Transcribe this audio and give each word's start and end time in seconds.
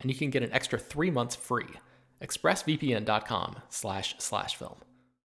and 0.00 0.10
you 0.10 0.16
can 0.16 0.30
get 0.30 0.42
an 0.42 0.52
extra 0.52 0.78
three 0.78 1.10
months 1.10 1.36
free. 1.36 1.68
ExpressVPN.com 2.22 3.56
slash 3.68 4.14
slash 4.18 4.56
film. 4.56 4.76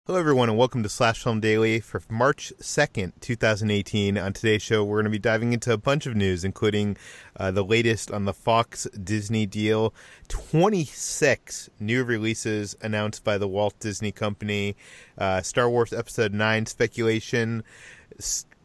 Hello, 0.05 0.19
everyone, 0.19 0.49
and 0.49 0.59
welcome 0.59 0.83
to 0.83 0.89
Slash 0.89 1.23
Film 1.23 1.39
Daily 1.39 1.79
for 1.79 2.03
March 2.11 2.53
2nd, 2.61 3.13
2018. 3.21 4.19
On 4.19 4.33
today's 4.33 4.61
show, 4.61 4.83
we're 4.83 4.97
going 4.97 5.05
to 5.05 5.11
be 5.11 5.19
diving 5.21 5.53
into 5.53 5.73
a 5.73 5.79
bunch 5.79 6.07
of 6.07 6.17
news, 6.17 6.45
including 6.45 6.97
uh, 7.37 7.53
the 7.53 7.63
latest 7.63 8.11
on 8.11 8.25
the 8.25 8.33
Fox 8.33 8.89
Disney 9.01 9.47
deal, 9.47 9.95
26 10.27 11.71
new 11.79 12.03
releases 12.03 12.75
announced 12.83 13.23
by 13.23 13.39
the 13.39 13.47
Walt 13.47 13.79
Disney 13.79 14.11
Company, 14.11 14.75
uh, 15.19 15.41
Star 15.41 15.71
Wars 15.71 15.93
Episode 15.93 16.35
9 16.35 16.67
speculation, 16.67 17.63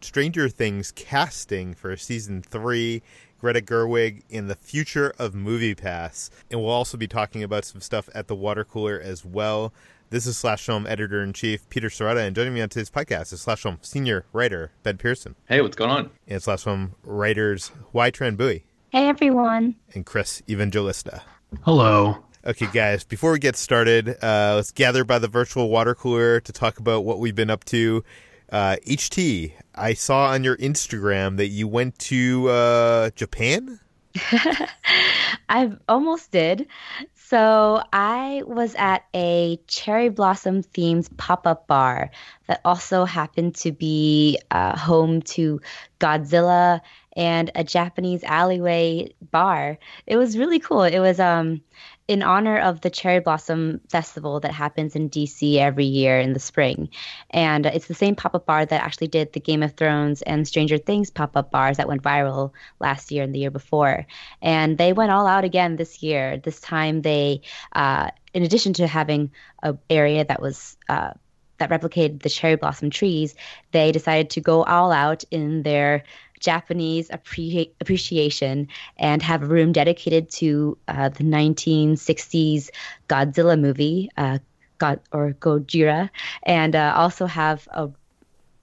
Stranger 0.02 0.50
Things 0.50 0.92
casting 0.92 1.76
for 1.76 1.96
season 1.96 2.42
3, 2.42 3.04
Greta 3.40 3.62
Gerwig 3.62 4.22
in 4.30 4.48
the 4.48 4.56
future 4.56 5.14
of 5.20 5.36
Movie 5.36 5.76
MoviePass. 5.76 6.30
And 6.50 6.62
we'll 6.62 6.70
also 6.70 6.98
be 6.98 7.08
talking 7.08 7.44
about 7.44 7.66
some 7.66 7.82
stuff 7.82 8.10
at 8.14 8.28
the 8.28 8.36
water 8.36 8.64
cooler 8.64 9.00
as 9.00 9.26
well. 9.26 9.74
This 10.10 10.26
is 10.26 10.38
Slash 10.38 10.66
Film 10.66 10.88
Editor 10.88 11.22
in 11.22 11.34
Chief 11.34 11.68
Peter 11.70 11.90
Sciretta, 11.90 12.26
and 12.26 12.36
joining 12.36 12.54
me 12.54 12.62
on 12.62 12.70
today's 12.70 12.90
podcast 12.90 13.34
is 13.34 13.42
Slash 13.42 13.64
Film 13.64 13.78
Senior 13.82 14.26
Writer 14.32 14.72
Ben 14.84 14.98
Pearson. 14.98 15.36
Hey, 15.50 15.62
what's 15.62 15.76
going 15.76 15.92
on? 15.92 16.12
And 16.28 16.42
Slash 16.42 16.64
Film 16.64 16.96
Writers 17.04 17.72
Hoai-Tran 17.94 18.38
Bui. 18.38 18.64
Hey, 18.90 19.10
everyone. 19.10 19.76
And 19.94 20.06
Chris 20.06 20.42
Evangelista. 20.50 21.24
Hello. 21.64 22.24
Okay, 22.46 22.68
guys, 22.72 23.04
before 23.04 23.34
we 23.34 23.40
get 23.40 23.58
started, 23.58 24.10
uh, 24.24 24.54
let's 24.56 24.72
gather 24.72 25.04
by 25.04 25.20
the 25.20 25.28
virtual 25.28 25.70
water 25.70 25.94
cooler 25.94 26.40
to 26.40 26.54
talk 26.54 26.80
about 26.80 27.04
what 27.04 27.20
we've 27.20 27.36
been 27.36 27.50
up 27.50 27.66
to 27.66 28.06
uh, 28.52 28.78
HT, 28.86 29.54
I 29.76 29.94
saw 29.94 30.28
on 30.28 30.44
your 30.44 30.58
Instagram 30.58 31.38
that 31.38 31.48
you 31.48 31.68
went 31.68 31.98
to 32.00 32.50
uh, 32.50 33.10
Japan. 33.12 33.80
I 35.50 35.72
almost 35.88 36.32
did. 36.32 36.68
So 37.16 37.82
I 37.92 38.44
was 38.46 38.74
at 38.76 39.04
a 39.14 39.60
cherry 39.68 40.10
blossom 40.10 40.64
themed 40.64 41.16
pop 41.18 41.46
up 41.46 41.68
bar 41.68 42.10
that 42.48 42.62
also 42.64 43.04
happened 43.04 43.56
to 43.56 43.74
be 43.74 44.40
uh, 44.50 44.78
home 44.78 45.22
to 45.24 45.60
Godzilla 46.00 46.80
and 47.18 47.52
a 47.56 47.64
Japanese 47.66 48.24
alleyway 48.24 49.14
bar. 49.32 49.78
It 50.06 50.16
was 50.16 50.38
really 50.38 50.60
cool. 50.60 50.84
It 50.84 51.00
was 51.00 51.20
um 51.20 51.62
in 52.08 52.24
honor 52.24 52.58
of 52.58 52.82
the 52.82 52.90
Cherry 52.90 53.20
Blossom 53.20 53.82
Festival 53.90 54.40
that 54.40 54.54
happens 54.54 54.96
in 54.96 55.10
DC 55.10 55.58
every 55.58 55.86
year 55.86 56.20
in 56.20 56.34
the 56.34 56.40
spring. 56.40 56.90
And 57.30 57.66
it's 57.66 57.88
the 57.88 57.94
same 57.94 58.16
pop 58.16 58.34
up 58.34 58.46
bar 58.46 58.66
that 58.66 58.82
actually 58.82 59.08
did 59.08 59.34
the 59.34 59.42
Game 59.42 59.62
of 59.62 59.74
Thrones 59.74 60.22
and 60.22 60.48
Stranger 60.48 60.78
Things 60.78 61.10
pop 61.10 61.36
up 61.36 61.52
bars 61.52 61.78
that 61.78 61.88
went 61.88 62.04
viral 62.04 62.54
last 62.80 63.12
year 63.12 63.24
and 63.24 63.36
the 63.36 63.40
year 63.40 63.52
before. 63.52 64.08
And 64.42 64.78
they 64.78 64.94
went 64.94 65.12
all 65.12 65.28
out 65.28 65.44
again 65.44 65.76
this 65.76 66.02
year. 66.02 66.38
This 66.38 66.62
time 66.62 67.02
they, 67.02 67.42
uh, 67.74 68.12
in 68.34 68.44
addition 68.44 68.74
to 68.74 68.88
having 68.88 69.32
an 69.62 69.78
area 69.90 70.24
that 70.24 70.42
was, 70.42 70.78
uh, 70.88 71.12
that 71.58 71.70
replicated 71.70 72.22
the 72.22 72.30
cherry 72.30 72.56
blossom 72.56 72.90
trees, 72.90 73.36
they 73.72 73.92
decided 73.92 74.30
to 74.30 74.42
go 74.42 74.64
all 74.64 74.92
out 74.92 75.24
in 75.32 75.64
their 75.64 76.04
Japanese 76.40 77.10
appre- 77.10 77.72
appreciation 77.82 78.68
and 78.98 79.22
have 79.22 79.44
a 79.44 79.48
room 79.48 79.72
dedicated 79.72 80.30
to 80.32 80.78
uh, 80.88 81.10
the 81.10 81.24
1960s 81.24 82.70
Godzilla 83.10 83.60
movie, 83.60 84.10
uh, 84.18 84.40
God 84.78 85.00
or 85.12 85.34
Gojira, 85.34 86.10
and 86.44 86.76
uh, 86.76 86.94
also 86.96 87.26
have 87.26 87.68
a 87.72 87.90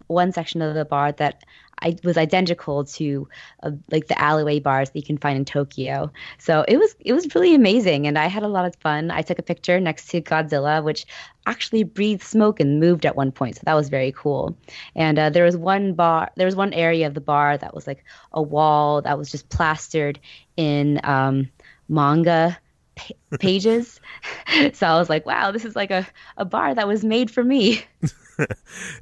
one 0.06 0.32
section 0.32 0.62
of 0.62 0.74
the 0.74 0.84
bar 0.84 1.12
that 1.12 1.44
I 1.80 1.96
was 2.04 2.16
identical 2.16 2.84
to 2.84 3.28
uh, 3.62 3.72
like 3.90 4.08
the 4.08 4.20
alleyway 4.20 4.60
bars 4.60 4.90
that 4.90 4.98
you 4.98 5.04
can 5.04 5.18
find 5.18 5.36
in 5.36 5.44
Tokyo. 5.44 6.12
So 6.38 6.64
it 6.66 6.76
was 6.76 6.94
it 7.00 7.12
was 7.12 7.34
really 7.34 7.54
amazing, 7.54 8.06
and 8.06 8.18
I 8.18 8.26
had 8.26 8.42
a 8.42 8.48
lot 8.48 8.64
of 8.64 8.76
fun. 8.76 9.10
I 9.10 9.22
took 9.22 9.38
a 9.38 9.42
picture 9.42 9.80
next 9.80 10.08
to 10.08 10.20
Godzilla, 10.20 10.82
which 10.82 11.06
actually 11.46 11.84
breathed 11.84 12.22
smoke 12.22 12.60
and 12.60 12.80
moved 12.80 13.04
at 13.04 13.16
one 13.16 13.32
point, 13.32 13.56
so 13.56 13.62
that 13.64 13.74
was 13.74 13.88
very 13.88 14.12
cool. 14.12 14.56
And 14.94 15.18
uh, 15.18 15.30
there 15.30 15.44
was 15.44 15.56
one 15.56 15.94
bar, 15.94 16.30
there 16.36 16.46
was 16.46 16.56
one 16.56 16.72
area 16.72 17.06
of 17.06 17.14
the 17.14 17.20
bar 17.20 17.58
that 17.58 17.74
was 17.74 17.86
like 17.86 18.04
a 18.32 18.42
wall 18.42 19.02
that 19.02 19.18
was 19.18 19.30
just 19.30 19.48
plastered 19.48 20.18
in 20.56 21.00
um, 21.04 21.50
manga 21.88 22.58
pages. 23.41 24.00
so 24.72 24.86
I 24.86 24.98
was 24.98 25.10
like, 25.10 25.26
wow, 25.26 25.50
this 25.50 25.64
is 25.64 25.76
like 25.76 25.91
a, 25.91 26.06
a 26.36 26.44
bar 26.44 26.74
that 26.74 26.88
was 26.88 27.04
made 27.04 27.30
for 27.30 27.44
me. 27.44 27.84
uh, 28.39 28.47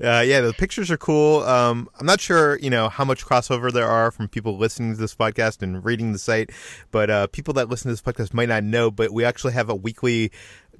yeah, 0.01 0.41
the 0.41 0.55
pictures 0.57 0.91
are 0.91 0.97
cool. 0.97 1.41
Um, 1.41 1.89
I'm 1.99 2.07
not 2.07 2.21
sure, 2.21 2.59
you 2.59 2.71
know, 2.71 2.89
how 2.89 3.05
much 3.05 3.25
crossover 3.25 3.73
there 3.73 3.89
are 3.89 4.11
from 4.11 4.29
people 4.29 4.57
listening 4.57 4.95
to 4.95 4.99
this 4.99 5.15
podcast 5.15 5.63
and 5.63 5.85
reading 5.85 6.13
the 6.13 6.19
site, 6.19 6.51
but 6.91 7.11
uh, 7.11 7.27
people 7.29 7.55
that 7.55 7.69
listen 7.69 7.89
to 7.89 7.93
this 7.93 8.03
podcast 8.03 8.35
might 8.35 8.49
not 8.49 8.65
know. 8.65 8.91
But 8.91 9.13
we 9.13 9.25
actually 9.25 9.53
have 9.55 9.69
a 9.69 9.75
weekly 9.75 10.33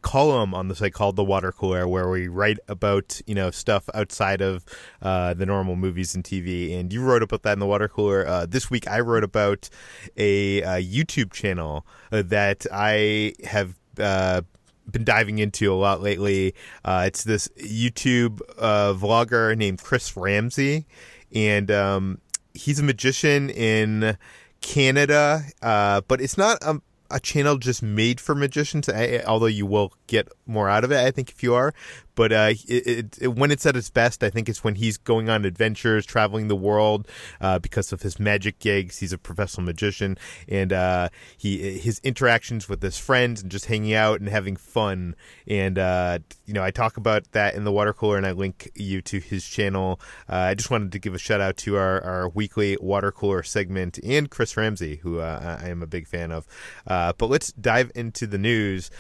column 0.03 0.53
on 0.53 0.69
the 0.69 0.75
site 0.75 0.93
called 0.93 1.17
the 1.17 1.25
water 1.25 1.53
cooler 1.53 1.87
where 1.87 2.11
we 2.11 2.29
write 2.29 2.59
about 2.69 3.21
you 3.27 3.35
know 3.35 3.51
stuff 3.51 3.89
outside 3.95 4.41
of 4.41 4.65
uh, 5.01 5.33
the 5.33 5.47
normal 5.47 5.77
movies 5.77 6.15
and 6.15 6.25
tv 6.25 6.79
and 6.79 6.93
you 6.93 7.01
wrote 7.01 7.23
about 7.23 7.43
that 7.43 7.53
in 7.53 7.61
the 7.61 7.67
water 7.67 7.87
cooler 7.89 8.27
uh, 8.27 8.45
this 8.45 8.69
week 8.69 8.89
i 8.89 8.99
wrote 8.99 9.23
about 9.23 9.71
a, 10.17 10.61
a 10.63 10.85
youtube 10.85 11.33
channel 11.33 11.87
uh, 12.11 12.21
that 12.21 12.67
i 12.73 13.33
have 13.45 13.77
uh, 13.99 14.43
been 14.91 15.05
diving 15.05 15.39
into 15.39 15.73
a 15.73 15.77
lot 15.77 16.01
lately. 16.01 16.55
Uh, 16.85 17.05
it's 17.07 17.25
this 17.25 17.49
YouTube 17.59 18.41
uh, 18.59 18.95
vlogger 18.95 19.57
named 19.57 19.83
Chris 19.83 20.17
Ramsey, 20.17 20.87
and 21.35 21.71
um, 21.71 22.19
he's 22.55 22.79
a 22.79 22.83
magician 22.83 23.51
in 23.51 24.17
Canada, 24.61 25.45
uh, 25.63 26.01
but 26.03 26.21
it's 26.21 26.39
not 26.39 26.59
a, 26.63 26.81
a, 27.11 27.21
channel 27.21 27.59
just 27.59 27.83
made 27.83 28.21
for 28.21 28.35
magicians. 28.35 28.89
Although 28.89 29.47
you 29.47 29.67
will 29.67 29.93
get 30.07 30.29
more 30.47 30.69
out 30.69 30.85
of 30.85 30.93
it, 30.93 30.99
I 30.99 31.11
think, 31.11 31.31
if 31.31 31.43
you 31.43 31.55
are. 31.55 31.75
But 32.15 32.33
uh, 32.33 32.53
it, 32.69 33.19
it, 33.21 33.29
when 33.29 33.51
it's 33.51 33.65
at 33.67 33.77
its 33.77 33.91
best, 33.91 34.23
I 34.23 34.31
think 34.31 34.49
it's 34.49 34.63
when 34.63 34.75
he's 34.75 34.97
going 34.97 35.29
on 35.29 35.45
adventures, 35.45 36.05
traveling 36.05 36.49
the 36.49 36.57
world 36.57 37.09
uh, 37.41 37.59
because 37.59 37.93
of 37.93 38.03
his 38.03 38.19
magic 38.19 38.59
gigs. 38.59 38.99
He's 38.99 39.13
a 39.13 39.19
professional 39.19 39.65
magician, 39.65 40.19
and 40.49 40.73
uh, 40.73 41.09
he 41.37 41.79
his 41.79 42.01
interactions 42.05 42.69
with 42.69 42.83
his 42.83 42.99
friends 42.99 43.43
and 43.43 43.51
just 43.51 43.67
hanging 43.67 43.95
out 43.95 44.21
and 44.21 44.29
having 44.29 44.57
fun. 44.57 45.15
And 45.47 45.79
uh, 45.79 46.19
you 46.47 46.55
know, 46.55 46.63
I 46.63 46.71
talk 46.71 46.97
about 46.97 47.33
that 47.33 47.55
in 47.55 47.65
the 47.65 47.73
water 47.73 47.93
cooler, 47.93 48.17
and 48.17 48.27
I 48.27 48.33
link 48.33 48.71
you 48.75 49.01
to 49.03 49.19
his 49.19 49.47
channel. 49.47 50.01
Uh, 50.29 50.37
I 50.37 50.55
just 50.55 50.71
wanted 50.71 50.93
to 50.93 50.99
give 50.99 51.15
a 51.15 51.19
shout 51.19 51.41
out 51.41 51.57
to 51.59 51.77
our, 51.77 52.03
our 52.03 52.29
weekly 52.29 52.77
water 52.81 53.13
cooler 53.13 53.43
segment 53.43 53.99
and 54.05 54.31
Chris 54.31 54.57
Ramsey, 54.57 54.97
who 54.97 55.21
uh, 55.21 55.59
I 55.63 55.69
am 55.69 55.83
a 55.83 55.87
big 55.87 56.07
fan 56.07 56.31
of. 56.31 56.47
but 56.87 57.29
let's 57.29 57.53
dive 57.53 57.91
into 57.95 58.27
the 58.27 58.39
news. 58.39 58.91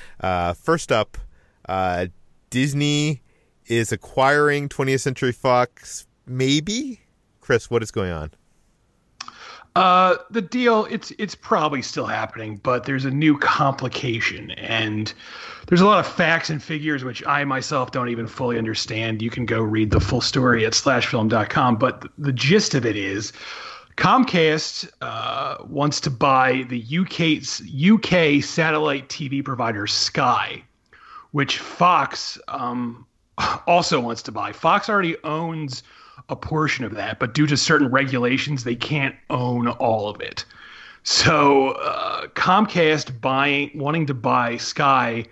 first 0.55 0.91
up. 0.91 1.19
Disney 2.53 3.23
is 3.65 3.93
acquiring 3.93 4.69
20th 4.69 5.01
Century 5.01 5.33
Fox, 5.33 6.07
maybe. 6.27 7.01
Chris, 7.41 7.71
what 7.71 7.83
is 7.83 7.91
going 7.91 8.13
on? 8.13 8.31
Uh, 9.75 10.17
the 10.31 10.43
deal 10.43 10.85
it's 10.91 11.13
it's 11.13 11.35
probably 11.35 11.81
still 11.81 12.05
happening, 12.05 12.57
but 12.63 12.85
there's 12.85 13.07
a 13.07 13.11
new 13.11 13.39
complication, 13.39 14.51
and 14.51 15.15
there's 15.67 15.81
a 15.81 15.87
lot 15.87 15.99
of 15.99 16.07
facts 16.07 16.51
and 16.51 16.63
figures 16.63 17.05
which 17.05 17.27
I 17.27 17.43
myself 17.45 17.91
don't 17.91 18.11
even 18.11 18.27
fully 18.27 18.59
understand. 18.59 19.23
You 19.23 19.31
can 19.31 19.47
go 19.47 19.63
read 19.63 19.91
the 19.91 20.01
full 20.01 20.21
story 20.21 20.67
at 20.67 20.75
slashfilm.com, 20.75 21.77
but 21.77 22.07
the 22.19 22.33
gist 22.33 22.75
of 22.75 22.85
it 22.85 22.97
is. 22.97 23.33
Comcast 23.97 24.91
uh, 25.01 25.57
wants 25.67 26.01
to 26.01 26.11
buy 26.11 26.67
the 26.69 26.85
UK's 26.99 27.63
UK 27.63 28.45
satellite 28.45 29.09
TV 29.09 29.43
provider 29.43 29.87
Sky, 29.87 30.63
which 31.33 31.59
Fox 31.59 32.39
um, 32.49 33.07
also 33.67 34.01
wants 34.01 34.23
to 34.23 34.33
buy. 34.33 34.53
Fox 34.53 34.89
already 34.89 35.17
owns 35.25 35.83
a 36.29 36.37
portion 36.37 36.85
of 36.85 36.95
that, 36.95 37.19
but 37.19 37.35
due 37.35 37.47
to 37.47 37.57
certain 37.57 37.91
regulations, 37.91 38.65
they 38.65 38.77
can't 38.77 39.17
own 39.31 39.69
all 39.69 40.09
of 40.09 40.21
it. 40.21 40.45
So 41.03 41.71
uh, 41.71 42.29
Comcast 42.29 43.21
buying, 43.21 43.71
wanting 43.75 44.07
to 44.07 44.15
buy 44.15 44.57
Sky, 44.57 45.25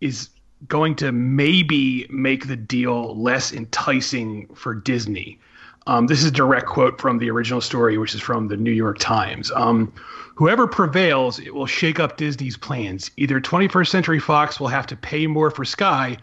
is 0.00 0.28
going 0.68 0.96
to 0.96 1.12
maybe 1.12 2.06
make 2.10 2.48
the 2.48 2.56
deal 2.56 3.20
less 3.20 3.52
enticing 3.52 4.52
for 4.54 4.74
Disney. 4.74 5.38
Um, 5.86 6.06
this 6.06 6.20
is 6.20 6.26
a 6.26 6.30
direct 6.32 6.66
quote 6.66 7.00
from 7.00 7.18
the 7.18 7.30
original 7.30 7.60
story, 7.60 7.98
which 7.98 8.14
is 8.14 8.20
from 8.20 8.48
the 8.48 8.56
New 8.56 8.70
York 8.70 8.98
Times. 8.98 9.50
Um, 9.52 9.92
Whoever 10.34 10.66
prevails, 10.66 11.38
it 11.38 11.54
will 11.54 11.66
shake 11.66 12.00
up 12.00 12.16
Disney's 12.16 12.56
plans. 12.56 13.10
Either 13.16 13.40
21st 13.40 13.88
Century 13.88 14.18
Fox 14.18 14.58
will 14.58 14.68
have 14.68 14.86
to 14.86 14.96
pay 14.96 15.26
more 15.26 15.50
for 15.50 15.64
Sky, 15.64 16.16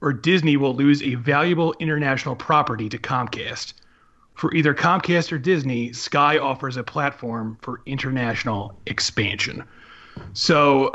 or 0.00 0.12
Disney 0.12 0.56
will 0.56 0.74
lose 0.74 1.02
a 1.02 1.14
valuable 1.14 1.74
international 1.78 2.36
property 2.36 2.88
to 2.90 2.98
Comcast. 2.98 3.72
For 4.34 4.54
either 4.54 4.74
Comcast 4.74 5.32
or 5.32 5.38
Disney, 5.38 5.92
Sky 5.92 6.38
offers 6.38 6.76
a 6.76 6.84
platform 6.84 7.56
for 7.62 7.80
international 7.86 8.78
expansion. 8.86 9.64
So 10.34 10.92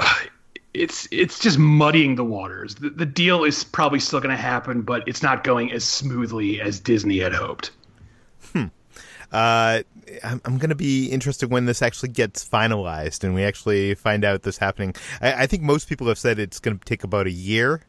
it's 0.74 1.08
it's 1.12 1.40
just 1.40 1.58
muddying 1.58 2.16
the 2.16 2.24
waters. 2.24 2.76
The, 2.76 2.92
the 2.92 3.06
deal 3.06 3.44
is 3.46 3.64
probably 3.64 4.00
still 4.00 4.20
going 4.20 4.36
to 4.36 4.42
happen, 4.42 4.84
but 4.84 5.08
it's 5.08 5.24
not 5.24 5.44
going 5.44 5.72
as 5.72 5.84
smoothly 5.84 6.62
as 6.62 6.80
Disney 6.80 7.18
had 7.18 7.34
hoped. 7.34 7.72
Uh, 9.32 9.84
I'm, 10.24 10.42
I'm 10.46 10.58
going 10.58 10.70
to 10.70 10.76
be 10.76 11.08
interested 11.08 11.52
when 11.52 11.66
this 11.66 11.82
actually 11.82 12.10
gets 12.10 12.48
finalized 12.48 13.24
and 13.24 13.36
we 13.36 13.44
actually 13.44 13.96
find 13.96 14.26
out 14.26 14.44
this 14.44 14.58
happening. 14.58 14.96
I, 15.22 15.44
I 15.44 15.48
think 15.48 15.64
most 15.64 15.88
people 15.88 16.08
have 16.08 16.18
said 16.18 16.40
it's 16.40 16.60
going 16.60 16.80
to 16.80 16.86
take 16.86 17.04
about 17.04 17.28
a 17.28 17.32
year 17.32 17.82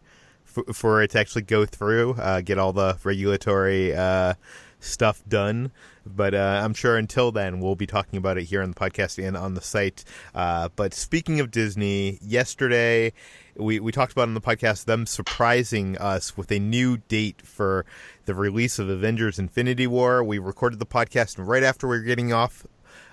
for, 0.44 0.64
for 0.72 1.02
it 1.02 1.10
to 1.12 1.18
actually 1.18 1.42
go 1.42 1.64
through, 1.64 2.14
uh, 2.14 2.40
get 2.42 2.58
all 2.58 2.72
the 2.72 2.98
regulatory 3.04 3.94
uh, 3.94 4.34
stuff 4.80 5.22
done. 5.28 5.70
But 6.06 6.34
uh, 6.34 6.60
I'm 6.64 6.74
sure 6.74 6.96
until 6.96 7.30
then, 7.30 7.60
we'll 7.60 7.74
be 7.74 7.86
talking 7.86 8.16
about 8.16 8.38
it 8.38 8.44
here 8.44 8.62
on 8.62 8.70
the 8.70 8.76
podcast 8.76 9.22
and 9.24 9.36
on 9.36 9.54
the 9.54 9.60
site. 9.60 10.04
Uh, 10.34 10.68
but 10.74 10.94
speaking 10.94 11.40
of 11.40 11.50
Disney, 11.50 12.18
yesterday 12.22 13.12
we, 13.56 13.80
we 13.80 13.92
talked 13.92 14.12
about 14.12 14.28
on 14.28 14.34
the 14.34 14.40
podcast 14.40 14.84
them 14.84 15.06
surprising 15.06 15.96
us 15.98 16.36
with 16.36 16.50
a 16.50 16.58
new 16.58 16.96
date 16.96 17.42
for 17.42 17.84
the 18.24 18.34
release 18.34 18.78
of 18.78 18.88
Avengers 18.88 19.38
Infinity 19.38 19.86
War. 19.86 20.24
We 20.24 20.38
recorded 20.38 20.78
the 20.78 20.86
podcast, 20.86 21.38
and 21.38 21.46
right 21.46 21.62
after 21.62 21.86
we 21.86 21.98
were 21.98 22.04
getting 22.04 22.32
off 22.32 22.66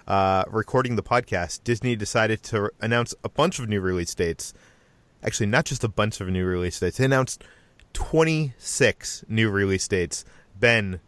uh, 0.07 0.45
recording 0.49 0.95
the 0.95 1.03
podcast, 1.03 1.63
Disney 1.63 1.95
decided 1.95 2.41
to 2.43 2.71
announce 2.79 3.13
a 3.23 3.29
bunch 3.29 3.59
of 3.59 3.67
new 3.67 3.81
release 3.81 4.15
dates. 4.15 4.53
Actually, 5.23 5.47
not 5.47 5.65
just 5.65 5.83
a 5.83 5.89
bunch 5.89 6.21
of 6.21 6.29
new 6.29 6.45
release 6.45 6.79
dates, 6.79 6.97
they 6.97 7.05
announced 7.05 7.43
26 7.93 9.25
new 9.27 9.49
release 9.49 9.87
dates. 9.87 10.23
Ben, 10.57 10.99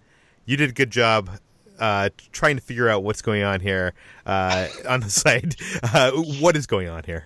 you 0.46 0.58
did 0.58 0.72
a 0.72 0.74
good 0.74 0.92
job 0.92 1.40
uh, 1.80 2.10
trying 2.32 2.56
to 2.56 2.62
figure 2.62 2.90
out 2.90 3.04
what's 3.04 3.22
going 3.22 3.44
on 3.44 3.60
here 3.60 3.94
uh, 4.26 4.68
on 4.88 5.00
the 5.02 5.10
site. 5.10 5.56
Uh, 5.82 6.12
what 6.12 6.56
is 6.56 6.68
going 6.68 6.90
on 6.90 7.04
here? 7.04 7.26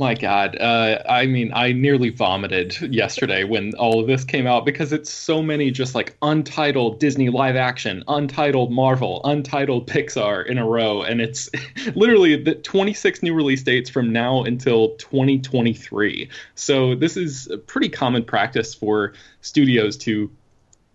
My 0.00 0.14
God, 0.14 0.56
uh, 0.58 1.02
I 1.06 1.26
mean, 1.26 1.52
I 1.54 1.72
nearly 1.72 2.08
vomited 2.08 2.80
yesterday 2.80 3.44
when 3.44 3.74
all 3.74 4.00
of 4.00 4.06
this 4.06 4.24
came 4.24 4.46
out 4.46 4.64
because 4.64 4.94
it's 4.94 5.10
so 5.10 5.42
many 5.42 5.70
just 5.70 5.94
like 5.94 6.16
untitled 6.22 6.98
Disney 6.98 7.28
live 7.28 7.54
action, 7.54 8.02
untitled 8.08 8.72
Marvel, 8.72 9.20
untitled 9.24 9.86
Pixar 9.86 10.46
in 10.46 10.56
a 10.56 10.64
row, 10.66 11.02
and 11.02 11.20
it's 11.20 11.50
literally 11.94 12.42
the 12.42 12.54
26 12.54 13.22
new 13.22 13.34
release 13.34 13.62
dates 13.62 13.90
from 13.90 14.10
now 14.10 14.42
until 14.42 14.96
2023. 14.96 16.30
So 16.54 16.94
this 16.94 17.18
is 17.18 17.48
a 17.48 17.58
pretty 17.58 17.90
common 17.90 18.24
practice 18.24 18.74
for 18.74 19.12
studios 19.42 19.98
to 19.98 20.30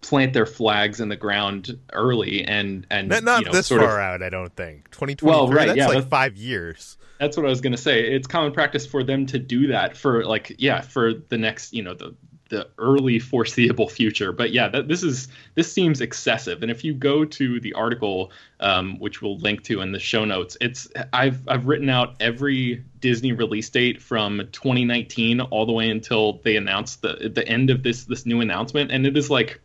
plant 0.06 0.34
their 0.34 0.46
flags 0.46 1.00
in 1.00 1.10
the 1.10 1.16
ground 1.16 1.78
early 1.92 2.44
and 2.44 2.86
and 2.92 3.10
not, 3.10 3.24
not 3.24 3.40
you 3.40 3.46
know, 3.48 3.52
this 3.52 3.68
sort 3.68 3.81
far 3.81 4.00
of, 4.00 4.22
out. 4.22 4.24
I 4.24 4.30
don't 4.30 4.56
think 4.56 4.92
2023. 4.92 5.28
Well, 5.28 5.48
right, 5.48 5.68
that's 5.68 5.78
yeah, 5.78 5.86
like 5.86 5.96
that's- 5.96 6.10
five 6.10 6.38
years. 6.38 6.98
That's 7.19 7.38
what 7.38 7.46
I 7.46 7.50
was 7.50 7.62
going 7.62 7.72
to 7.72 7.81
say. 7.81 8.12
It's 8.12 8.28
common 8.28 8.52
practice 8.52 8.86
for 8.86 9.02
them 9.02 9.25
to 9.28 9.40
do 9.40 9.68
that 9.68 9.96
for 9.96 10.25
like 10.25 10.54
yeah 10.57 10.81
for 10.81 11.13
the 11.13 11.38
next 11.38 11.74
you 11.74 11.81
know 11.81 11.94
the 11.94 12.13
the 12.50 12.68
early 12.78 13.18
foreseeable 13.19 13.90
future. 13.90 14.31
But 14.31 14.52
yeah, 14.52 14.68
that, 14.69 14.88
this 14.88 15.02
is 15.02 15.28
this 15.56 15.72
seems 15.72 16.02
excessive. 16.02 16.62
And 16.62 16.69
if 16.69 16.84
you 16.84 16.94
go 16.94 17.25
to 17.25 17.60
the 17.60 17.74
article, 17.74 18.31
um, 18.60 19.00
which 19.00 19.22
we'll 19.22 19.38
link 19.40 19.63
to 19.63 19.81
in 19.81 19.92
the 19.92 20.00
show 20.00 20.25
notes, 20.25 20.56
it's 20.62 20.88
I've 21.13 21.48
I've 21.48 21.66
written 21.66 21.90
out 21.90 22.16
every 22.19 22.84
Disney 23.00 23.31
release 23.31 23.69
date 23.69 24.02
from 24.02 24.48
2019 24.52 25.42
all 25.42 25.66
the 25.66 25.74
way 25.74 25.90
until 25.90 26.34
they 26.44 26.57
announced 26.57 27.02
the 27.02 27.31
the 27.34 27.48
end 27.48 27.69
of 27.69 27.81
this 27.81 28.04
this 28.04 28.25
new 28.25 28.42
announcement, 28.42 28.92
and 28.92 29.07
it 29.07 29.18
is 29.18 29.30
like 29.30 29.62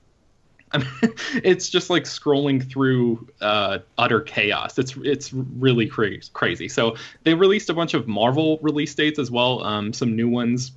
I 0.73 0.79
mean, 0.79 0.89
it's 1.43 1.69
just 1.69 1.91
like 1.91 2.05
scrolling 2.05 2.69
through 2.69 3.29
uh, 3.41 3.79
utter 3.99 4.21
chaos. 4.21 4.79
It's 4.79 4.97
it's 5.03 5.33
really 5.33 5.87
cra- 5.87 6.21
crazy. 6.33 6.69
So 6.69 6.97
they 7.25 7.35
released 7.35 7.71
a 7.71 7.75
bunch 7.75 7.95
of 7.95 8.07
Marvel 8.09 8.59
release 8.63 8.95
dates 8.95 9.19
as 9.19 9.31
well, 9.31 9.63
um, 9.65 9.93
some 9.93 10.15
new 10.15 10.29
ones, 10.29 10.73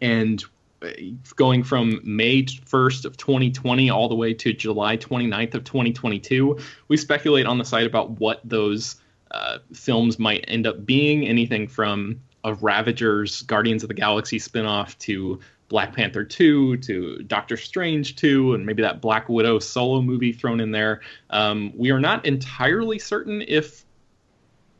and 0.00 0.42
uh, 0.82 0.90
going 1.36 1.62
from 1.62 2.00
May 2.04 2.42
1st 2.42 3.04
of 3.04 3.16
2020 3.16 3.90
all 3.90 4.08
the 4.08 4.14
way 4.14 4.32
to 4.34 4.52
July 4.52 4.96
29th 4.96 5.54
of 5.54 5.64
2022. 5.64 6.58
We 6.88 6.96
speculate 6.96 7.46
on 7.46 7.58
the 7.58 7.64
site 7.64 7.86
about 7.86 8.20
what 8.20 8.40
those 8.44 8.96
uh, 9.30 9.58
films 9.72 10.18
might 10.18 10.44
end 10.48 10.66
up 10.66 10.86
being. 10.86 11.26
Anything 11.26 11.66
from 11.68 12.20
a 12.44 12.54
Ravagers 12.54 13.42
Guardians 13.42 13.82
of 13.82 13.88
the 13.88 13.94
Galaxy 13.94 14.38
spinoff 14.38 14.96
to 15.00 15.40
Black 15.68 15.94
Panther 15.94 16.24
2 16.24 16.78
to 16.78 17.18
Doctor 17.24 17.56
Strange 17.56 18.16
2 18.16 18.54
and 18.54 18.64
maybe 18.64 18.82
that 18.82 19.00
Black 19.00 19.28
Widow 19.28 19.58
solo 19.58 20.00
movie 20.00 20.32
thrown 20.32 20.60
in 20.60 20.70
there. 20.70 21.02
Um, 21.30 21.72
we 21.76 21.90
are 21.90 22.00
not 22.00 22.24
entirely 22.24 22.98
certain 22.98 23.42
if 23.46 23.84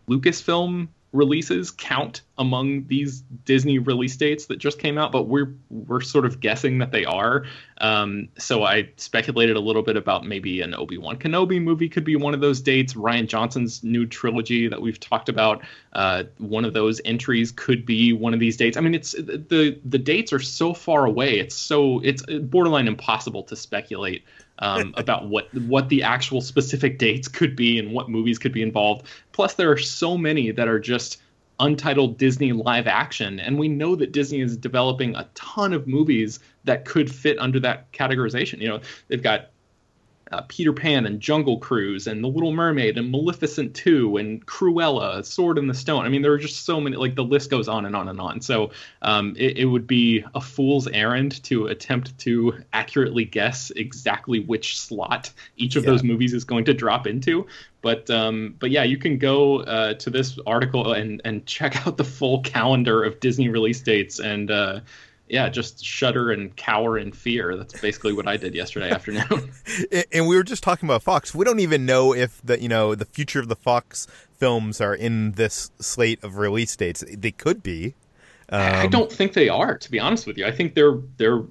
Lucasfilm 0.09 0.89
releases 1.13 1.71
count 1.71 2.21
among 2.37 2.87
these 2.87 3.23
Disney 3.45 3.79
release 3.79 4.17
dates 4.17 4.47
that 4.47 4.59
just 4.59 4.79
came 4.79 4.99
out, 4.99 5.11
but 5.11 5.25
we're 5.25 5.55
we're 5.71 6.01
sort 6.01 6.27
of 6.27 6.41
guessing 6.41 6.79
that 6.79 6.93
they 6.93 7.05
are. 7.05 7.45
Um, 7.81 8.29
so 8.39 8.65
I 8.65 8.91
speculated 8.97 9.57
a 9.57 9.61
little 9.61 9.83
bit 9.83 9.97
about 9.97 10.27
maybe 10.27 10.61
an 10.61 10.75
Obi 10.75 10.99
Wan 10.99 11.17
Kenobi 11.17 11.63
movie 11.63 11.89
could 11.89 12.05
be 12.05 12.17
one 12.17 12.35
of 12.35 12.41
those 12.41 12.61
dates. 12.61 12.95
Rian 12.95 13.27
Johnson's 13.27 13.83
new 13.83 14.07
trilogy 14.07 14.69
that 14.69 14.81
we've 14.81 15.01
talked 15.01 15.29
about, 15.29 15.63
uh, 15.95 16.25
one 16.39 16.65
of 16.65 16.75
those 16.75 17.01
entries 17.05 17.53
could 17.53 17.87
be 17.87 18.13
one 18.13 18.35
of 18.35 18.41
these 18.41 18.57
dates. 18.57 18.77
I 18.77 18.81
mean, 18.81 18.95
it's 18.95 19.13
the 19.13 19.81
the 19.85 19.99
dates 19.99 20.33
are 20.33 20.41
so 20.41 20.75
far 20.75 21.07
away. 21.07 21.39
It's 21.39 21.55
so 21.55 22.01
it's 22.01 22.23
borderline 22.23 22.87
impossible 22.87 23.45
to 23.45 23.57
speculate 23.57 24.25
um, 24.61 24.95
about 24.97 25.29
what 25.29 25.53
what 25.55 25.89
the 25.89 26.03
actual 26.03 26.41
specific 26.41 26.99
dates 26.99 27.29
could 27.29 27.57
be 27.57 27.79
and 27.79 27.93
what 27.93 28.09
movies 28.09 28.39
could 28.39 28.53
be 28.53 28.63
involved. 28.63 29.07
Plus, 29.33 29.55
there 29.55 29.71
are 29.71 29.79
so 29.79 30.17
many 30.17 30.51
that 30.51 30.69
are 30.69 30.81
just 30.81 31.19
untitled 31.61 32.19
Disney 32.19 32.53
live 32.53 32.87
action, 32.87 33.41
and 33.41 33.59
we 33.59 33.69
know 33.69 33.97
that 33.97 34.13
Disney 34.13 34.41
is 34.41 34.57
developing 34.57 35.15
a 35.17 35.29
ton 35.35 35.73
of 35.73 35.87
movies 35.87 36.41
that 36.65 36.85
could 36.85 37.13
fit 37.13 37.39
under 37.39 37.59
that 37.61 37.91
categorization. 37.93 38.61
You 38.61 38.69
know, 38.69 38.81
they've 39.09 39.23
got 39.23 39.51
uh, 40.33 40.43
Peter 40.49 40.73
Pan 40.73 41.07
and 41.07 41.21
Jungle 41.21 41.59
Cruise 41.59 42.07
and 42.07 42.23
The 42.23 42.29
Little 42.29 42.53
Mermaid 42.53 42.99
and 42.99 43.11
Maleficent 43.11 43.75
2 43.75 44.17
and 44.17 44.45
Cruella, 44.47 45.25
Sword 45.25 45.59
in 45.59 45.67
the 45.67 45.75
Stone. 45.75 46.05
I 46.05 46.09
mean, 46.09 46.23
there 46.23 46.33
are 46.33 46.39
just 46.39 46.65
so 46.65 46.81
many, 46.81 46.97
like 46.97 47.15
the 47.15 47.25
list 47.25 47.51
goes 47.51 47.69
on 47.69 47.87
and 47.87 47.97
on 47.97 48.09
and 48.09 48.21
on. 48.21 48.41
So 48.41 48.71
um, 49.03 49.35
it, 49.37 49.59
it, 49.59 49.65
would 49.65 49.87
be 49.87 50.25
a 50.35 50.41
fool's 50.41 50.87
errand 50.89 51.43
to 51.45 51.67
attempt 51.67 52.17
to 52.19 52.55
accurately 52.73 53.25
guess 53.25 53.71
exactly 53.77 54.41
which 54.41 54.79
slot 54.79 55.33
each 55.57 55.77
of 55.77 55.85
yeah. 55.85 55.91
those 55.91 56.03
movies 56.03 56.35
is 56.35 56.45
going 56.45 56.65
to 56.67 56.75
drop 56.75 57.07
into. 57.07 57.47
But 57.81 58.11
um, 58.11 58.57
but 58.59 58.71
yeah, 58.71 58.83
you 58.83 58.99
can 58.99 59.19
go 59.19 59.61
uh, 59.61 59.95
to 59.95 60.11
this 60.11 60.39
article 60.47 60.93
and 60.93 61.23
and 61.25 61.47
check 61.47 61.87
out 61.87 61.97
the 61.97 62.05
full 62.05 62.41
calendar 62.41 63.05
of 63.05 63.21
Disney 63.21 63.49
release 63.49 63.81
dates 63.81 64.19
and. 64.19 64.51
Uh, 64.51 64.81
yeah, 65.29 65.49
just 65.49 65.85
shudder 65.85 66.31
and 66.31 66.55
cower 66.57 66.99
in 66.99 67.13
fear. 67.13 67.57
That's 67.57 67.79
basically 67.81 68.13
what 68.13 68.27
I 68.27 68.37
did 68.37 68.55
yesterday 68.55 68.91
afternoon. 68.91 69.53
and 70.13 70.27
we 70.27 70.37
were 70.37 70.43
just 70.43 70.63
talking 70.63 70.89
about 70.89 71.03
Fox. 71.03 71.35
We 71.35 71.45
don't 71.45 71.61
even 71.61 71.87
know 71.87 72.15
if 72.15 72.41
the 72.43 72.61
you 72.61 72.69
know 72.69 72.95
the 72.95 73.05
future 73.05 73.41
of 73.41 73.49
the 73.49 73.57
Fox 73.57 74.07
films 74.37 74.81
are 74.81 74.95
in 74.95 75.33
this 75.33 75.71
slate 75.79 76.23
of 76.25 76.37
release 76.37 76.75
dates. 76.77 77.05
They 77.09 77.31
could 77.31 77.63
be. 77.63 77.95
Um, 78.51 78.63
I 78.63 78.87
don't 78.87 79.13
think 79.13 79.35
they 79.35 79.51
are, 79.51 79.77
to 79.77 79.91
be 79.91 80.01
honest 80.01 80.27
with 80.27 80.39
you. 80.39 80.47
I 80.47 80.51
think 80.51 80.75
they're 80.75 80.99
they're. 81.19 81.43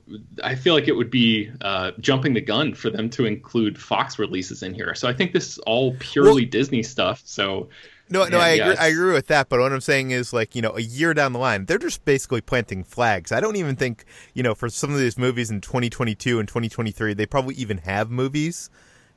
I 0.43 0.55
feel 0.55 0.73
like 0.73 0.87
it 0.87 0.95
would 0.95 1.11
be 1.11 1.51
uh, 1.61 1.91
jumping 1.99 2.33
the 2.33 2.41
gun 2.41 2.73
for 2.73 2.89
them 2.89 3.09
to 3.11 3.25
include 3.25 3.79
Fox 3.79 4.17
releases 4.17 4.63
in 4.63 4.73
here. 4.73 4.95
So 4.95 5.07
I 5.07 5.13
think 5.13 5.33
this 5.33 5.47
is 5.49 5.57
all 5.59 5.95
purely 5.99 6.43
well, 6.43 6.49
Disney 6.49 6.81
stuff. 6.81 7.21
So 7.25 7.69
no, 8.09 8.25
no, 8.25 8.39
I 8.39 8.49
agree. 8.49 8.75
I 8.75 8.87
agree 8.87 9.13
with 9.13 9.27
that. 9.27 9.49
But 9.49 9.59
what 9.59 9.71
I'm 9.71 9.81
saying 9.81 10.11
is, 10.11 10.33
like, 10.33 10.55
you 10.55 10.61
know, 10.61 10.75
a 10.75 10.81
year 10.81 11.13
down 11.13 11.33
the 11.33 11.39
line, 11.39 11.65
they're 11.65 11.77
just 11.77 12.05
basically 12.05 12.41
planting 12.41 12.83
flags. 12.83 13.31
I 13.31 13.39
don't 13.39 13.55
even 13.55 13.75
think, 13.75 14.05
you 14.33 14.43
know, 14.43 14.55
for 14.55 14.69
some 14.69 14.91
of 14.91 14.99
these 14.99 15.17
movies 15.17 15.51
in 15.51 15.61
2022 15.61 16.39
and 16.39 16.47
2023, 16.47 17.13
they 17.13 17.25
probably 17.25 17.55
even 17.55 17.79
have 17.79 18.09
movies 18.09 18.69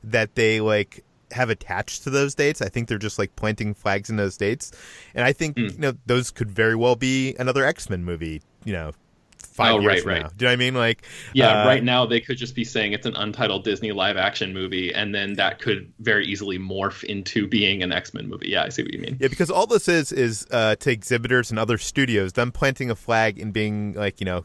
that 0.03 0.35
they 0.35 0.61
like 0.61 1.05
have 1.33 1.51
attached 1.51 2.05
to 2.05 2.11
those 2.11 2.35
dates. 2.35 2.61
I 2.61 2.69
think 2.69 2.89
they're 2.89 2.99
just 2.99 3.19
like 3.19 3.35
planting 3.37 3.75
flags 3.75 4.11
in 4.11 4.17
those 4.17 4.37
dates, 4.37 4.73
and 5.15 5.25
I 5.25 5.33
think 5.33 5.57
mm. 5.57 5.73
you 5.73 5.79
know 5.79 5.93
those 6.07 6.31
could 6.31 6.51
very 6.51 6.75
well 6.75 6.97
be 6.97 7.35
another 7.39 7.65
X 7.65 7.89
Men 7.89 8.05
movie. 8.05 8.43
You 8.65 8.73
know, 8.73 8.93
five 9.61 9.75
oh, 9.75 9.81
years 9.81 10.05
right, 10.05 10.15
right. 10.15 10.23
now. 10.23 10.29
Do 10.29 10.45
you 10.45 10.47
know 10.47 10.51
what 10.51 10.53
I 10.53 10.57
mean? 10.57 10.75
Like, 10.75 11.07
yeah, 11.35 11.63
uh, 11.63 11.67
right 11.67 11.85
now 11.85 12.07
they 12.07 12.21
could 12.21 12.39
just 12.39 12.55
be 12.55 12.65
saying 12.65 12.93
it's 12.93 13.07
an 13.07 13.17
untitled 13.17 13.65
Disney 13.65 13.93
live 13.93 14.17
action 14.17 14.53
movie, 14.53 14.95
and 14.95 15.15
then 15.15 15.35
that 15.35 15.61
could 15.61 15.93
very 15.99 16.27
easily 16.27 16.59
morph 16.59 17.05
into 17.05 17.47
being 17.47 17.83
an 17.83 17.93
X 17.93 18.15
Men 18.15 18.29
movie. 18.29 18.49
Yeah, 18.49 18.63
I 18.63 18.69
see 18.69 18.83
what 18.83 18.93
you 18.93 19.01
mean. 19.01 19.17
Yeah, 19.21 19.29
because 19.29 19.51
all 19.51 19.67
this 19.67 19.89
is 19.89 20.13
is 20.13 20.47
uh, 20.51 20.77
to 20.77 20.91
exhibitors 20.91 21.51
and 21.51 21.59
other 21.59 21.79
studios 21.79 22.33
them 22.33 22.53
planting 22.53 22.91
a 22.91 22.95
flag 22.95 23.39
and 23.39 23.53
being 23.53 23.93
like, 23.95 24.21
you 24.21 24.25
know, 24.25 24.45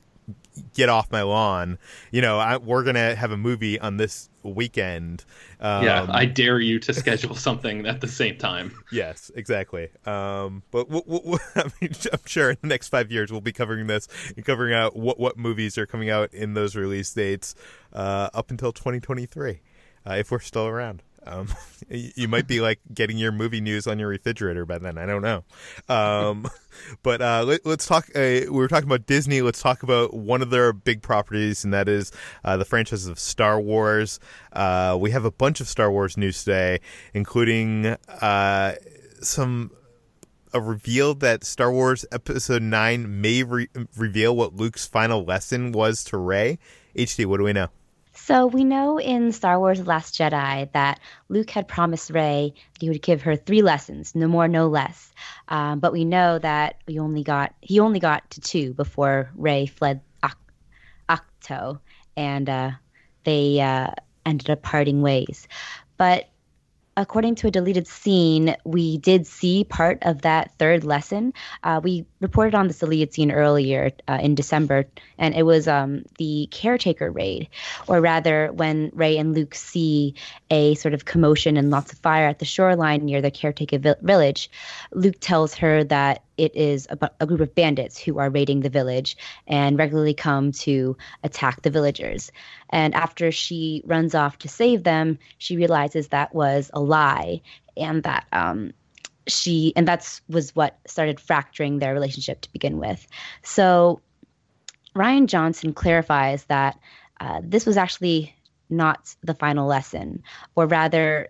get 0.73 0.89
off 0.89 1.11
my 1.11 1.21
lawn. 1.21 1.77
You 2.11 2.21
know, 2.21 2.39
I, 2.39 2.57
we're 2.57 2.83
gonna 2.83 3.15
have 3.15 3.31
a 3.31 3.37
movie 3.37 3.79
on 3.79 3.97
this 3.97 4.29
weekend. 4.43 5.25
Um, 5.59 5.83
yeah, 5.83 6.05
I 6.09 6.25
dare 6.25 6.59
you 6.59 6.79
to 6.79 6.93
schedule 6.93 7.35
something 7.35 7.85
at 7.85 8.01
the 8.01 8.07
same 8.07 8.37
time. 8.37 8.77
Yes, 8.91 9.31
exactly. 9.35 9.89
Um, 10.05 10.63
but 10.71 10.89
w- 10.89 11.21
w- 11.21 11.37
I 11.55 11.63
mean, 11.81 11.91
I'm 12.11 12.19
sure 12.25 12.51
in 12.51 12.57
the 12.61 12.67
next 12.67 12.89
five 12.89 13.11
years 13.11 13.31
we'll 13.31 13.41
be 13.41 13.53
covering 13.53 13.87
this 13.87 14.07
and 14.35 14.45
covering 14.45 14.73
out 14.73 14.95
what 14.95 15.19
what 15.19 15.37
movies 15.37 15.77
are 15.77 15.85
coming 15.85 16.09
out 16.09 16.33
in 16.33 16.53
those 16.53 16.75
release 16.75 17.13
dates 17.13 17.55
uh, 17.93 18.29
up 18.33 18.51
until 18.51 18.71
2023, 18.71 19.61
uh, 20.07 20.13
if 20.13 20.31
we're 20.31 20.39
still 20.39 20.67
around. 20.67 21.01
Um, 21.25 21.47
you 21.89 22.27
might 22.27 22.47
be 22.47 22.61
like 22.61 22.79
getting 22.93 23.17
your 23.17 23.31
movie 23.31 23.61
news 23.61 23.87
on 23.87 23.99
your 23.99 24.07
refrigerator 24.07 24.65
by 24.65 24.77
then. 24.77 24.97
I 24.97 25.05
don't 25.05 25.21
know. 25.21 25.43
Um, 25.89 26.47
but 27.03 27.21
uh, 27.21 27.43
let, 27.45 27.65
us 27.65 27.85
talk. 27.85 28.09
Uh, 28.15 28.19
we 28.19 28.49
were 28.49 28.67
talking 28.67 28.87
about 28.87 29.05
Disney. 29.05 29.41
Let's 29.41 29.61
talk 29.61 29.83
about 29.83 30.13
one 30.13 30.41
of 30.41 30.49
their 30.49 30.73
big 30.73 31.01
properties, 31.01 31.63
and 31.63 31.73
that 31.73 31.87
is 31.89 32.11
uh, 32.43 32.57
the 32.57 32.65
franchise 32.65 33.07
of 33.07 33.19
Star 33.19 33.59
Wars. 33.59 34.19
Uh, 34.53 34.97
we 34.99 35.11
have 35.11 35.25
a 35.25 35.31
bunch 35.31 35.61
of 35.61 35.67
Star 35.67 35.91
Wars 35.91 36.17
news 36.17 36.43
today, 36.43 36.79
including 37.13 37.95
uh, 38.21 38.73
some 39.21 39.71
a 40.53 40.61
reveal 40.61 41.13
that 41.15 41.43
Star 41.43 41.69
Wars 41.71 42.05
Episode 42.13 42.61
Nine 42.61 43.19
may 43.19 43.43
re- 43.43 43.67
reveal 43.97 44.35
what 44.35 44.55
Luke's 44.55 44.87
final 44.87 45.25
lesson 45.25 45.73
was 45.73 46.03
to 46.05 46.17
Rey. 46.17 46.59
HT, 46.95 47.25
what 47.25 47.37
do 47.37 47.43
we 47.43 47.51
know? 47.51 47.67
So 48.15 48.47
we 48.47 48.63
know 48.63 48.97
in 48.99 49.31
Star 49.33 49.59
Wars: 49.59 49.79
The 49.79 49.85
Last 49.85 50.15
Jedi 50.15 50.71
that 50.71 50.99
Luke 51.29 51.49
had 51.49 51.67
promised 51.67 52.09
Rey 52.09 52.53
that 52.55 52.81
he 52.81 52.89
would 52.89 53.01
give 53.01 53.21
her 53.23 53.35
three 53.35 53.61
lessons, 53.61 54.15
no 54.15 54.27
more, 54.27 54.47
no 54.47 54.67
less. 54.67 55.13
Um, 55.49 55.79
but 55.79 55.93
we 55.93 56.05
know 56.05 56.39
that 56.39 56.77
he 56.87 56.97
only 56.97 57.23
got 57.23 57.53
he 57.61 57.79
only 57.79 57.99
got 57.99 58.29
to 58.31 58.41
two 58.41 58.73
before 58.73 59.31
Rey 59.35 59.65
fled 59.65 60.01
Ahch-To, 61.09 61.79
and 62.17 62.49
uh, 62.49 62.71
they 63.25 63.59
uh, 63.59 63.91
ended 64.25 64.49
up 64.49 64.61
parting 64.61 65.01
ways. 65.01 65.47
But 65.97 66.29
according 66.97 67.35
to 67.35 67.47
a 67.47 67.51
deleted 67.51 67.87
scene, 67.87 68.55
we 68.63 68.97
did 68.97 69.27
see 69.27 69.63
part 69.63 69.99
of 70.03 70.21
that 70.21 70.51
third 70.57 70.83
lesson. 70.83 71.33
Uh, 71.63 71.81
we 71.83 72.05
reported 72.21 72.55
on 72.55 72.67
this 72.67 72.79
deleted 72.79 73.13
scene 73.13 73.31
earlier 73.31 73.91
uh, 74.07 74.19
in 74.21 74.35
December, 74.35 74.85
and 75.17 75.35
it 75.35 75.43
was 75.43 75.67
um, 75.67 76.03
the 76.17 76.47
caretaker 76.51 77.11
raid, 77.11 77.49
or 77.87 77.99
rather, 77.99 78.51
when 78.53 78.91
Rey 78.93 79.17
and 79.17 79.35
Luke 79.35 79.55
see 79.55 80.15
a 80.49 80.75
sort 80.75 80.93
of 80.93 81.05
commotion 81.05 81.57
and 81.57 81.69
lots 81.69 81.91
of 81.91 81.99
fire 81.99 82.27
at 82.27 82.39
the 82.39 82.45
shoreline 82.45 83.03
near 83.03 83.21
the 83.21 83.31
caretaker 83.31 83.77
vi- 83.77 83.95
village, 84.01 84.49
Luke 84.91 85.17
tells 85.19 85.55
her 85.55 85.83
that 85.85 86.23
it 86.37 86.55
is 86.55 86.87
a, 86.89 87.09
a, 87.19 87.25
group 87.25 87.39
of 87.39 87.55
bandits 87.55 87.97
who 87.97 88.19
are 88.19 88.29
raiding 88.29 88.61
the 88.61 88.69
village 88.69 89.17
and 89.47 89.77
regularly 89.77 90.13
come 90.13 90.51
to 90.51 90.97
attack 91.23 91.61
the 91.61 91.69
villagers. 91.69 92.31
And 92.69 92.93
after 92.93 93.31
she 93.31 93.83
runs 93.85 94.15
off 94.15 94.37
to 94.39 94.47
save 94.47 94.83
them, 94.83 95.17
she 95.37 95.57
realizes 95.57 96.09
that 96.09 96.33
was 96.33 96.69
a 96.73 96.79
lie 96.79 97.41
and 97.77 98.03
that 98.03 98.25
um, 98.31 98.73
she 99.27 99.73
and 99.75 99.87
that's 99.87 100.21
was 100.29 100.55
what 100.55 100.77
started 100.87 101.19
fracturing 101.19 101.79
their 101.79 101.93
relationship 101.93 102.41
to 102.41 102.51
begin 102.51 102.79
with. 102.79 103.07
So 103.43 104.01
Rian 104.95 105.27
Johnson 105.27 105.73
clarifies 105.73 106.45
that 106.45 106.79
uh, 107.19 107.41
this 107.43 107.65
was 107.65 107.77
actually 107.77 108.35
not 108.69 109.15
the 109.23 109.35
final 109.35 109.67
lesson, 109.67 110.23
or 110.55 110.65
rather, 110.65 111.29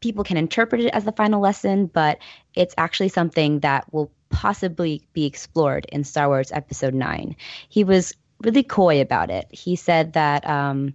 people 0.00 0.24
can 0.24 0.36
interpret 0.36 0.80
it 0.80 0.88
as 0.94 1.04
the 1.04 1.12
final 1.12 1.40
lesson, 1.40 1.86
but 1.86 2.18
it's 2.54 2.74
actually 2.78 3.08
something 3.08 3.60
that 3.60 3.92
will 3.92 4.10
possibly 4.30 5.06
be 5.12 5.26
explored 5.26 5.86
in 5.86 6.04
Star 6.04 6.28
Wars 6.28 6.52
Episode 6.52 6.94
9. 6.94 7.36
He 7.68 7.84
was 7.84 8.14
really 8.42 8.62
coy 8.62 9.00
about 9.00 9.30
it. 9.30 9.46
He 9.50 9.76
said 9.76 10.14
that 10.14 10.48
um, 10.48 10.94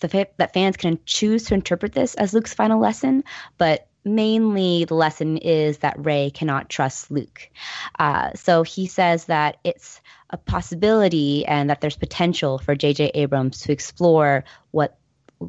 the 0.00 0.08
fa- 0.08 0.26
that 0.38 0.52
fans 0.52 0.76
can 0.76 0.98
choose 1.04 1.44
to 1.44 1.54
interpret 1.54 1.92
this 1.92 2.14
as 2.14 2.34
Luke's 2.34 2.54
final 2.54 2.80
lesson, 2.80 3.24
but 3.58 3.86
mainly 4.04 4.84
the 4.86 4.94
lesson 4.94 5.36
is 5.36 5.78
that 5.78 6.04
Rey 6.04 6.30
cannot 6.30 6.70
trust 6.70 7.10
Luke. 7.10 7.50
Uh, 7.98 8.30
so 8.34 8.62
he 8.62 8.86
says 8.86 9.26
that 9.26 9.58
it's 9.62 10.00
a 10.30 10.36
possibility 10.36 11.44
and 11.44 11.68
that 11.68 11.80
there's 11.80 11.96
potential 11.96 12.58
for 12.58 12.74
J.J. 12.74 13.12
Abrams 13.14 13.60
to 13.62 13.72
explore 13.72 14.44
what 14.70 14.96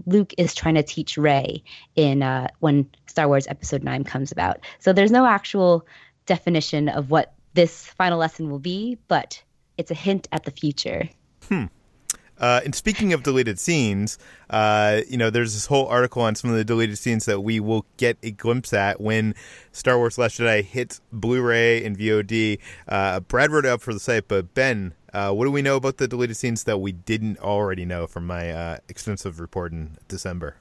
Luke 0.06 0.34
is 0.38 0.56
trying 0.56 0.76
to 0.76 0.84
teach 0.84 1.18
Rey 1.18 1.64
in 1.96 2.24
uh, 2.24 2.48
when 2.60 2.90
Star 3.08 3.28
Wars 3.28 3.48
Episode 3.48 3.84
Nine 3.84 4.04
comes 4.04 4.32
about. 4.32 4.60
So 4.80 4.94
there's 4.94 5.12
no 5.12 5.26
actual 5.26 5.86
definition 6.26 6.90
of 6.90 7.12
what 7.12 7.34
this 7.54 7.86
final 7.86 8.18
lesson 8.18 8.50
will 8.50 8.60
be, 8.60 8.98
but 9.08 9.44
it's 9.78 9.92
a 9.92 9.96
hint 9.96 10.28
at 10.32 10.44
the 10.44 10.52
future. 10.52 11.10
Hmm. 11.48 11.66
Uh, 12.42 12.60
and 12.66 12.74
speaking 12.74 13.14
of 13.14 13.22
deleted 13.22 13.60
scenes, 13.60 14.18
uh, 14.50 15.02
you 15.08 15.16
know, 15.16 15.30
there's 15.30 15.54
this 15.54 15.68
whole 15.68 15.88
article 15.88 16.24
on 16.24 16.34
some 16.34 16.50
of 16.50 16.58
the 16.58 16.66
deleted 16.66 16.98
scenes 16.98 17.26
that 17.26 17.42
we 17.42 17.60
will 17.60 17.86
get 17.98 18.18
a 18.24 18.32
glimpse 18.32 18.74
at 18.74 19.00
when 19.00 19.36
Star 19.72 19.98
Wars 19.98 20.18
Last 20.18 20.40
Jedi 20.40 20.64
hits 20.64 21.02
Blu-ray 21.14 21.86
and 21.86 21.96
VOD. 21.98 22.58
Uh, 22.88 23.20
Brad 23.20 23.52
wrote 23.52 23.66
it 23.66 23.70
up 23.70 23.82
for 23.82 23.94
the 23.94 24.00
site, 24.00 24.28
but 24.28 24.56
Ben, 24.56 24.96
uh, 25.14 25.32
what 25.32 25.46
do 25.46 25.52
we 25.52 25.62
know 25.62 25.76
about 25.76 25.98
the 25.98 26.08
deleted 26.08 26.36
scenes 26.36 26.64
that 26.64 26.80
we 26.80 26.92
didn't 26.92 27.38
already 27.40 27.86
know 27.86 28.08
from 28.08 28.26
my 28.26 28.52
uh, 28.52 28.78
extensive 28.90 29.40
report 29.40 29.72
in 29.72 29.98
December? 30.08 30.56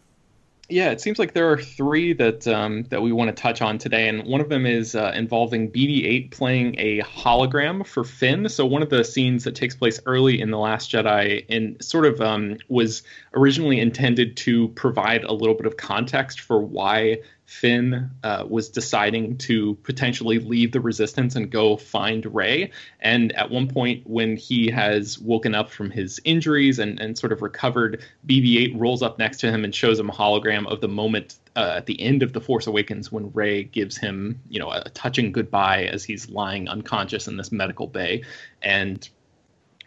Yeah, 0.71 0.91
it 0.91 1.01
seems 1.01 1.19
like 1.19 1.35
there 1.35 1.51
are 1.51 1.61
three 1.61 2.13
that 2.15 2.47
um, 2.47 2.85
that 2.85 3.03
we 3.03 3.11
want 3.11 3.35
to 3.35 3.43
touch 3.43 3.61
on 3.61 3.77
today, 3.77 4.09
and 4.09 4.25
one 4.25 4.41
of 4.41 4.49
them 4.49 4.67
is 4.67 4.95
uh, 4.95 5.13
involving 5.15 5.71
BB-8 5.71 6.31
playing 6.31 6.77
a 6.79 7.01
hologram 7.01 7.85
for 7.85 8.05
Finn. 8.05 8.49
So 8.49 8.65
one 8.65 8.81
of 8.83 8.89
the 8.89 9.03
scenes 9.03 9.43
that 9.45 9.57
takes 9.57 9.75
place 9.75 10.01
early 10.07 10.41
in 10.41 10.51
the 10.51 10.59
Last 10.59 10.91
Jedi, 10.93 11.45
and 11.49 11.83
sort 11.83 12.07
of 12.07 12.21
um, 12.21 12.59
was 12.69 13.03
originally 13.35 13.81
intended 13.81 14.37
to 14.39 14.69
provide 14.69 15.25
a 15.25 15.33
little 15.33 15.55
bit 15.55 15.67
of 15.67 15.77
context 15.77 16.41
for 16.41 16.61
why 16.61 17.19
Finn 17.51 18.09
uh, 18.23 18.45
was 18.49 18.69
deciding 18.69 19.37
to 19.37 19.75
potentially 19.83 20.39
leave 20.39 20.71
the 20.71 20.81
resistance 20.81 21.35
and 21.35 21.51
go 21.51 21.77
find 21.77 22.33
Rey. 22.33 22.71
And 23.01 23.33
at 23.33 23.51
one 23.51 23.67
point, 23.67 24.07
when 24.07 24.37
he 24.37 24.71
has 24.71 25.19
woken 25.19 25.57
up 25.57 25.69
from 25.69 25.91
his 25.91 26.21
injuries 26.25 26.79
and, 26.79 27.01
and 27.01 27.19
sort 27.19 27.33
of 27.33 27.43
recovered, 27.43 28.05
BB 28.25 28.75
8 28.75 28.77
rolls 28.77 29.03
up 29.03 29.19
next 29.19 29.41
to 29.41 29.51
him 29.51 29.65
and 29.65 29.75
shows 29.75 29.99
him 29.99 30.09
a 30.09 30.13
hologram 30.13 30.71
of 30.71 30.81
the 30.81 30.87
moment 30.87 31.41
uh, 31.57 31.75
at 31.79 31.87
the 31.87 32.01
end 32.01 32.23
of 32.23 32.33
The 32.33 32.41
Force 32.41 32.69
Awakens 32.69 33.11
when 33.11 33.33
Rey 33.33 33.65
gives 33.65 33.99
him, 33.99 34.41
you 34.49 34.61
know, 34.61 34.71
a, 34.71 34.85
a 34.87 34.91
touching 34.91 35.33
goodbye 35.33 35.87
as 35.87 36.05
he's 36.05 36.31
lying 36.31 36.69
unconscious 36.69 37.27
in 37.27 37.37
this 37.37 37.51
medical 37.51 37.89
bay. 37.89 38.23
And 38.63 39.07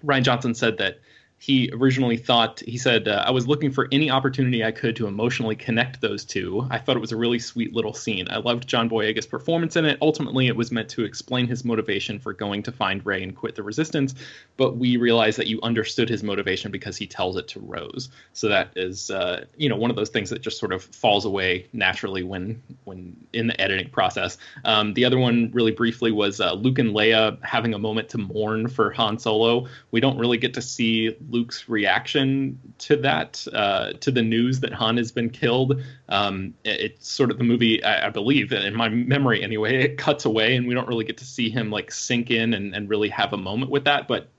Rian 0.03 0.23
Johnson 0.23 0.53
said 0.53 0.79
that 0.79 0.99
he 1.43 1.69
originally 1.73 2.15
thought 2.15 2.61
he 2.61 2.77
said 2.77 3.05
uh, 3.09 3.21
i 3.27 3.31
was 3.31 3.45
looking 3.45 3.69
for 3.69 3.89
any 3.91 4.09
opportunity 4.09 4.63
i 4.63 4.71
could 4.71 4.95
to 4.95 5.07
emotionally 5.07 5.57
connect 5.57 5.99
those 5.99 6.23
two. 6.23 6.65
I 6.69 6.77
thought 6.77 6.95
it 6.95 7.01
was 7.01 7.11
a 7.11 7.17
really 7.17 7.39
sweet 7.39 7.73
little 7.73 7.93
scene. 7.93 8.27
I 8.29 8.37
loved 8.37 8.65
john 8.65 8.89
boyega's 8.89 9.25
performance 9.25 9.75
in 9.75 9.83
it. 9.83 9.97
Ultimately 10.01 10.47
it 10.47 10.55
was 10.55 10.71
meant 10.71 10.87
to 10.89 11.03
explain 11.03 11.47
his 11.47 11.65
motivation 11.65 12.17
for 12.17 12.31
going 12.31 12.63
to 12.63 12.71
find 12.71 13.05
Rey 13.05 13.23
and 13.23 13.35
quit 13.35 13.55
the 13.55 13.63
resistance 13.63 14.15
but 14.57 14.77
we 14.77 14.97
realized 14.97 15.37
that 15.39 15.47
you 15.47 15.59
understood 15.63 16.09
his 16.09 16.23
motivation 16.23 16.71
because 16.71 16.95
he 16.95 17.07
tells 17.07 17.37
it 17.37 17.47
to 17.49 17.59
rose. 17.59 18.09
So 18.33 18.49
that 18.49 18.69
is 18.75 19.09
uh, 19.09 19.45
you 19.57 19.69
know 19.69 19.75
one 19.75 19.89
of 19.89 19.95
those 19.95 20.09
things 20.09 20.29
that 20.29 20.41
just 20.41 20.59
sort 20.59 20.73
of 20.73 20.83
falls 20.83 21.25
away 21.25 21.67
naturally 21.73 22.23
when 22.23 22.61
when 22.83 23.15
in 23.33 23.47
the 23.47 23.59
editing 23.59 23.89
process. 23.89 24.37
Um, 24.65 24.93
the 24.93 25.05
other 25.05 25.17
one 25.17 25.51
really 25.53 25.71
briefly 25.71 26.11
was 26.11 26.39
uh, 26.39 26.53
luke 26.53 26.79
and 26.79 26.91
leia 26.91 27.43
having 27.43 27.73
a 27.73 27.79
moment 27.79 28.09
to 28.09 28.17
mourn 28.17 28.67
for 28.67 28.91
han 28.91 29.17
solo. 29.19 29.67
We 29.91 29.99
don't 29.99 30.17
really 30.17 30.37
get 30.37 30.53
to 30.55 30.61
see 30.61 31.15
Luke's 31.33 31.67
reaction 31.67 32.59
to 32.77 32.95
that, 32.97 33.45
uh, 33.51 33.93
to 33.93 34.11
the 34.11 34.21
news 34.21 34.59
that 34.61 34.71
Han 34.71 34.97
has 34.97 35.11
been 35.11 35.29
killed. 35.29 35.81
Um, 36.07 36.53
it, 36.63 36.79
it's 36.79 37.11
sort 37.11 37.31
of 37.31 37.39
the 37.39 37.43
movie, 37.43 37.83
I, 37.83 38.07
I, 38.07 38.09
believe, 38.09 38.53
in 38.53 38.75
my 38.75 38.87
memory 38.87 39.43
anyway, 39.43 39.83
it 39.83 39.97
cuts 39.97 40.25
away 40.25 40.55
and 40.55 40.67
we 40.67 40.73
don't 40.73 40.87
really 40.87 41.05
get 41.05 41.17
to 41.17 41.25
see 41.25 41.49
him 41.49 41.71
like 41.71 41.91
sink 41.91 42.29
in 42.29 42.53
and, 42.53 42.75
and 42.75 42.87
really 42.87 43.09
have 43.09 43.33
a 43.33 43.37
moment 43.37 43.71
with 43.71 43.83
that. 43.85 44.07
But 44.07 44.29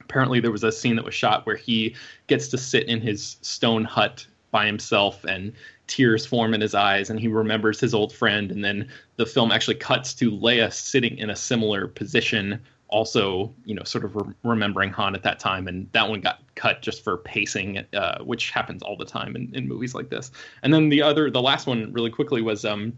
apparently 0.00 0.38
there 0.38 0.52
was 0.52 0.62
a 0.62 0.70
scene 0.70 0.96
that 0.96 1.04
was 1.04 1.14
shot 1.14 1.46
where 1.46 1.56
he 1.56 1.96
gets 2.26 2.48
to 2.48 2.58
sit 2.58 2.88
in 2.88 3.00
his 3.00 3.38
stone 3.40 3.84
hut 3.84 4.26
by 4.50 4.66
himself 4.66 5.24
and 5.24 5.52
tears 5.86 6.24
form 6.24 6.54
in 6.54 6.60
his 6.60 6.74
eyes 6.74 7.10
and 7.10 7.18
he 7.18 7.28
remembers 7.28 7.80
his 7.80 7.92
old 7.92 8.12
friend 8.12 8.52
and 8.52 8.64
then 8.64 8.88
the 9.16 9.26
film 9.26 9.50
actually 9.50 9.74
cuts 9.74 10.14
to 10.14 10.30
Leia 10.30 10.72
sitting 10.72 11.18
in 11.18 11.28
a 11.28 11.36
similar 11.36 11.88
position 11.88 12.60
also 12.94 13.52
you 13.64 13.74
know 13.74 13.82
sort 13.82 14.04
of 14.04 14.14
re- 14.14 14.32
remembering 14.44 14.90
Han 14.90 15.16
at 15.16 15.24
that 15.24 15.40
time 15.40 15.66
and 15.66 15.90
that 15.90 16.08
one 16.08 16.20
got 16.20 16.38
cut 16.54 16.80
just 16.80 17.02
for 17.02 17.16
pacing 17.16 17.84
uh, 17.92 18.22
which 18.22 18.50
happens 18.50 18.84
all 18.84 18.96
the 18.96 19.04
time 19.04 19.34
in, 19.34 19.52
in 19.52 19.66
movies 19.66 19.96
like 19.96 20.10
this 20.10 20.30
and 20.62 20.72
then 20.72 20.90
the 20.90 21.02
other 21.02 21.28
the 21.28 21.42
last 21.42 21.66
one 21.66 21.92
really 21.92 22.10
quickly 22.10 22.40
was 22.40 22.64
um 22.64 22.96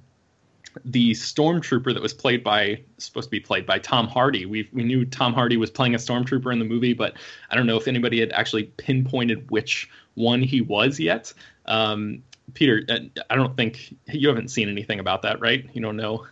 the 0.84 1.12
stormtrooper 1.12 1.94
that 1.94 2.02
was 2.02 2.12
played 2.12 2.44
by 2.44 2.78
supposed 2.98 3.28
to 3.28 3.30
be 3.30 3.40
played 3.40 3.64
by 3.64 3.78
Tom 3.78 4.06
Hardy. 4.06 4.44
We 4.44 4.68
we 4.74 4.84
knew 4.84 5.06
Tom 5.06 5.32
Hardy 5.32 5.56
was 5.56 5.70
playing 5.70 5.94
a 5.94 5.98
stormtrooper 5.98 6.52
in 6.52 6.58
the 6.58 6.66
movie, 6.66 6.92
but 6.92 7.14
I 7.50 7.56
don't 7.56 7.66
know 7.66 7.78
if 7.78 7.88
anybody 7.88 8.20
had 8.20 8.32
actually 8.32 8.64
pinpointed 8.64 9.50
which 9.50 9.88
one 10.14 10.42
he 10.42 10.60
was 10.60 11.00
yet. 11.00 11.32
Um, 11.64 12.22
Peter, 12.52 12.82
uh, 12.90 12.98
I 13.30 13.36
don't 13.36 13.56
think 13.56 13.96
you 14.12 14.28
haven't 14.28 14.48
seen 14.48 14.68
anything 14.68 15.00
about 15.00 15.22
that, 15.22 15.40
right? 15.40 15.64
You 15.72 15.80
don't 15.80 15.96
know 15.96 16.26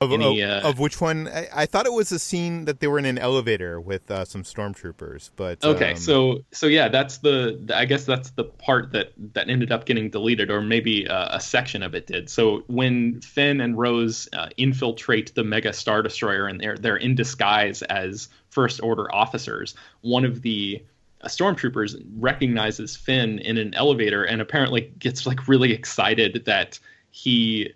of, 0.00 0.12
any, 0.12 0.42
uh, 0.42 0.66
of, 0.66 0.78
which 0.78 0.98
one? 0.98 1.28
I, 1.28 1.48
I, 1.54 1.66
thought 1.66 1.84
it 1.84 1.92
was 1.92 2.10
a 2.10 2.18
scene 2.18 2.64
that 2.64 2.80
they 2.80 2.86
were 2.86 2.98
in 2.98 3.04
an 3.04 3.18
elevator 3.18 3.78
with 3.78 4.10
uh, 4.10 4.24
some 4.24 4.44
stormtroopers, 4.44 5.30
but 5.36 5.62
okay. 5.62 5.90
Um... 5.90 5.96
So 5.96 6.44
so 6.52 6.66
yeah, 6.66 6.88
that's 6.88 7.18
the 7.18 7.70
I 7.74 7.84
guess 7.84 8.06
that's 8.06 8.30
the 8.30 8.44
part 8.44 8.92
that 8.92 9.12
that 9.34 9.50
ended 9.50 9.70
up 9.70 9.84
getting 9.84 10.08
deleted, 10.08 10.50
or 10.50 10.62
maybe 10.62 11.06
uh, 11.06 11.36
a 11.36 11.40
section 11.40 11.82
of 11.82 11.94
it 11.94 12.06
did. 12.06 12.30
So 12.30 12.64
when 12.68 13.20
Finn 13.20 13.60
and 13.60 13.76
Rose 13.76 14.26
uh, 14.32 14.48
infiltrate 14.56 15.34
the 15.34 15.44
Mega 15.44 15.72
Star 15.74 16.02
Destroyer 16.02 16.46
and 16.46 16.58
they're 16.58 16.78
they're 16.78 16.96
in 16.96 17.14
disguise 17.14 17.82
as 17.82 18.28
First 18.48 18.82
Order 18.82 19.14
officers, 19.14 19.74
one 20.00 20.24
of 20.24 20.40
the 20.40 20.82
uh, 21.20 21.28
stormtroopers 21.28 22.02
recognizes 22.16 22.96
Finn 22.96 23.38
in 23.40 23.58
an 23.58 23.74
elevator 23.74 24.24
and 24.24 24.40
apparently 24.40 24.92
gets 24.98 25.26
like 25.26 25.46
really 25.46 25.72
excited 25.72 26.44
that 26.46 26.78
he 27.10 27.74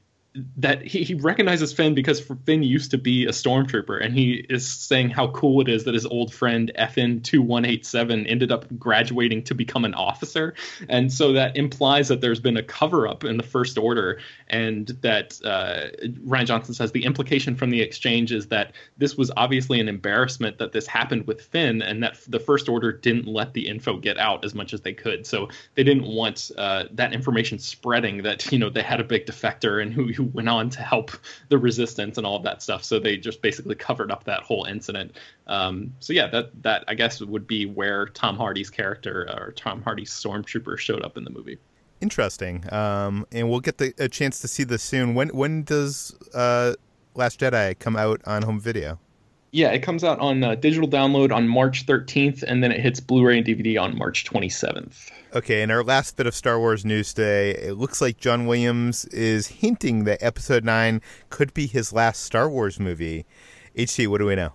that 0.57 0.83
he, 0.83 1.14
recognizes 1.14 1.73
Finn 1.73 1.95
because 1.95 2.21
Finn 2.45 2.64
used 2.64 2.91
to 2.91 2.99
be 2.99 3.25
a 3.25 3.31
stormtrooper, 3.31 4.05
and 4.05 4.12
he 4.12 4.45
is 4.49 4.69
saying 4.69 5.11
how 5.11 5.29
cool 5.29 5.61
it 5.61 5.69
is 5.69 5.85
that 5.85 5.95
his 5.95 6.05
old 6.07 6.35
friend 6.35 6.73
FN 6.76 7.23
two 7.23 7.41
one 7.41 7.64
eight 7.64 7.87
seven 7.87 8.26
ended 8.26 8.50
up 8.50 8.67
graduating 8.76 9.45
to 9.45 9.55
become 9.55 9.85
an 9.85 9.95
officer, 9.95 10.55
and 10.88 11.12
so 11.12 11.33
that 11.35 11.57
implies 11.57 12.09
that 12.09 12.21
there's 12.21 12.41
been 12.41 12.57
a 12.57 12.64
cover 12.64 13.07
up 13.07 13.23
in 13.23 13.37
the 13.37 13.45
First 13.45 13.79
Order, 13.79 14.19
and 14.49 14.88
that 15.03 15.38
uh, 15.45 15.91
Rian 16.26 16.47
Johnson 16.47 16.75
says 16.75 16.91
the 16.91 17.05
implication 17.05 17.55
from 17.55 17.71
the 17.71 17.81
exchange 17.81 18.33
is 18.33 18.49
that 18.49 18.73
this 18.97 19.17
was 19.17 19.31
obviously 19.37 19.79
an 19.79 19.88
embarrassment 19.88 20.59
that 20.59 20.73
this 20.73 20.88
happened 20.88 21.29
with 21.29 21.43
Finn, 21.43 21.81
and 21.81 22.03
that 22.03 22.19
the 22.26 22.41
First 22.41 22.69
Order 22.69 22.91
didn't 22.91 23.29
let 23.29 23.53
the 23.53 23.69
info 23.69 23.99
get 23.99 24.19
out 24.19 24.45
as 24.45 24.53
much 24.53 24.75
as 24.75 24.81
they 24.81 24.95
could, 24.95 25.26
so 25.29 25.49
they 25.76 25.85
didn't 25.85 26.07
want 26.07 26.50
uh, 26.59 26.85
that 26.91 27.12
information 27.12 27.61
spreading 27.61 28.25
that 28.25 28.50
you 28.50 28.59
know 28.59 28.69
they 28.69 28.83
had 28.83 28.99
a 28.99 29.05
big 29.05 29.26
defector 29.26 29.81
and 29.81 29.93
who, 29.93 30.12
who 30.12 30.24
went 30.33 30.49
on 30.49 30.71
to 30.71 30.81
help 30.81 31.11
the 31.49 31.59
resistance 31.59 32.19
and 32.19 32.26
all 32.26 32.37
of 32.37 32.43
that 32.45 32.62
stuff. 32.62 32.85
So 32.85 32.99
they 32.99 33.16
just 33.16 33.43
basically 33.43 33.75
covered 33.75 34.11
up 34.11 34.25
that 34.25 34.43
whole 34.43 34.64
incident. 34.64 35.16
Um, 35.47 35.93
so 36.00 36.12
yeah, 36.12 36.26
that 36.28 36.62
that 36.62 36.85
I 36.88 36.95
guess 36.95 37.21
would 37.21 37.47
be 37.47 37.66
where 37.66 38.07
Tom 38.07 38.37
Hardy's 38.37 38.71
character 38.71 39.28
or 39.31 39.52
Tom 39.52 39.83
Hardy's 39.83 40.11
stormtrooper 40.11 40.78
showed 40.78 41.02
up 41.02 41.16
in 41.16 41.25
the 41.25 41.31
movie. 41.31 41.59
Interesting. 42.00 42.64
Um, 42.73 43.26
and 43.33 43.49
we'll 43.49 43.61
get 43.61 43.78
the, 43.78 43.95
a 43.99 44.09
chance 44.09 44.40
to 44.40 44.49
see 44.49 44.64
this 44.64 44.83
soon. 44.83 45.14
When 45.14 45.28
when 45.31 45.62
does 45.62 46.16
uh, 46.35 46.75
Last 47.14 47.40
Jedi 47.40 47.78
come 47.78 47.97
out 47.97 48.21
on 48.26 48.43
home 48.43 48.61
video? 48.61 48.99
Yeah, 49.54 49.70
it 49.70 49.84
comes 49.84 50.02
out 50.02 50.18
on 50.18 50.42
uh, 50.42 50.56
digital 50.56 50.88
download 50.88 51.32
on 51.32 51.46
March 51.46 51.87
13th, 51.87 52.42
and 52.42 52.61
then 52.61 52.73
it 52.73 52.80
hits 52.80 52.99
Blu-ray 52.99 53.38
and 53.38 53.46
DVD 53.46 53.80
on 53.80 53.96
March 53.96 54.25
27th. 54.25 55.12
Okay, 55.32 55.62
and 55.62 55.70
our 55.70 55.84
last 55.84 56.16
bit 56.16 56.26
of 56.26 56.34
Star 56.34 56.58
Wars 56.58 56.84
news 56.84 57.14
today, 57.14 57.52
it 57.52 57.75
looks 57.75 58.00
like 58.00 58.16
John 58.16 58.46
Williams 58.46 59.04
is 59.04 59.46
hinting 59.46 60.04
that 60.04 60.20
Episode 60.20 60.64
Nine 60.64 61.00
could 61.30 61.54
be 61.54 61.68
his 61.68 61.92
last 61.92 62.23
Star 62.23 62.50
Wars 62.50 62.81
movie. 62.81 63.26
HT, 63.79 64.09
what 64.09 64.18
do 64.18 64.26
we 64.26 64.35
know? 64.35 64.55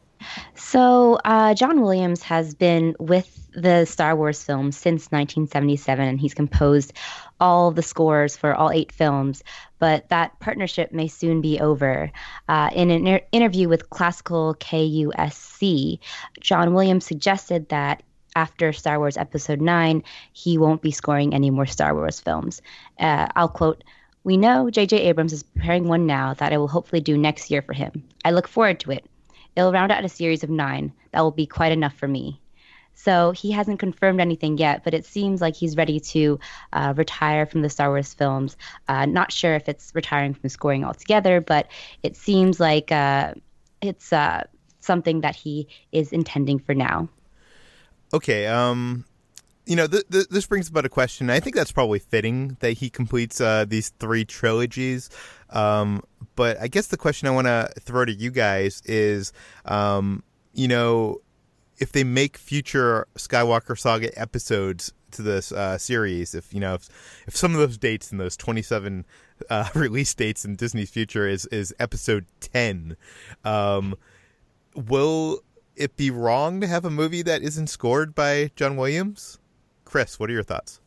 So, 0.56 1.18
uh, 1.24 1.54
John 1.54 1.80
Williams 1.80 2.22
has 2.24 2.54
been 2.54 2.94
with 3.00 3.48
the 3.54 3.86
Star 3.86 4.18
Wars 4.18 4.44
films 4.44 4.76
since 4.76 5.04
1977, 5.12 6.10
and 6.10 6.20
he's 6.20 6.34
composed 6.34 6.92
all 7.40 7.72
the 7.72 7.82
scores 7.82 8.36
for 8.36 8.54
all 8.54 8.70
eight 8.70 8.92
films. 8.92 9.44
But 9.80 10.10
that 10.10 10.40
partnership 10.40 10.92
may 10.92 11.08
soon 11.08 11.42
be 11.42 11.60
over. 11.60 12.12
Uh, 12.48 12.70
in 12.74 12.92
an 12.92 13.08
inter- 13.08 13.26
interview 13.32 13.68
with 13.70 13.90
Classical 13.90 14.56
KUSC, 14.56 16.00
John 16.40 16.74
Williams 16.74 17.06
suggested 17.06 17.70
that 17.70 18.04
after 18.36 18.72
Star 18.72 19.00
Wars 19.00 19.18
Episode 19.18 19.62
9, 19.62 20.04
he 20.34 20.58
won't 20.58 20.82
be 20.82 20.92
scoring 20.92 21.34
any 21.34 21.50
more 21.50 21.66
Star 21.66 21.94
Wars 21.96 22.20
films. 22.20 22.62
Uh, 23.00 23.28
I'll 23.36 23.50
quote, 23.50 23.84
We 24.24 24.38
know 24.38 24.70
J.J. 24.70 24.98
Abrams 24.98 25.34
is 25.34 25.44
preparing 25.44 25.88
one 25.88 26.06
now 26.06 26.34
that 26.36 26.54
I 26.54 26.58
will 26.58 26.68
hopefully 26.68 27.02
do 27.02 27.18
next 27.18 27.50
year 27.50 27.62
for 27.62 27.74
him. 27.74 28.04
I 28.24 28.32
look 28.32 28.48
forward 28.48 28.80
to 28.82 28.92
it. 28.92 29.06
It'll 29.56 29.72
round 29.72 29.92
out 29.92 30.06
a 30.06 30.10
series 30.10 30.44
of 30.44 30.50
nine. 30.50 30.94
That 31.12 31.22
will 31.22 31.32
be 31.32 31.46
quite 31.46 31.72
enough 31.72 31.96
for 31.96 32.08
me. 32.08 32.40
So 32.96 33.32
he 33.32 33.52
hasn't 33.52 33.80
confirmed 33.80 34.20
anything 34.20 34.58
yet, 34.58 34.84
but 34.84 34.94
it 34.94 35.06
seems 35.06 35.40
like 35.40 35.56
he's 35.56 35.78
ready 35.78 36.00
to 36.02 36.40
uh, 36.74 36.94
retire 36.98 37.46
from 37.46 37.62
the 37.62 37.70
Star 37.70 37.90
Wars 37.90 38.14
films. 38.14 38.58
Uh, 38.88 39.06
not 39.06 39.32
sure 39.32 39.56
if 39.56 39.70
it's 39.70 39.92
retiring 39.96 40.34
from 40.34 40.50
scoring 40.50 40.84
altogether, 40.84 41.40
but 41.40 41.68
it 42.04 42.18
seems 42.18 42.60
like 42.60 42.92
uh, 42.92 43.34
it's 43.82 44.12
uh, 44.12 44.44
something 44.82 45.22
that 45.22 45.36
he 45.36 45.68
is 45.92 46.12
intending 46.12 46.60
for 46.60 46.76
now. 46.76 47.08
Okay. 48.14 48.48
Um, 48.48 49.06
you 49.66 49.76
know, 49.76 49.88
th- 49.88 50.08
th- 50.12 50.28
this 50.30 50.48
brings 50.48 50.68
about 50.68 50.86
a 50.86 50.90
question. 50.90 51.30
I 51.30 51.40
think 51.40 51.56
that's 51.56 51.72
probably 51.72 52.00
fitting 52.00 52.58
that 52.60 52.72
he 52.72 52.90
completes 52.90 53.40
uh, 53.40 53.66
these 53.68 53.90
three 54.00 54.26
trilogies. 54.26 55.10
Um, 55.52 56.02
but 56.36 56.60
I 56.60 56.68
guess 56.68 56.88
the 56.88 56.98
question 56.98 57.28
I 57.28 57.32
want 57.32 57.48
to 57.48 57.72
throw 57.80 58.04
to 58.04 58.12
you 58.12 58.32
guys 58.32 58.82
is, 58.86 59.32
um, 59.66 60.24
you 60.54 60.68
know, 60.68 61.22
if 61.80 61.92
they 61.92 62.04
make 62.04 62.38
future 62.38 63.08
Skywalker 63.16 63.78
Saga 63.78 64.18
episodes 64.20 64.94
to 65.12 65.22
this 65.22 65.52
uh, 65.52 65.78
series, 65.78 66.36
if 66.36 66.54
you 66.54 66.60
know, 66.60 66.76
if, 66.76 66.90
if 67.28 67.36
some 67.36 67.54
of 67.54 67.60
those 67.60 67.78
dates 67.78 68.12
and 68.12 68.20
those 68.20 68.38
twenty 68.38 68.62
seven 68.62 69.06
uh, 69.50 69.70
release 69.76 70.14
dates 70.14 70.46
in 70.46 70.56
Disney's 70.56 70.90
future 70.90 71.28
is 71.28 71.46
is 71.48 71.74
episode 71.80 72.26
ten, 72.40 72.98
um, 73.44 73.96
will 74.76 75.42
it 75.76 75.96
be 75.96 76.12
wrong 76.12 76.60
to 76.62 76.68
have 76.68 76.86
a 76.86 76.90
movie 76.90 77.22
that 77.22 77.42
isn't 77.42 77.68
scored 77.68 78.14
by 78.14 78.52
John 78.56 78.76
Williams? 78.76 79.40
Chris, 79.86 80.20
what 80.20 80.30
are 80.30 80.34
your 80.34 80.44
thoughts? 80.44 80.82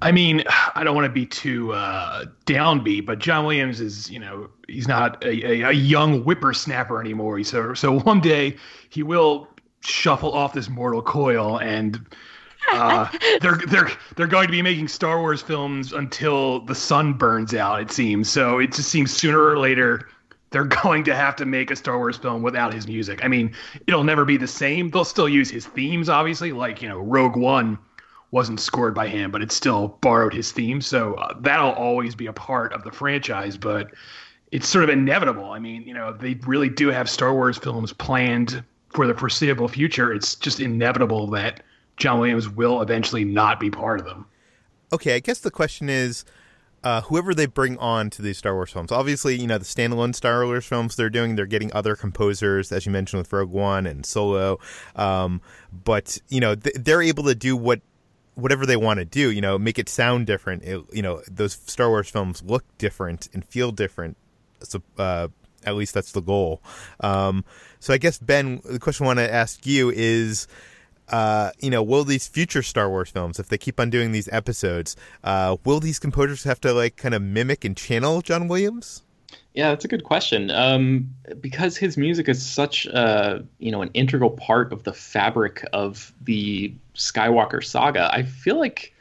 I 0.00 0.12
mean, 0.12 0.44
I 0.74 0.84
don't 0.84 0.94
want 0.94 1.06
to 1.06 1.12
be 1.12 1.26
too 1.26 1.72
uh, 1.72 2.24
downbeat, 2.46 3.06
but 3.06 3.18
John 3.18 3.46
Williams 3.46 3.80
is, 3.80 4.10
you 4.10 4.18
know, 4.18 4.50
he's 4.68 4.88
not 4.88 5.22
a, 5.24 5.46
a, 5.46 5.68
a 5.68 5.72
young 5.72 6.22
whippersnapper 6.22 7.00
anymore. 7.00 7.42
So, 7.44 7.74
so 7.74 8.00
one 8.00 8.20
day 8.20 8.56
he 8.90 9.02
will 9.02 9.48
shuffle 9.82 10.32
off 10.32 10.52
this 10.52 10.68
mortal 10.68 11.02
coil 11.02 11.58
and 11.60 12.04
uh, 12.70 13.08
they're 13.40 13.60
they're 13.68 13.90
they're 14.16 14.26
going 14.26 14.46
to 14.46 14.52
be 14.52 14.62
making 14.62 14.88
Star 14.88 15.20
Wars 15.20 15.42
films 15.42 15.92
until 15.92 16.60
the 16.60 16.74
sun 16.74 17.14
burns 17.14 17.54
out. 17.54 17.80
It 17.80 17.90
seems 17.90 18.28
so. 18.28 18.58
It 18.58 18.72
just 18.72 18.88
seems 18.88 19.12
sooner 19.12 19.42
or 19.42 19.58
later 19.58 20.08
they're 20.50 20.64
going 20.82 21.04
to 21.04 21.14
have 21.14 21.36
to 21.36 21.46
make 21.46 21.70
a 21.70 21.76
Star 21.76 21.98
Wars 21.98 22.16
film 22.16 22.42
without 22.42 22.72
his 22.72 22.86
music. 22.86 23.24
I 23.24 23.28
mean, 23.28 23.54
it'll 23.86 24.04
never 24.04 24.24
be 24.24 24.36
the 24.36 24.46
same. 24.46 24.90
They'll 24.90 25.04
still 25.04 25.28
use 25.28 25.50
his 25.50 25.66
themes, 25.66 26.08
obviously. 26.08 26.52
Like 26.52 26.82
you 26.82 26.88
know, 26.88 26.98
Rogue 26.98 27.36
One 27.36 27.78
wasn't 28.30 28.60
scored 28.60 28.94
by 28.94 29.08
him, 29.08 29.30
but 29.30 29.42
it 29.42 29.52
still 29.52 29.98
borrowed 30.00 30.32
his 30.32 30.52
theme. 30.52 30.80
So 30.80 31.14
uh, 31.14 31.34
that'll 31.40 31.72
always 31.72 32.14
be 32.14 32.26
a 32.26 32.32
part 32.32 32.72
of 32.72 32.84
the 32.84 32.92
franchise. 32.92 33.56
But 33.56 33.92
it's 34.52 34.68
sort 34.68 34.84
of 34.84 34.90
inevitable. 34.90 35.50
I 35.50 35.58
mean, 35.58 35.82
you 35.82 35.94
know, 35.94 36.12
they 36.12 36.34
really 36.46 36.68
do 36.68 36.88
have 36.88 37.10
Star 37.10 37.34
Wars 37.34 37.58
films 37.58 37.92
planned 37.92 38.62
for 38.92 39.06
the 39.06 39.14
foreseeable 39.14 39.68
future, 39.68 40.12
it's 40.12 40.34
just 40.34 40.60
inevitable 40.60 41.26
that 41.28 41.62
John 41.96 42.20
Williams 42.20 42.48
will 42.48 42.82
eventually 42.82 43.24
not 43.24 43.60
be 43.60 43.70
part 43.70 44.00
of 44.00 44.06
them. 44.06 44.26
Okay, 44.92 45.14
I 45.14 45.20
guess 45.20 45.40
the 45.40 45.50
question 45.50 45.88
is 45.88 46.24
uh, 46.84 47.00
whoever 47.02 47.34
they 47.34 47.46
bring 47.46 47.78
on 47.78 48.10
to 48.10 48.22
these 48.22 48.38
Star 48.38 48.54
Wars 48.54 48.72
films. 48.72 48.92
Obviously, 48.92 49.36
you 49.36 49.46
know, 49.46 49.58
the 49.58 49.64
standalone 49.64 50.14
Star 50.14 50.44
Wars 50.44 50.66
films 50.66 50.96
they're 50.96 51.10
doing, 51.10 51.36
they're 51.36 51.46
getting 51.46 51.72
other 51.72 51.96
composers, 51.96 52.72
as 52.72 52.84
you 52.84 52.92
mentioned 52.92 53.18
with 53.18 53.32
Rogue 53.32 53.50
One 53.50 53.86
and 53.86 54.04
Solo. 54.04 54.58
Um, 54.96 55.40
but, 55.72 56.18
you 56.28 56.40
know, 56.40 56.54
th- 56.54 56.76
they're 56.76 57.02
able 57.02 57.24
to 57.24 57.34
do 57.34 57.56
what 57.56 57.80
whatever 58.34 58.64
they 58.64 58.76
want 58.76 58.98
to 58.98 59.04
do, 59.04 59.30
you 59.30 59.42
know, 59.42 59.58
make 59.58 59.78
it 59.78 59.88
sound 59.88 60.26
different. 60.26 60.62
It, 60.64 60.82
you 60.92 61.02
know, 61.02 61.22
those 61.30 61.52
Star 61.52 61.88
Wars 61.88 62.08
films 62.08 62.42
look 62.42 62.64
different 62.78 63.28
and 63.34 63.44
feel 63.44 63.70
different. 63.72 64.16
So, 64.60 64.82
uh, 64.98 65.28
at 65.64 65.76
least 65.76 65.94
that's 65.94 66.12
the 66.12 66.22
goal. 66.22 66.62
Um, 67.00 67.44
so 67.82 67.92
I 67.92 67.98
guess 67.98 68.16
Ben, 68.16 68.60
the 68.64 68.78
question 68.78 69.06
I 69.06 69.08
want 69.08 69.18
to 69.18 69.34
ask 69.34 69.66
you 69.66 69.90
is, 69.90 70.46
uh, 71.08 71.50
you 71.58 71.68
know, 71.68 71.82
will 71.82 72.04
these 72.04 72.28
future 72.28 72.62
Star 72.62 72.88
Wars 72.88 73.10
films, 73.10 73.40
if 73.40 73.48
they 73.48 73.58
keep 73.58 73.80
on 73.80 73.90
doing 73.90 74.12
these 74.12 74.28
episodes, 74.28 74.94
uh, 75.24 75.56
will 75.64 75.80
these 75.80 75.98
composers 75.98 76.44
have 76.44 76.60
to 76.60 76.72
like 76.72 76.94
kind 76.94 77.12
of 77.12 77.22
mimic 77.22 77.64
and 77.64 77.76
channel 77.76 78.22
John 78.22 78.46
Williams? 78.46 79.02
Yeah, 79.54 79.70
that's 79.70 79.84
a 79.84 79.88
good 79.88 80.04
question. 80.04 80.48
Um, 80.52 81.12
because 81.40 81.76
his 81.76 81.96
music 81.96 82.28
is 82.28 82.40
such 82.40 82.86
a 82.86 83.44
you 83.58 83.72
know 83.72 83.82
an 83.82 83.90
integral 83.94 84.30
part 84.30 84.72
of 84.72 84.84
the 84.84 84.92
fabric 84.92 85.66
of 85.72 86.14
the 86.22 86.72
Skywalker 86.94 87.64
saga, 87.64 88.14
I 88.14 88.22
feel 88.22 88.60
like 88.60 88.91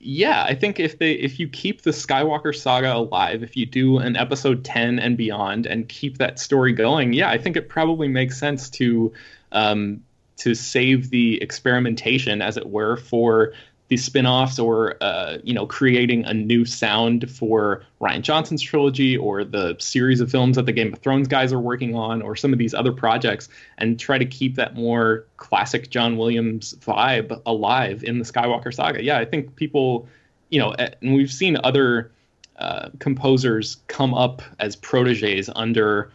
yeah, 0.00 0.44
I 0.44 0.54
think 0.54 0.78
if 0.78 0.98
they 0.98 1.12
if 1.12 1.40
you 1.40 1.48
keep 1.48 1.82
the 1.82 1.90
Skywalker 1.90 2.54
saga 2.54 2.94
alive, 2.96 3.42
if 3.42 3.56
you 3.56 3.66
do 3.66 3.98
an 3.98 4.16
episode 4.16 4.64
10 4.64 4.98
and 4.98 5.16
beyond 5.16 5.66
and 5.66 5.88
keep 5.88 6.18
that 6.18 6.38
story 6.38 6.72
going, 6.72 7.12
yeah, 7.12 7.30
I 7.30 7.38
think 7.38 7.56
it 7.56 7.68
probably 7.68 8.08
makes 8.08 8.38
sense 8.38 8.70
to 8.70 9.12
um, 9.52 10.02
to 10.38 10.54
save 10.54 11.10
the 11.10 11.42
experimentation 11.42 12.40
as 12.40 12.56
it 12.56 12.68
were 12.68 12.96
for 12.96 13.52
these 13.88 14.04
spin-offs 14.04 14.58
or 14.58 14.96
uh, 15.02 15.38
you 15.42 15.52
know 15.52 15.66
creating 15.66 16.24
a 16.24 16.34
new 16.34 16.64
sound 16.64 17.30
for 17.30 17.82
Rian 18.00 18.22
Johnson's 18.22 18.62
trilogy 18.62 19.16
or 19.16 19.44
the 19.44 19.76
series 19.78 20.20
of 20.20 20.30
films 20.30 20.56
that 20.56 20.66
the 20.66 20.72
Game 20.72 20.92
of 20.92 20.98
Thrones 21.00 21.26
guys 21.26 21.52
are 21.52 21.58
working 21.58 21.94
on 21.94 22.22
or 22.22 22.36
some 22.36 22.52
of 22.52 22.58
these 22.58 22.74
other 22.74 22.92
projects 22.92 23.48
and 23.78 23.98
try 23.98 24.18
to 24.18 24.26
keep 24.26 24.54
that 24.56 24.74
more 24.74 25.24
classic 25.38 25.90
John 25.90 26.16
Williams 26.16 26.74
vibe 26.74 27.40
alive 27.46 28.04
in 28.04 28.18
the 28.18 28.24
Skywalker 28.24 28.72
saga. 28.72 29.02
Yeah, 29.02 29.18
I 29.18 29.24
think 29.24 29.56
people, 29.56 30.06
you 30.50 30.58
know, 30.58 30.72
and 30.72 31.14
we've 31.14 31.32
seen 31.32 31.56
other 31.64 32.10
uh, 32.58 32.90
composers 32.98 33.78
come 33.86 34.14
up 34.14 34.42
as 34.58 34.76
proteges 34.76 35.48
under 35.56 36.10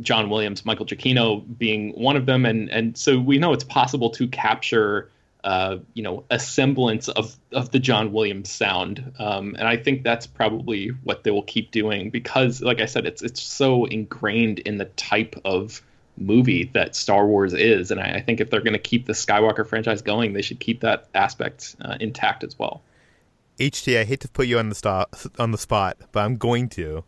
John 0.00 0.28
Williams, 0.30 0.64
Michael 0.64 0.86
Giacchino 0.86 1.42
being 1.58 1.90
one 1.92 2.16
of 2.16 2.26
them, 2.26 2.44
and 2.44 2.68
and 2.70 2.96
so 2.96 3.18
we 3.18 3.38
know 3.38 3.52
it's 3.52 3.64
possible 3.64 4.10
to 4.10 4.28
capture 4.28 5.10
uh, 5.46 5.78
you 5.94 6.02
know, 6.02 6.24
a 6.28 6.40
semblance 6.40 7.06
of 7.08 7.36
of 7.52 7.70
the 7.70 7.78
John 7.78 8.12
Williams 8.12 8.50
sound. 8.50 9.12
Um, 9.20 9.54
and 9.56 9.68
I 9.68 9.76
think 9.76 10.02
that's 10.02 10.26
probably 10.26 10.88
what 11.04 11.22
they 11.22 11.30
will 11.30 11.44
keep 11.44 11.70
doing 11.70 12.10
because, 12.10 12.60
like 12.60 12.80
I 12.80 12.86
said, 12.86 13.06
it's 13.06 13.22
it's 13.22 13.40
so 13.40 13.84
ingrained 13.84 14.58
in 14.58 14.78
the 14.78 14.86
type 14.86 15.40
of 15.44 15.80
movie 16.18 16.64
that 16.74 16.96
Star 16.96 17.28
Wars 17.28 17.54
is. 17.54 17.92
And 17.92 18.00
I, 18.00 18.14
I 18.14 18.20
think 18.22 18.40
if 18.40 18.50
they're 18.50 18.60
going 18.60 18.72
to 18.72 18.78
keep 18.80 19.06
the 19.06 19.12
Skywalker 19.12 19.64
franchise 19.64 20.02
going, 20.02 20.32
they 20.32 20.42
should 20.42 20.58
keep 20.58 20.80
that 20.80 21.06
aspect 21.14 21.76
uh, 21.80 21.96
intact 22.00 22.42
as 22.42 22.58
well. 22.58 22.82
HT, 23.60 24.00
I 24.00 24.02
hate 24.02 24.20
to 24.20 24.28
put 24.28 24.48
you 24.48 24.58
on 24.58 24.68
the 24.68 24.74
stop 24.74 25.14
on 25.38 25.52
the 25.52 25.58
spot, 25.58 25.96
but 26.10 26.24
I'm 26.24 26.38
going 26.38 26.68
to. 26.70 27.04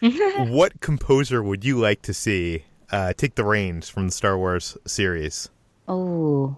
what 0.38 0.80
composer 0.80 1.42
would 1.42 1.64
you 1.64 1.78
like 1.78 2.02
to 2.02 2.14
see 2.14 2.62
uh, 2.92 3.12
take 3.14 3.34
the 3.34 3.44
reins 3.44 3.88
from 3.88 4.06
the 4.06 4.12
Star 4.12 4.38
Wars 4.38 4.76
series? 4.86 5.48
Oh, 5.88 6.56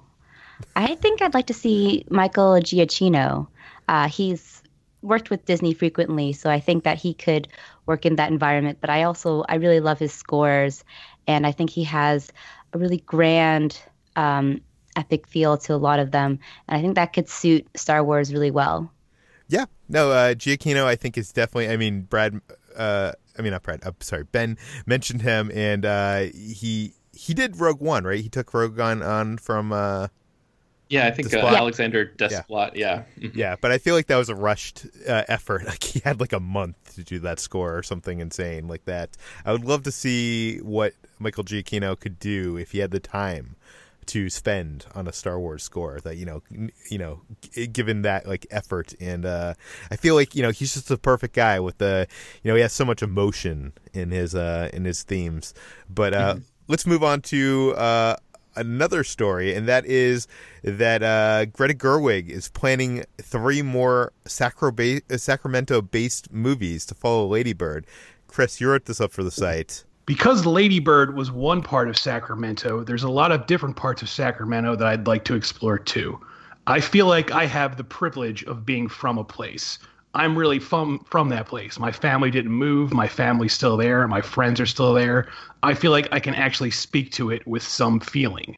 I 0.76 0.94
think 0.96 1.22
I'd 1.22 1.34
like 1.34 1.46
to 1.46 1.54
see 1.54 2.04
Michael 2.10 2.54
Giacchino. 2.54 3.48
Uh, 3.88 4.08
he's 4.08 4.62
worked 5.02 5.30
with 5.30 5.44
Disney 5.44 5.74
frequently, 5.74 6.32
so 6.32 6.50
I 6.50 6.60
think 6.60 6.84
that 6.84 6.98
he 6.98 7.14
could 7.14 7.48
work 7.86 8.06
in 8.06 8.16
that 8.16 8.30
environment. 8.30 8.78
But 8.80 8.90
I 8.90 9.02
also 9.02 9.44
I 9.48 9.56
really 9.56 9.80
love 9.80 9.98
his 9.98 10.12
scores, 10.12 10.84
and 11.26 11.46
I 11.46 11.52
think 11.52 11.70
he 11.70 11.84
has 11.84 12.32
a 12.72 12.78
really 12.78 12.98
grand, 12.98 13.80
um, 14.16 14.60
epic 14.96 15.26
feel 15.26 15.56
to 15.58 15.74
a 15.74 15.76
lot 15.76 15.98
of 15.98 16.10
them, 16.10 16.38
and 16.68 16.78
I 16.78 16.80
think 16.80 16.94
that 16.94 17.12
could 17.12 17.28
suit 17.28 17.66
Star 17.76 18.02
Wars 18.02 18.32
really 18.32 18.50
well. 18.50 18.90
Yeah, 19.48 19.66
no, 19.88 20.10
uh, 20.10 20.34
Giacchino 20.34 20.84
I 20.84 20.96
think 20.96 21.18
is 21.18 21.32
definitely. 21.32 21.68
I 21.68 21.76
mean, 21.76 22.02
Brad. 22.02 22.40
Uh, 22.74 23.12
I 23.38 23.42
mean, 23.42 23.52
not 23.52 23.62
Brad. 23.62 23.80
I'm 23.84 23.94
sorry, 24.00 24.24
Ben 24.24 24.56
mentioned 24.86 25.22
him, 25.22 25.50
and 25.54 25.84
uh, 25.84 26.24
he 26.34 26.94
he 27.12 27.34
did 27.34 27.60
Rogue 27.60 27.80
One, 27.80 28.04
right? 28.04 28.20
He 28.20 28.28
took 28.28 28.54
Rogue 28.54 28.78
One 28.78 29.02
on 29.02 29.38
from. 29.38 29.72
Uh, 29.72 30.08
yeah, 30.88 31.06
I 31.06 31.10
think 31.10 31.32
uh, 31.32 31.38
Alexander 31.38 32.06
Desplat. 32.06 32.74
Yeah. 32.74 33.04
Yeah. 33.18 33.28
Mm-hmm. 33.28 33.38
yeah, 33.38 33.56
but 33.60 33.72
I 33.72 33.78
feel 33.78 33.94
like 33.94 34.06
that 34.08 34.16
was 34.16 34.28
a 34.28 34.34
rushed 34.34 34.86
uh, 35.08 35.24
effort. 35.28 35.64
Like 35.74 35.82
he 35.82 36.00
had 36.00 36.20
like 36.20 36.32
a 36.32 36.40
month 36.40 36.94
to 36.96 37.02
do 37.02 37.18
that 37.20 37.40
score 37.40 37.76
or 37.76 37.82
something 37.82 38.20
insane 38.20 38.68
like 38.68 38.84
that. 38.84 39.16
I 39.44 39.52
would 39.52 39.64
love 39.64 39.82
to 39.84 39.92
see 39.92 40.58
what 40.58 40.92
Michael 41.18 41.42
Giacchino 41.42 41.98
could 41.98 42.18
do 42.18 42.56
if 42.56 42.72
he 42.72 42.78
had 42.78 42.90
the 42.90 43.00
time 43.00 43.56
to 44.06 44.28
spend 44.28 44.86
on 44.94 45.08
a 45.08 45.12
Star 45.12 45.40
Wars 45.40 45.62
score 45.62 45.98
that 46.04 46.16
you 46.16 46.26
know 46.26 46.42
you 46.90 46.98
know 46.98 47.22
given 47.72 48.02
that 48.02 48.26
like 48.26 48.46
effort 48.50 48.92
and 49.00 49.24
uh 49.24 49.54
I 49.90 49.96
feel 49.96 50.14
like 50.14 50.34
you 50.34 50.42
know 50.42 50.50
he's 50.50 50.74
just 50.74 50.88
the 50.88 50.98
perfect 50.98 51.34
guy 51.34 51.58
with 51.60 51.78
the 51.78 52.06
you 52.42 52.50
know 52.50 52.54
he 52.54 52.62
has 52.62 52.72
so 52.72 52.84
much 52.84 53.02
emotion 53.02 53.72
in 53.92 54.10
his 54.10 54.34
uh 54.34 54.68
in 54.72 54.84
his 54.84 55.02
themes 55.02 55.54
but 55.88 56.12
uh 56.12 56.34
mm-hmm. 56.34 56.42
let's 56.68 56.86
move 56.86 57.02
on 57.02 57.22
to 57.22 57.72
uh 57.76 58.16
another 58.56 59.04
story, 59.04 59.54
and 59.54 59.68
that 59.68 59.86
is 59.86 60.26
that 60.62 61.02
uh, 61.02 61.46
Greta 61.46 61.74
Gerwig 61.74 62.28
is 62.28 62.48
planning 62.48 63.04
three 63.18 63.62
more 63.62 64.12
uh, 64.26 64.28
Sacramento-based 64.28 66.32
movies 66.32 66.86
to 66.86 66.94
follow 66.94 67.26
Ladybird. 67.26 67.86
Chris, 68.28 68.60
you 68.60 68.70
wrote 68.70 68.86
this 68.86 69.00
up 69.00 69.12
for 69.12 69.22
the 69.22 69.30
site. 69.30 69.84
Because 70.06 70.44
Ladybird 70.44 71.14
was 71.14 71.30
one 71.30 71.62
part 71.62 71.88
of 71.88 71.96
Sacramento, 71.96 72.84
there's 72.84 73.04
a 73.04 73.08
lot 73.08 73.32
of 73.32 73.46
different 73.46 73.76
parts 73.76 74.02
of 74.02 74.08
Sacramento 74.08 74.76
that 74.76 74.86
I'd 74.86 75.06
like 75.06 75.24
to 75.24 75.34
explore 75.34 75.78
too. 75.78 76.20
I 76.66 76.80
feel 76.80 77.06
like 77.06 77.30
I 77.30 77.46
have 77.46 77.76
the 77.76 77.84
privilege 77.84 78.44
of 78.44 78.66
being 78.66 78.88
from 78.88 79.18
a 79.18 79.24
place. 79.24 79.78
I'm 80.14 80.38
really 80.38 80.58
from 80.58 81.00
from 81.00 81.28
that 81.30 81.46
place. 81.46 81.78
My 81.78 81.92
family 81.92 82.30
didn't 82.30 82.52
move. 82.52 82.92
My 82.92 83.08
family's 83.08 83.52
still 83.52 83.76
there. 83.76 84.06
My 84.06 84.20
friends 84.20 84.60
are 84.60 84.66
still 84.66 84.94
there. 84.94 85.28
I 85.62 85.74
feel 85.74 85.90
like 85.90 86.08
I 86.12 86.20
can 86.20 86.34
actually 86.34 86.70
speak 86.70 87.10
to 87.12 87.30
it 87.30 87.46
with 87.46 87.62
some 87.62 88.00
feeling. 88.00 88.56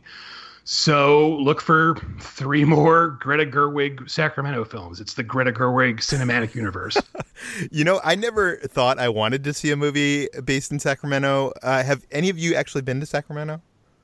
So 0.64 1.36
look 1.36 1.60
for 1.60 1.96
three 2.20 2.64
more 2.76 3.16
Greta 3.20 3.46
Gerwig 3.46 4.10
Sacramento 4.10 4.64
films. 4.64 5.00
It's 5.00 5.14
the 5.14 5.22
Greta 5.22 5.52
Gerwig 5.52 5.98
cinematic 5.98 6.54
universe. 6.54 6.98
you 7.70 7.84
know, 7.84 8.00
I 8.04 8.16
never 8.16 8.56
thought 8.56 8.98
I 8.98 9.08
wanted 9.08 9.44
to 9.44 9.54
see 9.54 9.70
a 9.70 9.76
movie 9.76 10.28
based 10.44 10.72
in 10.72 10.80
Sacramento. 10.80 11.52
Uh, 11.62 11.84
have 11.84 12.04
any 12.10 12.28
of 12.28 12.38
you 12.38 12.54
actually 12.54 12.82
been 12.82 13.00
to 13.00 13.06
Sacramento? 13.06 13.62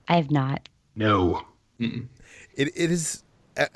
I 0.08 0.16
have 0.16 0.30
not. 0.30 0.68
No. 0.94 1.42
Mm-mm. 1.80 2.06
It 2.54 2.68
it 2.76 2.90
is 2.90 3.24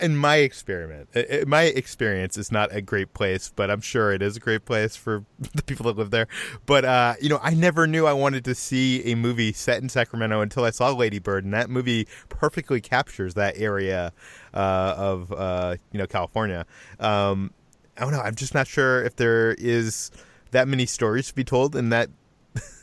in 0.01 0.17
my 0.17 0.37
experiment, 0.37 1.09
my 1.47 1.65
experience 1.65 2.37
is 2.37 2.51
not 2.51 2.75
a 2.75 2.81
great 2.81 3.13
place, 3.13 3.53
but 3.55 3.71
I'm 3.71 3.81
sure 3.81 4.13
it 4.13 4.23
is 4.23 4.37
a 4.37 4.41
great 4.41 4.65
place 4.65 4.97
for 4.97 5.25
the 5.55 5.63
people 5.63 5.87
that 5.87 5.97
live 5.97 6.11
there. 6.11 6.29
But 6.65 6.85
uh, 6.85 7.15
you 7.21 7.29
know, 7.29 7.41
I 7.43 7.55
never 7.55 7.87
knew 7.87 8.07
I 8.07 8.13
wanted 8.13 8.45
to 8.47 8.55
see 8.55 9.05
a 9.11 9.15
movie 9.15 9.53
set 9.53 9.83
in 9.83 9.89
Sacramento 9.89 10.41
until 10.41 10.65
I 10.65 10.71
saw 10.71 10.91
Lady 10.91 11.19
Bird, 11.19 11.45
and 11.45 11.53
that 11.55 11.69
movie 11.69 12.09
perfectly 12.29 12.81
captures 12.81 13.35
that 13.35 13.59
area 13.59 14.13
uh, 14.55 14.95
of 14.97 15.33
uh, 15.33 15.77
you 15.93 15.99
know 15.99 16.07
California. 16.07 16.65
Um, 16.99 17.53
I 17.97 18.03
don't 18.03 18.13
know. 18.13 18.21
I'm 18.21 18.35
just 18.35 18.55
not 18.55 18.67
sure 18.67 19.03
if 19.05 19.17
there 19.17 19.55
is 19.55 20.11
that 20.53 20.69
many 20.69 20.87
stories 20.87 21.29
to 21.29 21.35
be 21.35 21.45
told 21.45 21.77
in 21.77 21.91
that 21.91 22.09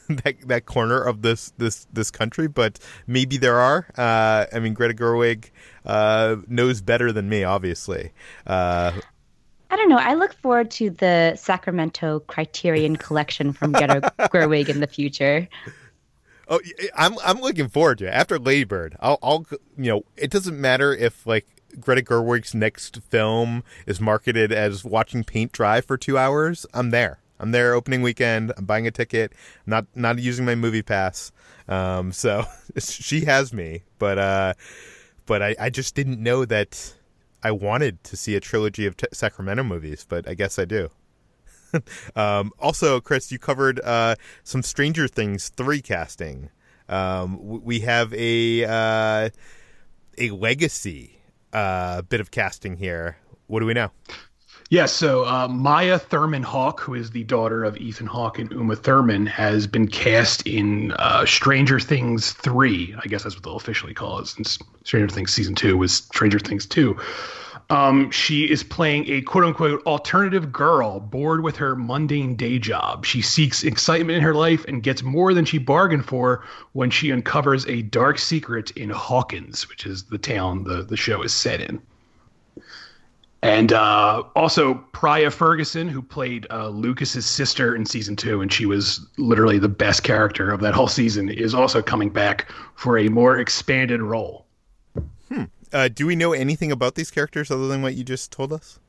that 0.24 0.36
that 0.48 0.66
corner 0.66 1.02
of 1.02 1.22
this 1.22 1.54
this 1.58 1.88
this 1.94 2.12
country, 2.12 2.48
but 2.48 2.80
maybe 3.08 3.38
there 3.38 3.60
are. 3.60 3.88
Uh, 3.98 4.46
I 4.54 4.60
mean, 4.60 4.74
Greta 4.74 4.94
Gerwig 4.94 5.50
uh, 5.86 6.38
knows 6.48 6.82
better 6.82 7.12
than 7.12 7.30
me, 7.30 7.44
obviously. 7.44 8.12
Uh, 8.46 8.94
I 9.70 9.76
don't 9.76 9.90
know. 9.90 9.98
I 9.98 10.14
look 10.14 10.34
forward 10.36 10.70
to 10.72 10.92
the 10.92 11.36
Sacramento 11.36 12.20
Criterion 12.28 12.96
collection 12.96 13.54
from 13.54 13.72
Greta 13.72 14.14
Gerwig 14.20 14.70
in 14.70 14.80
the 14.80 14.88
future. 14.88 15.48
Oh, 16.48 16.60
I'm 16.96 17.18
I'm 17.26 17.40
looking 17.40 17.70
forward 17.70 17.98
to 18.00 18.06
it. 18.06 18.12
After 18.12 18.38
Ladybird, 18.38 18.98
I'll, 19.00 19.18
I'll 19.24 19.46
you 19.78 19.92
know, 19.92 20.04
it 20.18 20.30
doesn't 20.30 20.60
matter 20.60 20.94
if 20.94 21.26
like 21.26 21.48
Greta 21.80 22.02
Gerwig's 22.02 22.54
next 22.54 23.02
film 23.10 23.64
is 23.88 24.00
marketed 24.00 24.52
as 24.52 24.86
watching 24.86 25.24
paint 25.24 25.52
dry 25.52 25.82
for 25.82 25.98
two 25.98 26.18
hours. 26.18 26.66
I'm 26.74 26.92
there. 26.92 27.23
I'm 27.40 27.52
there 27.52 27.74
opening 27.74 28.02
weekend. 28.02 28.54
I'm 28.58 28.66
buying 28.66 28.88
a 28.88 28.92
ticket. 28.92 29.34
not 29.66 29.86
not 29.96 30.20
using 30.20 30.46
my 30.46 30.56
movie 30.56 30.84
pass. 30.84 31.32
Um, 31.68 32.12
so 32.12 32.46
she 32.78 33.26
has 33.26 33.54
me, 33.54 33.84
but 34.00 34.18
uh, 34.18 34.54
but 35.26 35.42
I, 35.42 35.56
I 35.60 35.70
just 35.70 35.96
didn't 35.96 36.22
know 36.22 36.46
that 36.46 36.94
I 37.44 37.52
wanted 37.52 38.04
to 38.06 38.18
see 38.18 38.36
a 38.36 38.40
trilogy 38.40 38.86
of 38.86 38.96
t- 38.96 39.08
Sacramento 39.12 39.64
movies, 39.64 40.06
but 40.08 40.28
I 40.28 40.34
guess 40.34 40.58
I 40.58 40.66
do. 40.66 40.90
um, 42.16 42.52
also, 42.60 43.00
Chris, 43.02 43.32
you 43.32 43.40
covered 43.40 43.80
uh, 43.82 44.16
some 44.44 44.64
Stranger 44.64 45.08
Things 45.08 45.50
three 45.50 45.82
casting. 45.82 46.50
Um, 46.90 47.40
we 47.64 47.82
have 47.82 48.14
a 48.14 48.66
uh, 48.66 49.30
a 50.18 50.30
legacy 50.32 51.20
uh, 51.52 52.02
bit 52.04 52.22
of 52.22 52.32
casting 52.32 52.78
here. 52.78 53.18
What 53.48 53.60
do 53.60 53.66
we 53.66 53.74
know? 53.74 53.92
Yeah, 54.70 54.86
so 54.88 55.26
uh, 55.26 55.48
Maya 55.48 56.00
Thurman 56.00 56.44
Hawke, 56.44 56.80
who 56.80 56.96
is 56.96 57.12
the 57.12 57.24
daughter 57.26 57.64
of 57.64 57.78
Ethan 57.78 58.08
Hawke 58.08 58.40
and 58.40 58.52
Uma 58.52 58.76
Thurman, 58.76 59.26
has 59.28 59.68
been 59.68 59.88
cast 59.88 60.46
in 60.48 60.92
uh, 60.94 61.26
Stranger 61.26 61.80
Things 61.80 62.32
3. 62.32 62.96
I 62.98 63.08
guess 63.08 63.24
that's 63.24 63.36
what 63.36 63.44
they'll 63.44 63.56
officially 63.56 63.94
call 63.94 64.20
it, 64.20 64.28
since 64.28 64.58
Stranger 64.84 65.14
Things 65.14 65.32
Season 65.32 65.54
2 65.54 65.78
was 65.78 65.94
Stranger 65.94 66.40
Things 66.40 66.66
2. 66.66 66.98
Um, 67.70 68.12
she 68.12 68.50
is 68.50 68.64
playing 68.64 69.10
a 69.10 69.22
quote 69.22 69.46
unquote 69.46 69.86
alternative 69.86 70.52
girl 70.52 71.00
bored 71.00 71.44
with 71.44 71.56
her 71.58 71.76
mundane 71.76 72.36
day 72.36 72.60
job. 72.60 73.06
She 73.06 73.22
seeks 73.22 73.64
excitement 73.64 74.18
in 74.18 74.24
her 74.24 74.34
life 74.34 74.66
and 74.68 74.84
gets 74.84 75.02
more 75.02 75.34
than 75.34 75.46
she 75.46 75.58
bargained 75.58 76.06
for 76.06 76.44
when 76.74 76.90
she 76.90 77.12
uncovers 77.12 77.66
a 77.68 77.82
dark 77.84 78.20
secret 78.20 78.72
in 78.72 78.90
Hawkins, 78.90 79.70
which 79.70 79.86
is 79.86 80.04
the 80.04 80.18
town 80.18 80.66
the, 80.66 80.84
the 80.84 80.98
show 80.98 81.22
is 81.22 81.34
set 81.34 81.62
in. 81.62 81.82
And 83.44 83.74
uh, 83.74 84.24
also 84.38 84.76
Priah 84.94 85.30
Ferguson, 85.30 85.90
who 85.90 86.02
played 86.02 86.48
uh, 86.50 86.70
Lucas's 86.70 87.26
sister 87.26 87.76
in 87.76 87.86
season 87.86 88.16
two, 88.16 88.42
and 88.42 88.52
she 88.52 88.66
was 88.66 89.06
literally 89.18 89.60
the 89.60 89.68
best 89.68 90.04
character 90.04 90.50
of 90.50 90.62
that 90.62 90.74
whole 90.74 90.88
season, 90.88 91.28
is 91.28 91.54
also 91.54 91.82
coming 91.82 92.10
back 92.10 92.50
for 92.76 92.98
a 92.98 93.10
more 93.10 93.38
expanded 93.38 94.02
role. 94.02 94.46
Hmm. 95.28 95.44
Uh, 95.74 95.90
do 95.90 96.08
we 96.08 96.16
know 96.16 96.32
anything 96.32 96.72
about 96.72 96.96
these 96.96 97.12
characters 97.12 97.52
other 97.52 97.68
than 97.68 97.82
what 97.82 97.96
you 97.96 98.06
just 98.06 98.32
told 98.32 98.54
us? 98.54 98.80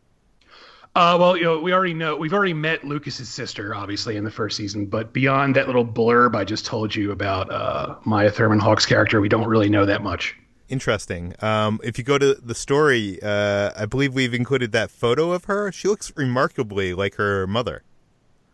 Uh, 0.94 1.16
well, 1.18 1.36
you 1.36 1.42
know, 1.42 1.58
we 1.58 1.72
already 1.72 1.94
know 1.94 2.14
we've 2.14 2.32
already 2.32 2.54
met 2.54 2.84
Lucas's 2.84 3.28
sister, 3.28 3.74
obviously, 3.74 4.16
in 4.16 4.22
the 4.22 4.30
first 4.30 4.56
season. 4.56 4.86
But 4.86 5.12
beyond 5.12 5.56
that 5.56 5.66
little 5.66 5.84
blurb 5.84 6.36
I 6.36 6.44
just 6.44 6.64
told 6.64 6.94
you 6.94 7.10
about 7.10 7.50
uh, 7.50 7.96
Maya 8.04 8.30
Thurman 8.30 8.60
Hawke's 8.60 8.86
character, 8.86 9.20
we 9.20 9.28
don't 9.28 9.48
really 9.48 9.68
know 9.68 9.84
that 9.84 10.04
much. 10.04 10.36
Interesting. 10.74 11.36
Um, 11.38 11.78
if 11.84 11.98
you 11.98 12.02
go 12.02 12.18
to 12.18 12.34
the 12.34 12.52
story, 12.52 13.20
uh, 13.22 13.70
I 13.76 13.86
believe 13.86 14.12
we've 14.12 14.34
included 14.34 14.72
that 14.72 14.90
photo 14.90 15.30
of 15.30 15.44
her. 15.44 15.70
She 15.70 15.86
looks 15.86 16.12
remarkably 16.16 16.94
like 16.94 17.14
her 17.14 17.46
mother. 17.46 17.84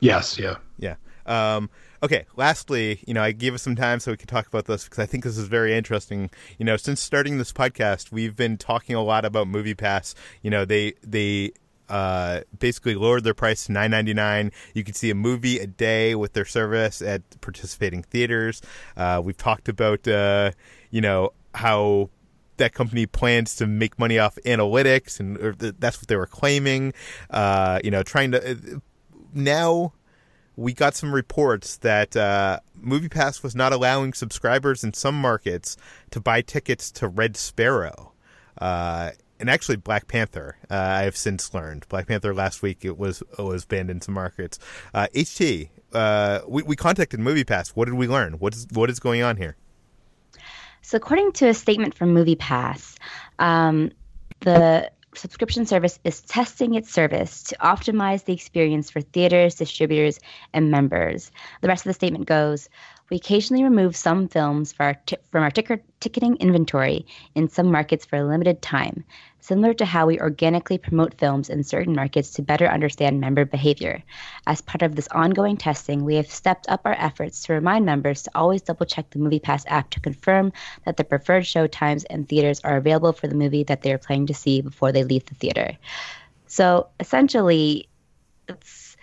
Yes. 0.01 0.39
Yeah. 0.39 0.57
Yeah. 0.79 0.97
Um, 1.25 1.71
okay. 2.03 2.27
Lastly, 2.37 3.03
you 3.07 3.15
know, 3.15 3.23
I 3.23 3.33
gave 3.33 3.55
us 3.55 3.63
some 3.63 3.75
time 3.75 4.01
so 4.01 4.11
we 4.11 4.19
could 4.19 4.29
talk 4.29 4.47
about 4.47 4.67
this 4.67 4.85
because 4.85 4.99
I 4.99 5.07
think 5.07 5.25
this 5.25 5.39
is 5.39 5.49
very 5.49 5.75
interesting. 5.75 6.29
You 6.59 6.67
know, 6.67 6.77
since 6.77 7.01
starting 7.01 7.39
this 7.39 7.55
podcast, 7.55 8.13
we've 8.13 8.37
been 8.37 8.59
talking 8.59 8.95
a 8.95 9.03
lot 9.03 9.25
about 9.25 9.49
Movie 9.49 9.75
Pass. 9.75 10.15
You 10.43 10.51
know, 10.51 10.67
they 10.67 10.93
they 11.03 11.53
uh, 11.89 12.41
basically 12.59 12.97
lowered 12.97 13.25
their 13.25 13.33
price 13.33 13.65
to 13.65 13.73
nine 13.73 13.93
ninety 13.93 14.13
nine. 14.13 14.53
You 14.75 14.85
can 14.85 14.93
see 14.93 15.09
a 15.09 15.15
movie 15.15 15.59
a 15.59 15.67
day 15.67 16.15
with 16.15 16.35
their 16.35 16.45
service 16.45 17.01
at 17.01 17.23
participating 17.41 18.03
theaters. 18.03 18.61
Uh, 18.95 19.23
we've 19.25 19.39
talked 19.39 19.71
about 19.71 20.07
uh, 20.07 20.51
you 20.91 21.01
know 21.01 21.33
how 21.55 22.11
that 22.61 22.73
company 22.73 23.07
plans 23.07 23.57
to 23.57 23.67
make 23.67 23.99
money 23.99 24.19
off 24.19 24.39
analytics, 24.47 25.19
and 25.19 25.37
that's 25.81 26.01
what 26.01 26.07
they 26.07 26.17
were 26.17 26.27
claiming. 26.27 26.95
Uh, 27.29 27.81
you 27.83 27.91
know, 27.91 28.03
trying 28.03 28.31
to 28.33 28.53
uh, 28.53 28.79
now. 29.35 29.93
We 30.57 30.75
got 30.75 30.95
some 30.95 31.15
reports 31.15 31.79
that 31.79 32.15
uh, 32.15 32.61
MoviePass 32.79 33.43
was 33.43 33.55
not 33.55 33.73
allowing 33.73 34.13
subscribers 34.13 34.85
in 34.85 34.93
some 34.93 35.19
markets 35.19 35.79
to 36.11 36.21
buy 36.21 36.43
tickets 36.43 36.91
to 36.93 37.09
Red 37.09 37.35
Sparrow, 37.39 38.13
uh, 38.59 39.13
and 39.39 39.49
actually 39.49 39.77
Black 39.77 40.07
Panther. 40.07 40.59
Uh, 40.71 40.75
I 40.75 41.03
have 41.05 41.17
since 41.17 41.55
learned 41.55 41.89
Black 41.89 42.09
Panther 42.09 42.35
last 42.35 42.61
week 42.61 42.85
it 42.85 42.99
was 42.99 43.23
it 43.39 43.43
was 43.43 43.65
banned 43.65 43.91
in 43.91 44.03
some 44.03 44.13
markets. 44.13 44.59
HT, 44.95 45.71
uh, 45.95 46.41
we 46.47 46.63
we 46.63 46.77
contacted 46.77 47.21
MoviePass. 47.21 47.71
What 47.71 47.87
did 47.87 47.95
we 47.95 48.07
learn? 48.07 48.35
What 48.35 48.55
is 48.55 48.67
what 48.73 48.91
is 48.91 49.01
going 49.01 49.23
on 49.23 49.39
here? 49.39 49.57
So, 50.83 50.97
according 50.97 51.33
to 51.33 51.49
a 51.49 51.55
statement 51.55 51.95
from 51.95 52.15
MoviePass, 52.15 52.97
um, 53.39 53.91
the 54.41 54.91
subscription 55.15 55.67
service 55.67 55.99
is 56.05 56.21
testing 56.23 56.75
its 56.75 56.91
service 56.91 57.43
to 57.45 57.57
optimize 57.57 58.25
the 58.25 58.33
experience 58.33 58.91
for 58.91 59.01
theaters, 59.01 59.57
distributors, 59.57 60.21
and 60.53 60.71
members. 60.71 61.31
The 61.63 61.69
rest 61.69 61.85
of 61.85 61.91
the 61.91 61.95
statement 61.95 62.27
goes 62.27 62.69
We 63.11 63.17
occasionally 63.17 63.65
remove 63.65 63.97
some 63.97 64.29
films 64.29 64.73
our 64.79 64.95
t- 65.07 65.17
from 65.31 65.43
our 65.43 65.51
ticketing 65.51 66.37
inventory 66.37 67.07
in 67.35 67.49
some 67.49 67.71
markets 67.71 68.05
for 68.05 68.17
a 68.17 68.25
limited 68.25 68.63
time 68.63 69.05
similar 69.41 69.75
to 69.75 69.85
how 69.85 70.07
we 70.07 70.21
organically 70.21 70.79
promote 70.79 71.15
films 71.15 71.51
in 71.51 71.65
certain 71.65 71.95
markets 71.95 72.31
to 72.33 72.43
better 72.43 72.67
understand 72.67 73.21
member 73.21 73.45
behavior. 73.45 74.03
As 74.47 74.61
part 74.61 74.83
of 74.83 74.95
this 74.95 75.09
ongoing 75.09 75.57
testing, 75.57 76.05
we 76.05 76.17
have 76.17 76.31
stepped 76.31 76.69
up 76.69 76.83
our 76.85 76.97
efforts 76.99 77.43
to 77.45 77.55
remind 77.55 77.85
members 77.85 78.23
to 78.23 78.31
always 78.35 78.63
double 78.63 78.87
check 78.87 79.11
the 79.11 79.19
MoviePass 79.19 79.65
app 79.67 79.91
to 79.91 80.01
confirm 80.01 80.53
that 80.85 80.97
the 80.97 81.05
preferred 81.05 81.47
show 81.47 81.67
times 81.67 82.05
and 82.05 82.29
theaters 82.29 82.61
are 82.61 82.77
available 82.77 83.13
for 83.13 83.29
the 83.29 83.35
movie 83.35 83.65
that 83.65 83.83
they 83.83 83.93
are 83.93 83.99
planning 83.99 84.27
to 84.27 84.35
see 84.35 84.61
before 84.61 84.93
they 84.93 85.05
leave 85.05 85.27
the 85.27 85.35
theater. 85.35 85.77
So 86.47 86.89
essentially, 86.99 87.89
it's 88.49 88.97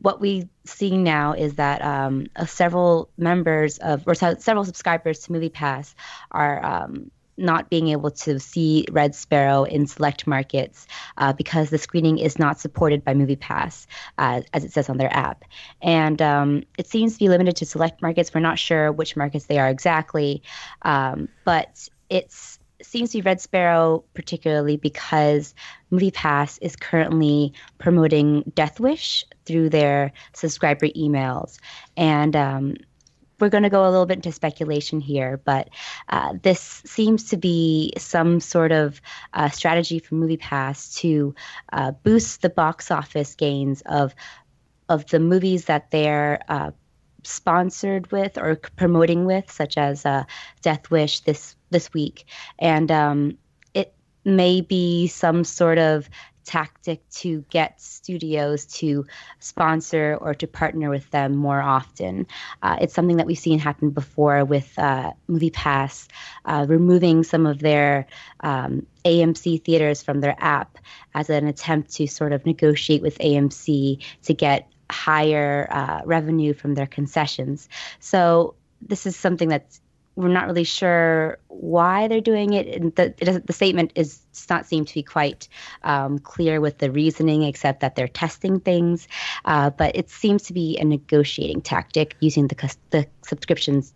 what 0.00 0.20
we 0.20 0.48
see 0.64 0.96
now 0.96 1.32
is 1.32 1.54
that 1.54 1.82
um, 1.82 2.26
several 2.46 3.10
members 3.16 3.78
of 3.78 4.06
or 4.06 4.14
several 4.14 4.64
subscribers 4.64 5.20
to 5.20 5.32
MoviePass 5.32 5.94
are 6.30 6.64
um, 6.64 7.10
not 7.38 7.70
being 7.70 7.88
able 7.88 8.10
to 8.10 8.38
see 8.40 8.86
Red 8.90 9.14
Sparrow 9.14 9.64
in 9.64 9.86
select 9.86 10.26
markets 10.26 10.86
uh, 11.16 11.32
because 11.32 11.70
the 11.70 11.78
screening 11.78 12.18
is 12.18 12.38
not 12.38 12.60
supported 12.60 13.04
by 13.04 13.14
MoviePass, 13.14 13.86
uh, 14.18 14.42
as 14.52 14.64
it 14.64 14.72
says 14.72 14.88
on 14.88 14.98
their 14.98 15.14
app. 15.14 15.44
And 15.80 16.20
um, 16.20 16.64
it 16.76 16.86
seems 16.86 17.14
to 17.14 17.18
be 17.18 17.28
limited 17.28 17.56
to 17.56 17.66
select 17.66 18.02
markets. 18.02 18.34
We're 18.34 18.40
not 18.40 18.58
sure 18.58 18.92
which 18.92 19.16
markets 19.16 19.46
they 19.46 19.58
are 19.58 19.68
exactly, 19.68 20.42
um, 20.82 21.28
but 21.44 21.88
it's 22.10 22.58
seems 22.80 23.10
to 23.10 23.18
be 23.18 23.22
Red 23.22 23.40
Sparrow 23.40 24.04
particularly 24.14 24.76
because 24.76 25.54
MoviePass 25.90 26.58
is 26.62 26.76
currently 26.76 27.52
promoting 27.78 28.44
Death 28.54 28.78
Wish 28.78 29.24
through 29.46 29.70
their 29.70 30.12
subscriber 30.32 30.86
emails, 30.88 31.58
and 31.96 32.36
um, 32.36 32.76
we're 33.40 33.48
going 33.48 33.62
to 33.62 33.70
go 33.70 33.84
a 33.84 33.90
little 33.90 34.06
bit 34.06 34.16
into 34.18 34.32
speculation 34.32 35.00
here, 35.00 35.40
but 35.44 35.68
uh, 36.08 36.34
this 36.42 36.82
seems 36.84 37.30
to 37.30 37.36
be 37.36 37.92
some 37.98 38.40
sort 38.40 38.72
of 38.72 39.00
uh, 39.32 39.48
strategy 39.50 39.98
for 39.98 40.14
MoviePass 40.14 40.96
to 40.98 41.34
uh, 41.72 41.92
boost 41.92 42.42
the 42.42 42.50
box 42.50 42.90
office 42.90 43.34
gains 43.34 43.82
of 43.86 44.14
of 44.88 45.06
the 45.08 45.20
movies 45.20 45.66
that 45.66 45.90
they're 45.90 46.40
uh, 46.48 46.70
sponsored 47.22 48.10
with 48.10 48.38
or 48.38 48.56
promoting 48.56 49.26
with, 49.26 49.50
such 49.50 49.76
as 49.76 50.06
uh, 50.06 50.24
Death 50.62 50.90
Wish 50.90 51.20
this 51.20 51.56
this 51.70 51.92
week, 51.92 52.24
and 52.58 52.90
um, 52.90 53.38
it 53.74 53.94
may 54.24 54.60
be 54.60 55.06
some 55.06 55.44
sort 55.44 55.78
of 55.78 56.08
tactic 56.48 57.06
to 57.10 57.44
get 57.50 57.78
studios 57.78 58.64
to 58.64 59.04
sponsor 59.38 60.16
or 60.18 60.32
to 60.34 60.46
partner 60.46 60.88
with 60.88 61.08
them 61.10 61.36
more 61.36 61.60
often. 61.60 62.26
Uh, 62.62 62.78
it's 62.80 62.94
something 62.94 63.18
that 63.18 63.26
we've 63.26 63.38
seen 63.38 63.58
happen 63.58 63.90
before 63.90 64.46
with 64.46 64.72
uh, 64.78 65.12
MoviePass 65.28 66.08
uh, 66.46 66.64
removing 66.66 67.22
some 67.22 67.44
of 67.44 67.58
their 67.58 68.06
um, 68.40 68.86
AMC 69.04 69.62
theaters 69.62 70.02
from 70.02 70.22
their 70.22 70.36
app 70.38 70.78
as 71.14 71.28
an 71.28 71.46
attempt 71.46 71.92
to 71.96 72.06
sort 72.06 72.32
of 72.32 72.46
negotiate 72.46 73.02
with 73.02 73.18
AMC 73.18 74.02
to 74.22 74.32
get 74.32 74.70
higher 74.90 75.68
uh, 75.70 76.00
revenue 76.06 76.54
from 76.54 76.74
their 76.74 76.86
concessions. 76.86 77.68
So 78.00 78.54
this 78.80 79.04
is 79.04 79.16
something 79.16 79.50
that's 79.50 79.82
we're 80.18 80.26
not 80.26 80.48
really 80.48 80.64
sure 80.64 81.38
why 81.46 82.08
they're 82.08 82.20
doing 82.20 82.52
it. 82.52 82.96
The, 82.96 83.42
the 83.46 83.52
statement 83.52 83.92
is 83.94 84.18
does 84.32 84.50
not 84.50 84.66
seem 84.66 84.84
to 84.84 84.94
be 84.94 85.02
quite 85.04 85.48
um, 85.84 86.18
clear 86.18 86.60
with 86.60 86.78
the 86.78 86.90
reasoning, 86.90 87.44
except 87.44 87.80
that 87.80 87.94
they're 87.94 88.08
testing 88.08 88.58
things. 88.58 89.06
Uh, 89.44 89.70
but 89.70 89.94
it 89.94 90.10
seems 90.10 90.42
to 90.44 90.52
be 90.52 90.76
a 90.78 90.84
negotiating 90.84 91.60
tactic 91.60 92.16
using 92.18 92.48
the 92.48 92.76
the 92.90 93.06
subscriptions 93.22 93.94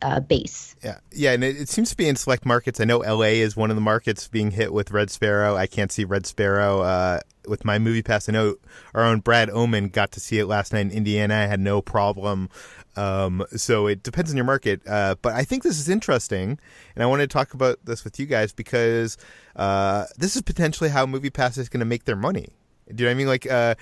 uh, 0.00 0.20
base. 0.20 0.76
Yeah, 0.84 0.98
yeah, 1.10 1.32
and 1.32 1.42
it, 1.42 1.60
it, 1.60 1.68
seems 1.68 1.90
to 1.90 1.96
be 1.96 2.08
in 2.08 2.14
select 2.14 2.46
markets. 2.46 2.80
I 2.80 2.84
know 2.84 2.98
LA 2.98 3.42
is 3.42 3.56
one 3.56 3.70
of 3.70 3.76
the 3.76 3.82
markets 3.82 4.28
being 4.28 4.52
hit 4.52 4.72
with 4.72 4.92
Red 4.92 5.10
Sparrow. 5.10 5.56
I 5.56 5.66
can't 5.66 5.90
see 5.90 6.04
Red 6.04 6.24
Sparrow 6.24 6.82
uh, 6.82 7.20
with 7.48 7.64
my 7.64 7.80
movie 7.80 8.02
pass. 8.02 8.28
I 8.28 8.32
know 8.32 8.56
our 8.94 9.04
own 9.04 9.20
Brad 9.20 9.50
Oman 9.50 9.88
got 9.88 10.12
to 10.12 10.20
see 10.20 10.38
it 10.38 10.46
last 10.46 10.72
night 10.72 10.82
in 10.82 10.90
Indiana. 10.92 11.34
I 11.34 11.46
had 11.46 11.58
no 11.58 11.82
problem 11.82 12.48
um, 12.98 13.44
so 13.54 13.86
it 13.86 14.02
depends 14.02 14.30
on 14.30 14.36
your 14.36 14.44
market. 14.44 14.82
Uh, 14.86 15.14
but 15.22 15.32
I 15.32 15.44
think 15.44 15.62
this 15.62 15.78
is 15.78 15.88
interesting, 15.88 16.58
and 16.94 17.02
I 17.02 17.06
want 17.06 17.20
to 17.20 17.28
talk 17.28 17.54
about 17.54 17.84
this 17.84 18.02
with 18.02 18.18
you 18.18 18.26
guys 18.26 18.52
because 18.52 19.16
uh, 19.54 20.06
this 20.16 20.34
is 20.34 20.42
potentially 20.42 20.90
how 20.90 21.06
MoviePass 21.06 21.58
is 21.58 21.68
going 21.68 21.80
to 21.80 21.86
make 21.86 22.04
their 22.04 22.16
money. 22.16 22.48
Do 22.92 23.04
you 23.04 23.06
know 23.06 23.10
what 23.10 23.14
I 23.14 23.18
mean? 23.18 23.26
Like 23.28 23.50
uh, 23.50 23.74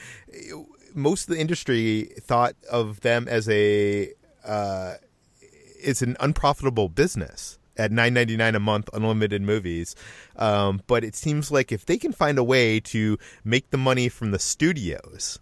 most 0.94 1.28
of 1.28 1.34
the 1.34 1.40
industry 1.40 2.10
thought 2.20 2.56
of 2.70 3.00
them 3.00 3.26
as 3.28 3.48
a 3.48 4.12
uh, 4.44 4.94
it's 5.40 6.02
an 6.02 6.16
unprofitable 6.20 6.88
business 6.90 7.58
at 7.78 7.92
nine 7.92 8.12
ninety 8.12 8.36
nine 8.36 8.54
a 8.54 8.60
month, 8.60 8.90
unlimited 8.92 9.40
movies. 9.40 9.94
Um, 10.36 10.82
but 10.86 11.04
it 11.04 11.14
seems 11.14 11.50
like 11.50 11.72
if 11.72 11.86
they 11.86 11.96
can 11.96 12.12
find 12.12 12.36
a 12.38 12.44
way 12.44 12.80
to 12.80 13.18
make 13.44 13.70
the 13.70 13.78
money 13.78 14.10
from 14.10 14.32
the 14.32 14.38
studios 14.38 15.38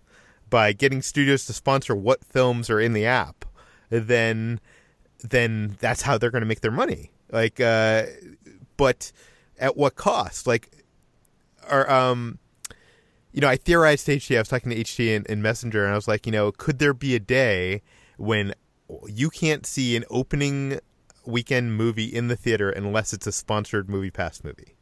by 0.49 0.73
getting 0.73 1.03
studios 1.03 1.47
to 1.47 1.53
sponsor 1.53 1.97
what 1.97 2.25
films 2.25 2.71
are 2.71 2.81
in 2.81 2.93
the 2.93 3.07
app 3.07 3.45
then 3.91 4.61
then 5.21 5.77
that's 5.81 6.03
how 6.03 6.19
they're 6.19 6.31
going 6.31 6.43
to 6.43 6.47
make 6.47 6.61
their 6.61 6.71
money. 6.71 7.11
Like, 7.31 7.61
uh, 7.61 8.05
but 8.77 9.11
at 9.59 9.77
what 9.77 9.97
cost? 9.97 10.47
Like, 10.47 10.85
or 11.71 11.91
um, 11.91 12.39
you 13.33 13.41
know, 13.41 13.49
I 13.49 13.57
theorized 13.57 14.07
to 14.07 14.17
HT. 14.17 14.37
I 14.37 14.41
was 14.41 14.49
talking 14.49 14.71
to 14.71 14.77
HT 14.77 15.07
in, 15.07 15.25
in 15.27 15.43
Messenger, 15.43 15.85
and 15.85 15.93
I 15.93 15.97
was 15.97 16.09
like, 16.09 16.27
you 16.27 16.33
know, 16.33 16.53
could 16.53 16.79
there 16.79 16.95
be 16.95 17.15
a 17.15 17.21
day 17.21 17.83
when 18.17 18.55
you 19.07 19.31
can't 19.31 19.65
see 19.65 19.97
an 19.97 20.05
opening 20.11 20.79
weekend 21.27 21.75
movie 21.75 22.05
in 22.05 22.29
the 22.29 22.37
theater 22.37 22.69
unless 22.69 23.15
it's 23.15 23.27
a 23.27 23.33
sponsored 23.33 23.89
movie 23.89 24.11
pass 24.11 24.45
movie? 24.45 24.77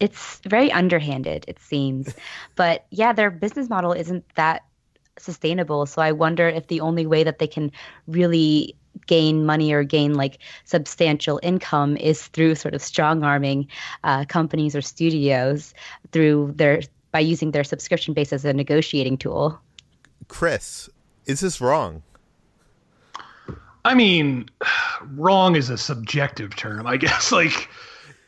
it's 0.00 0.40
very 0.46 0.72
underhanded, 0.72 1.44
it 1.48 1.58
seems. 1.58 2.14
but 2.56 2.86
yeah, 2.90 3.12
their 3.12 3.30
business 3.30 3.68
model 3.68 3.92
isn't 3.92 4.24
that 4.34 4.64
sustainable. 5.18 5.86
So 5.86 6.02
I 6.02 6.12
wonder 6.12 6.48
if 6.48 6.66
the 6.68 6.80
only 6.80 7.06
way 7.06 7.24
that 7.24 7.38
they 7.38 7.46
can 7.46 7.70
really 8.06 8.76
gain 9.06 9.44
money 9.44 9.72
or 9.72 9.82
gain 9.82 10.14
like 10.14 10.38
substantial 10.64 11.40
income 11.42 11.96
is 11.96 12.26
through 12.28 12.54
sort 12.54 12.74
of 12.74 12.82
strong 12.82 13.22
arming 13.24 13.66
uh, 14.04 14.24
companies 14.26 14.74
or 14.74 14.82
studios 14.82 15.74
through 16.12 16.52
their 16.56 16.80
by 17.12 17.20
using 17.20 17.52
their 17.52 17.64
subscription 17.64 18.12
base 18.12 18.32
as 18.32 18.44
a 18.44 18.52
negotiating 18.52 19.16
tool. 19.16 19.60
Chris, 20.26 20.88
is 21.26 21.40
this 21.40 21.60
wrong? 21.60 22.02
I 23.84 23.94
mean, 23.94 24.48
wrong 25.14 25.54
is 25.56 25.70
a 25.70 25.78
subjective 25.78 26.56
term, 26.56 26.86
I 26.86 26.96
guess. 27.04 27.30
Like 27.30 27.68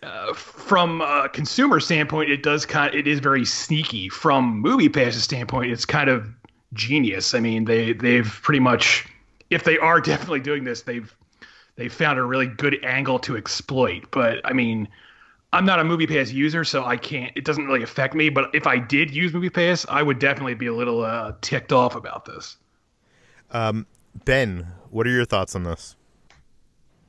uh, 0.02 0.34
from 0.34 1.00
a 1.00 1.28
consumer 1.32 1.80
standpoint, 1.80 2.30
it 2.30 2.42
does 2.42 2.66
kind. 2.66 2.94
Of, 2.94 3.00
it 3.00 3.06
is 3.06 3.20
very 3.20 3.44
sneaky. 3.44 4.08
From 4.08 4.60
Movie 4.60 4.88
Pass's 4.88 5.24
standpoint, 5.24 5.72
it's 5.72 5.84
kind 5.84 6.08
of 6.10 6.26
genius. 6.76 7.34
I 7.34 7.40
mean, 7.40 7.64
they 7.64 7.92
they've 7.92 8.26
pretty 8.42 8.60
much, 8.60 9.06
if 9.50 9.64
they 9.64 9.78
are 9.78 10.00
definitely 10.12 10.40
doing 10.40 10.64
this, 10.64 10.82
they've 10.82 11.14
they 11.76 11.88
found 11.88 12.18
a 12.18 12.24
really 12.24 12.46
good 12.46 12.82
angle 12.84 13.18
to 13.20 13.36
exploit. 13.36 14.04
But 14.10 14.40
I 14.44 14.52
mean, 14.52 14.88
I'm 15.52 15.64
not 15.64 15.78
a 15.78 15.84
Movie 15.84 16.06
Pass 16.06 16.30
user, 16.30 16.64
so 16.64 16.84
I 16.84 16.96
can't. 16.96 17.32
It 17.36 17.44
doesn't 17.44 17.66
really 17.66 17.82
affect 17.82 18.14
me. 18.14 18.28
But 18.28 18.54
if 18.54 18.66
I 18.66 18.78
did 18.78 19.10
use 19.10 19.32
Movie 19.32 19.50
Pass, 19.50 19.86
I 19.88 20.02
would 20.02 20.18
definitely 20.18 20.54
be 20.54 20.66
a 20.66 20.74
little 20.74 21.04
uh, 21.04 21.32
ticked 21.40 21.72
off 21.72 21.94
about 21.94 22.24
this. 22.24 22.56
Um, 23.50 23.86
ben, 24.24 24.66
what 24.90 25.06
are 25.06 25.10
your 25.10 25.24
thoughts 25.24 25.54
on 25.54 25.64
this? 25.64 25.95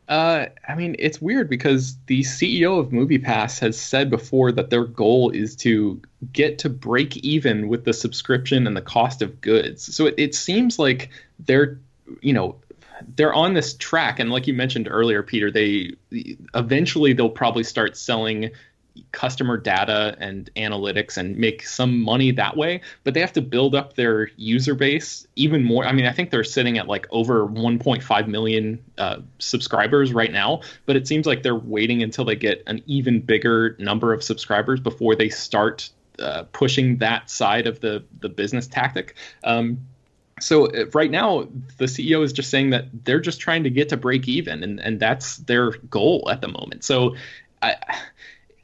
Uh, 0.08 0.46
I 0.66 0.76
mean, 0.76 0.96
it's 1.00 1.22
weird 1.22 1.50
because 1.50 1.98
the 2.06 2.22
CEO 2.22 2.80
of 2.80 2.90
MoviePass 2.90 3.60
has 3.60 3.78
said 3.78 4.10
before 4.10 4.54
that 4.54 4.70
their 4.70 4.86
goal 4.86 5.32
is 5.32 5.56
to 5.58 6.02
get 6.32 6.60
to 6.60 6.70
break 6.70 7.18
even 7.18 7.68
with 7.68 7.84
the 7.84 7.92
subscription 7.94 8.68
and 8.68 8.78
the 8.78 8.82
cost 8.82 9.22
of 9.22 9.42
goods. 9.42 9.94
So 9.96 10.06
it, 10.06 10.16
it 10.18 10.36
seems 10.36 10.80
like 10.80 11.10
they're, 11.40 11.80
you 12.22 12.32
know, 12.32 12.56
they're 13.16 13.34
on 13.34 13.54
this 13.54 13.74
track. 13.74 14.20
And 14.20 14.32
like 14.32 14.48
you 14.48 14.54
mentioned 14.54 14.88
earlier, 14.90 15.24
Peter, 15.24 15.52
they 15.52 15.92
eventually 16.56 17.12
they'll 17.12 17.30
probably 17.30 17.64
start 17.64 17.98
selling 17.98 18.52
customer 19.12 19.58
data 19.58 20.16
and 20.20 20.50
analytics 20.56 21.18
and 21.18 21.38
make 21.38 21.66
some 21.66 22.00
money 22.02 22.32
that 22.32 22.56
way 22.58 22.82
but 23.04 23.14
they 23.14 23.20
have 23.20 23.34
to 23.34 23.42
build 23.42 23.76
up 23.76 23.96
their 23.96 24.30
user 24.38 24.76
base 24.76 25.28
even 25.36 25.64
more. 25.64 25.86
I 25.86 25.92
mean 25.92 26.06
i 26.06 26.12
think 26.12 26.32
they're 26.32 26.44
sitting 26.44 26.78
at 26.78 26.88
like 26.88 27.08
over 27.12 27.48
1.5 27.48 28.28
million 28.28 28.84
uh, 28.98 29.18
subscribers 29.40 30.14
right 30.14 30.32
now 30.32 30.62
but 30.86 30.96
it 30.96 31.08
seems 31.08 31.26
like 31.26 31.44
they're 31.44 31.56
waiting 31.56 32.04
until 32.04 32.26
they 32.26 32.36
get 32.36 32.64
an 32.68 32.82
even 32.86 33.22
bigger 33.22 33.76
number 33.80 34.14
of 34.14 34.24
subscribers 34.24 34.80
before 34.80 35.16
they 35.16 35.30
start 35.30 35.90
uh, 36.20 36.44
pushing 36.52 36.98
that 36.98 37.30
side 37.30 37.68
of 37.68 37.80
the 37.82 38.04
the 38.22 38.30
business 38.30 38.66
tactic. 38.68 39.16
Um, 39.44 39.80
so 40.40 40.68
uh, 40.68 40.86
right 40.94 41.12
now 41.12 41.48
the 41.78 41.86
ceo 41.86 42.24
is 42.24 42.34
just 42.34 42.50
saying 42.50 42.70
that 42.72 42.86
they're 43.06 43.20
just 43.20 43.40
trying 43.40 43.64
to 43.64 43.70
get 43.70 43.90
to 43.90 43.98
break 43.98 44.28
even 44.28 44.64
and, 44.64 44.80
and 44.80 45.00
that's 45.00 45.38
their 45.38 45.72
goal 45.90 46.28
at 46.32 46.42
the 46.42 46.48
moment. 46.48 46.84
So 46.84 47.16
I, 47.62 47.76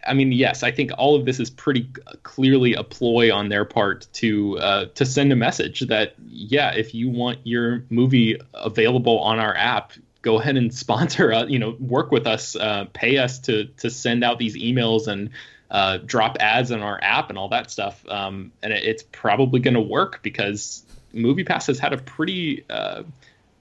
I 0.05 0.13
mean, 0.13 0.31
yes, 0.31 0.63
I 0.63 0.71
think 0.71 0.91
all 0.97 1.15
of 1.15 1.25
this 1.25 1.39
is 1.39 1.49
pretty 1.49 1.89
clearly 2.23 2.73
a 2.73 2.83
ploy 2.83 3.33
on 3.33 3.49
their 3.49 3.65
part 3.65 4.07
to 4.13 4.57
uh, 4.59 4.85
to 4.95 5.05
send 5.05 5.31
a 5.31 5.35
message 5.35 5.81
that 5.81 6.15
yeah, 6.27 6.73
if 6.73 6.93
you 6.93 7.09
want 7.09 7.39
your 7.43 7.83
movie 7.89 8.39
available 8.53 9.19
on 9.19 9.39
our 9.39 9.55
app, 9.55 9.93
go 10.21 10.39
ahead 10.39 10.57
and 10.57 10.73
sponsor 10.83 11.31
us. 11.31 11.49
You 11.49 11.59
know, 11.59 11.75
work 11.79 12.11
with 12.11 12.27
us, 12.27 12.55
uh, 12.55 12.85
pay 12.93 13.17
us 13.17 13.39
to 13.39 13.65
to 13.77 13.89
send 13.89 14.23
out 14.23 14.39
these 14.39 14.55
emails 14.55 15.07
and 15.07 15.29
uh, 15.71 15.97
drop 16.05 16.37
ads 16.39 16.71
on 16.71 16.81
our 16.81 16.99
app 17.01 17.29
and 17.29 17.37
all 17.37 17.49
that 17.49 17.71
stuff. 17.71 18.05
Um, 18.07 18.51
and 18.61 18.71
it, 18.71 18.83
it's 18.83 19.03
probably 19.11 19.59
going 19.59 19.73
to 19.73 19.81
work 19.81 20.21
because 20.21 20.83
MoviePass 21.13 21.67
has 21.67 21.79
had 21.79 21.93
a 21.93 21.97
pretty 21.97 22.63
uh, 22.69 23.03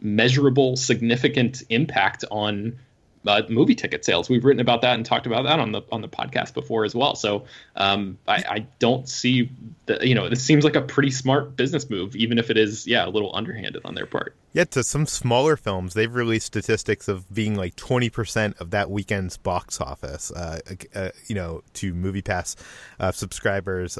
measurable, 0.00 0.76
significant 0.76 1.62
impact 1.70 2.24
on 2.30 2.78
uh, 3.26 3.42
movie 3.48 3.74
ticket 3.74 4.04
sales. 4.04 4.28
We've 4.28 4.44
written 4.44 4.60
about 4.60 4.82
that 4.82 4.94
and 4.94 5.06
talked 5.06 5.26
about 5.26 5.44
that 5.44 5.60
on 5.60 5.72
the 5.72 5.82
on 5.90 6.00
the 6.00 6.08
podcast 6.08 6.54
before 6.54 6.84
as 6.84 6.94
well. 6.94 7.14
So 7.14 7.44
um, 7.76 8.18
I, 8.26 8.44
I, 8.48 8.66
don't 8.78 9.08
see 9.08 9.50
that. 9.86 10.06
You 10.06 10.14
know, 10.14 10.28
this 10.28 10.42
seems 10.42 10.64
like 10.64 10.76
a 10.76 10.82
pretty 10.82 11.10
smart 11.10 11.56
business 11.56 11.88
move, 11.88 12.16
even 12.16 12.38
if 12.38 12.50
it 12.50 12.56
is, 12.56 12.86
yeah, 12.86 13.06
a 13.06 13.10
little 13.10 13.34
underhanded 13.34 13.82
on 13.84 13.94
their 13.94 14.06
part. 14.06 14.34
Yeah, 14.52 14.64
to 14.64 14.82
some 14.82 15.06
smaller 15.06 15.56
films, 15.56 15.94
they've 15.94 16.12
released 16.12 16.46
statistics 16.46 17.08
of 17.08 17.32
being 17.32 17.54
like 17.54 17.76
twenty 17.76 18.10
percent 18.10 18.56
of 18.58 18.70
that 18.70 18.90
weekend's 18.90 19.36
box 19.36 19.80
office. 19.80 20.30
Uh, 20.30 20.60
uh, 20.94 21.10
you 21.26 21.34
know, 21.34 21.62
to 21.74 21.94
MoviePass 21.94 22.56
uh, 23.00 23.12
subscribers. 23.12 23.98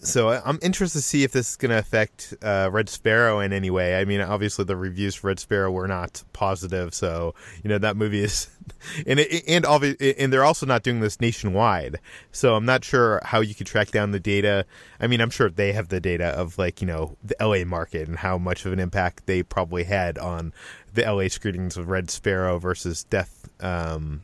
Uh, 0.00 0.04
so 0.04 0.28
I'm 0.44 0.58
interested 0.62 0.98
to 0.98 1.02
see 1.02 1.24
if 1.24 1.32
this 1.32 1.50
is 1.50 1.56
going 1.56 1.70
to 1.70 1.78
affect 1.78 2.34
uh, 2.42 2.68
Red 2.72 2.88
Sparrow 2.88 3.40
in 3.40 3.52
any 3.52 3.70
way. 3.70 3.98
I 3.98 4.04
mean, 4.04 4.20
obviously 4.20 4.64
the 4.64 4.76
reviews 4.76 5.14
for 5.14 5.28
Red 5.28 5.38
Sparrow 5.38 5.70
were 5.70 5.88
not 5.88 6.22
positive, 6.32 6.94
so 6.94 7.34
you 7.62 7.68
know 7.68 7.78
that 7.78 7.96
movie 7.96 8.22
is, 8.22 8.48
and 9.06 9.20
it, 9.20 9.44
and 9.48 9.64
obvi- 9.64 10.14
and 10.18 10.32
they're 10.32 10.44
also 10.44 10.66
not 10.66 10.82
doing 10.82 11.00
this 11.00 11.20
nationwide. 11.20 11.98
So 12.32 12.54
I'm 12.54 12.64
not 12.64 12.84
sure 12.84 13.20
how 13.24 13.40
you 13.40 13.54
could 13.54 13.66
track 13.66 13.90
down 13.90 14.12
the 14.12 14.20
data. 14.20 14.64
I 15.00 15.06
mean, 15.06 15.20
I'm 15.20 15.30
sure 15.30 15.50
they 15.50 15.72
have 15.72 15.88
the 15.88 16.00
data 16.00 16.26
of 16.26 16.58
like 16.58 16.80
you 16.80 16.86
know 16.86 17.16
the 17.22 17.36
LA 17.40 17.64
market 17.64 18.08
and 18.08 18.18
how 18.18 18.38
much 18.38 18.64
of 18.66 18.72
an 18.72 18.78
impact 18.78 19.26
they 19.26 19.42
probably 19.42 19.84
had 19.84 20.18
on 20.18 20.52
the 20.94 21.02
LA 21.02 21.28
screenings 21.28 21.76
of 21.76 21.88
Red 21.88 22.10
Sparrow 22.10 22.58
versus 22.58 23.04
Death. 23.04 23.48
Um, 23.60 24.22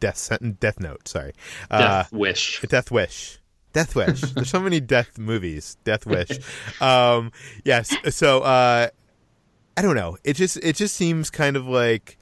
Death 0.00 0.30
Death 0.60 0.80
Note, 0.80 1.08
sorry. 1.08 1.32
Death 1.70 2.12
uh, 2.12 2.16
Wish. 2.16 2.60
Death 2.62 2.90
Wish. 2.90 3.37
Death 3.72 3.94
Wish. 3.94 4.20
There's 4.34 4.50
so 4.50 4.60
many 4.60 4.80
death 4.80 5.18
movies. 5.18 5.76
Death 5.84 6.06
Wish. 6.06 6.38
Um, 6.80 7.32
yes. 7.64 7.94
So 8.14 8.40
uh, 8.40 8.88
I 9.76 9.82
don't 9.82 9.96
know. 9.96 10.16
It 10.24 10.34
just 10.34 10.56
it 10.58 10.76
just 10.76 10.96
seems 10.96 11.30
kind 11.30 11.56
of 11.56 11.66
like 11.66 12.18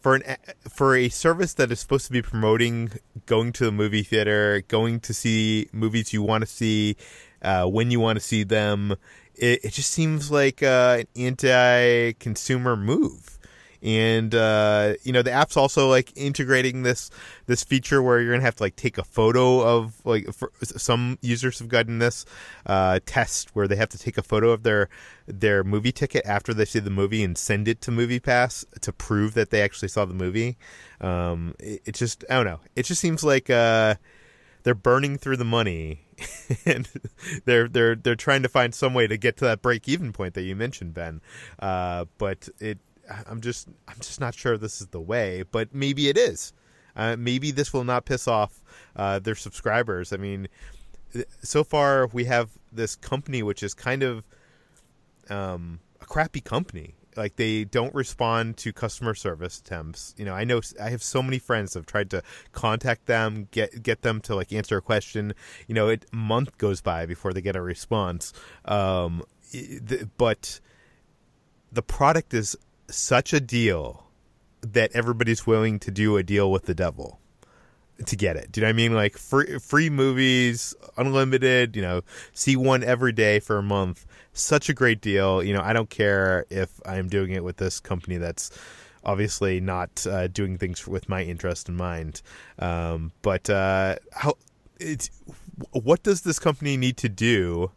for 0.00 0.16
an 0.16 0.36
for 0.68 0.96
a 0.96 1.08
service 1.08 1.54
that 1.54 1.70
is 1.70 1.80
supposed 1.80 2.06
to 2.06 2.12
be 2.12 2.22
promoting 2.22 2.92
going 3.26 3.52
to 3.52 3.64
the 3.64 3.72
movie 3.72 4.02
theater, 4.02 4.62
going 4.68 5.00
to 5.00 5.14
see 5.14 5.68
movies 5.72 6.12
you 6.12 6.22
want 6.22 6.42
to 6.42 6.46
see 6.46 6.96
uh, 7.42 7.66
when 7.66 7.90
you 7.90 8.00
want 8.00 8.18
to 8.18 8.24
see 8.24 8.42
them. 8.42 8.96
It, 9.34 9.64
it 9.64 9.72
just 9.72 9.90
seems 9.90 10.30
like 10.30 10.62
uh, 10.62 10.98
an 11.00 11.06
anti-consumer 11.16 12.76
move 12.76 13.38
and 13.82 14.34
uh, 14.34 14.94
you 15.02 15.12
know 15.12 15.22
the 15.22 15.32
app's 15.32 15.56
also 15.56 15.88
like 15.88 16.12
integrating 16.16 16.82
this 16.82 17.10
this 17.46 17.64
feature 17.64 18.02
where 18.02 18.20
you're 18.20 18.32
gonna 18.32 18.44
have 18.44 18.56
to 18.56 18.62
like 18.62 18.76
take 18.76 18.98
a 18.98 19.04
photo 19.04 19.60
of 19.60 19.94
like 20.04 20.26
some 20.62 21.18
users 21.22 21.58
have 21.58 21.68
gotten 21.68 21.98
this 21.98 22.24
uh, 22.66 23.00
test 23.06 23.54
where 23.54 23.66
they 23.66 23.76
have 23.76 23.88
to 23.88 23.98
take 23.98 24.18
a 24.18 24.22
photo 24.22 24.50
of 24.50 24.62
their 24.62 24.88
their 25.26 25.64
movie 25.64 25.92
ticket 25.92 26.24
after 26.26 26.52
they 26.52 26.64
see 26.64 26.78
the 26.78 26.90
movie 26.90 27.22
and 27.22 27.38
send 27.38 27.68
it 27.68 27.80
to 27.82 27.90
MoviePass 27.90 28.64
to 28.80 28.92
prove 28.92 29.34
that 29.34 29.50
they 29.50 29.62
actually 29.62 29.88
saw 29.88 30.04
the 30.04 30.14
movie. 30.14 30.56
Um, 31.00 31.54
it, 31.58 31.82
it, 31.86 31.94
just 31.94 32.24
I 32.28 32.34
don't 32.34 32.46
know. 32.46 32.60
It 32.76 32.84
just 32.84 33.00
seems 33.00 33.22
like 33.22 33.48
uh, 33.48 33.94
they're 34.62 34.74
burning 34.74 35.16
through 35.16 35.36
the 35.36 35.44
money 35.44 36.02
and 36.66 36.88
they're 37.44 37.68
they're 37.68 37.94
they're 37.94 38.16
trying 38.16 38.42
to 38.42 38.48
find 38.48 38.74
some 38.74 38.94
way 38.94 39.06
to 39.06 39.16
get 39.16 39.36
to 39.38 39.44
that 39.44 39.62
break 39.62 39.88
even 39.88 40.12
point 40.12 40.34
that 40.34 40.42
you 40.42 40.56
mentioned, 40.56 40.94
Ben. 40.94 41.20
Uh, 41.58 42.06
but 42.18 42.48
it 42.58 42.78
I'm 43.28 43.40
just 43.40 43.68
I'm 43.88 43.98
just 43.98 44.20
not 44.20 44.34
sure 44.34 44.56
this 44.56 44.80
is 44.80 44.88
the 44.88 45.00
way, 45.00 45.44
but 45.50 45.74
maybe 45.74 46.08
it 46.08 46.16
is. 46.16 46.52
Uh, 46.96 47.16
maybe 47.18 47.50
this 47.50 47.72
will 47.72 47.84
not 47.84 48.04
piss 48.04 48.26
off 48.26 48.60
uh, 48.96 49.18
their 49.18 49.34
subscribers. 49.34 50.12
I 50.12 50.16
mean, 50.16 50.48
so 51.42 51.64
far 51.64 52.06
we 52.08 52.24
have 52.24 52.50
this 52.72 52.96
company 52.96 53.42
which 53.42 53.62
is 53.62 53.74
kind 53.74 54.02
of 54.02 54.24
um, 55.28 55.80
a 56.00 56.06
crappy 56.06 56.40
company. 56.40 56.94
Like 57.16 57.36
they 57.36 57.64
don't 57.64 57.94
respond 57.94 58.56
to 58.58 58.72
customer 58.72 59.14
service 59.14 59.58
attempts. 59.58 60.14
You 60.16 60.24
know, 60.24 60.34
I 60.34 60.44
know 60.44 60.60
I 60.80 60.90
have 60.90 61.02
so 61.02 61.22
many 61.22 61.38
friends 61.38 61.74
have 61.74 61.84
tried 61.84 62.10
to 62.10 62.22
contact 62.52 63.06
them, 63.06 63.48
get 63.50 63.82
get 63.82 64.02
them 64.02 64.20
to 64.22 64.36
like 64.36 64.52
answer 64.52 64.76
a 64.76 64.82
question. 64.82 65.34
You 65.66 65.74
know, 65.74 65.90
a 65.90 65.98
month 66.12 66.56
goes 66.58 66.80
by 66.80 67.06
before 67.06 67.32
they 67.32 67.40
get 67.40 67.56
a 67.56 67.62
response. 67.62 68.32
Um, 68.64 69.22
but 70.16 70.60
the 71.72 71.82
product 71.82 72.32
is 72.32 72.56
such 72.90 73.32
a 73.32 73.40
deal 73.40 74.06
that 74.62 74.90
everybody's 74.92 75.46
willing 75.46 75.78
to 75.80 75.90
do 75.90 76.16
a 76.16 76.22
deal 76.22 76.50
with 76.50 76.66
the 76.66 76.74
devil 76.74 77.20
to 78.06 78.16
get 78.16 78.36
it. 78.36 78.50
Do 78.52 78.60
you 78.60 78.62
know 78.62 78.68
what 78.68 78.74
I 78.74 78.76
mean? 78.76 78.94
Like 78.94 79.16
free 79.16 79.58
free 79.58 79.90
movies, 79.90 80.74
unlimited, 80.96 81.76
you 81.76 81.82
know, 81.82 82.02
see 82.32 82.56
one 82.56 82.82
every 82.82 83.12
day 83.12 83.40
for 83.40 83.58
a 83.58 83.62
month. 83.62 84.06
Such 84.32 84.68
a 84.68 84.74
great 84.74 85.00
deal. 85.00 85.42
You 85.42 85.52
know, 85.54 85.62
I 85.62 85.72
don't 85.72 85.90
care 85.90 86.46
if 86.50 86.80
I'm 86.86 87.08
doing 87.08 87.32
it 87.32 87.44
with 87.44 87.58
this 87.58 87.80
company 87.80 88.16
that's 88.16 88.50
obviously 89.04 89.60
not 89.60 90.06
uh, 90.06 90.28
doing 90.28 90.58
things 90.58 90.86
with 90.86 91.08
my 91.08 91.22
interest 91.22 91.68
in 91.68 91.76
mind. 91.76 92.22
Um, 92.58 93.12
but 93.22 93.48
uh, 93.50 93.96
how 94.12 94.34
it's 94.78 95.10
what 95.72 96.02
does 96.02 96.22
this 96.22 96.38
company 96.38 96.76
need 96.76 96.96
to 96.98 97.08
do 97.08 97.70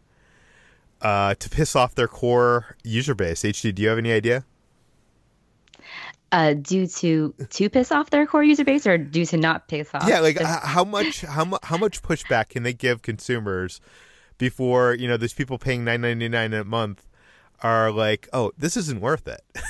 uh, 1.01 1.35
to 1.35 1.49
piss 1.49 1.75
off 1.75 1.95
their 1.95 2.07
core 2.07 2.77
user 2.83 3.15
base? 3.15 3.43
HT, 3.43 3.75
do 3.75 3.81
you 3.81 3.89
have 3.89 3.97
any 3.97 4.11
idea? 4.11 4.45
Uh, 6.33 6.53
due 6.55 6.87
to 6.87 7.33
to 7.51 7.69
piss 7.69 7.91
off 7.91 8.09
their 8.09 8.25
core 8.25 8.43
user 8.43 8.65
base 8.65 8.85
or 8.85 8.97
due 8.97 9.25
to 9.27 9.37
not 9.37 9.69
piss 9.69 9.89
off? 9.93 10.05
Yeah, 10.07 10.19
like 10.19 10.37
Just- 10.37 10.63
h- 10.63 10.69
how 10.69 10.83
much 10.83 11.21
how 11.21 11.45
much 11.45 11.61
how 11.63 11.77
much 11.77 12.01
pushback 12.01 12.49
can 12.49 12.63
they 12.63 12.73
give 12.73 13.01
consumers 13.01 13.79
before 14.37 14.93
you 14.95 15.07
know 15.07 15.15
these 15.15 15.33
people 15.33 15.57
paying 15.57 15.85
nine 15.85 16.01
ninety 16.01 16.27
nine 16.27 16.53
a 16.53 16.63
month 16.65 17.07
are 17.61 17.91
like, 17.91 18.27
oh, 18.33 18.51
this 18.57 18.75
isn't 18.75 18.99
worth 18.99 19.27
it. 19.29 19.41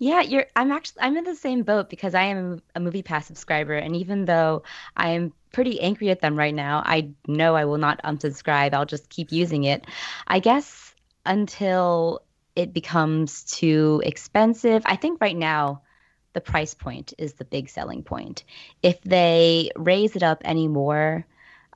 Yeah, 0.00 0.22
you're. 0.22 0.46
I'm 0.56 0.72
actually. 0.72 1.02
I'm 1.02 1.16
in 1.16 1.22
the 1.22 1.36
same 1.36 1.62
boat 1.62 1.88
because 1.88 2.16
I 2.16 2.22
am 2.24 2.60
a 2.74 2.80
movie 2.80 3.02
pass 3.02 3.26
subscriber, 3.28 3.74
and 3.74 3.94
even 3.94 4.24
though 4.24 4.64
I 4.96 5.10
am 5.10 5.32
pretty 5.52 5.80
angry 5.80 6.10
at 6.10 6.20
them 6.20 6.36
right 6.36 6.52
now, 6.54 6.82
I 6.84 7.10
know 7.28 7.54
I 7.54 7.64
will 7.64 7.78
not 7.78 8.02
unsubscribe. 8.02 8.74
I'll 8.74 8.86
just 8.86 9.08
keep 9.08 9.30
using 9.30 9.62
it. 9.62 9.84
I 10.26 10.40
guess 10.40 10.92
until 11.24 12.22
it 12.56 12.72
becomes 12.72 13.44
too 13.44 14.02
expensive. 14.04 14.82
I 14.86 14.96
think 14.96 15.20
right 15.20 15.36
now 15.36 15.82
the 16.34 16.40
price 16.40 16.74
point 16.74 17.14
is 17.18 17.34
the 17.34 17.44
big 17.44 17.68
selling 17.68 18.02
point. 18.02 18.44
If 18.82 19.00
they 19.02 19.70
raise 19.76 20.16
it 20.16 20.22
up 20.22 20.42
anymore, 20.44 21.26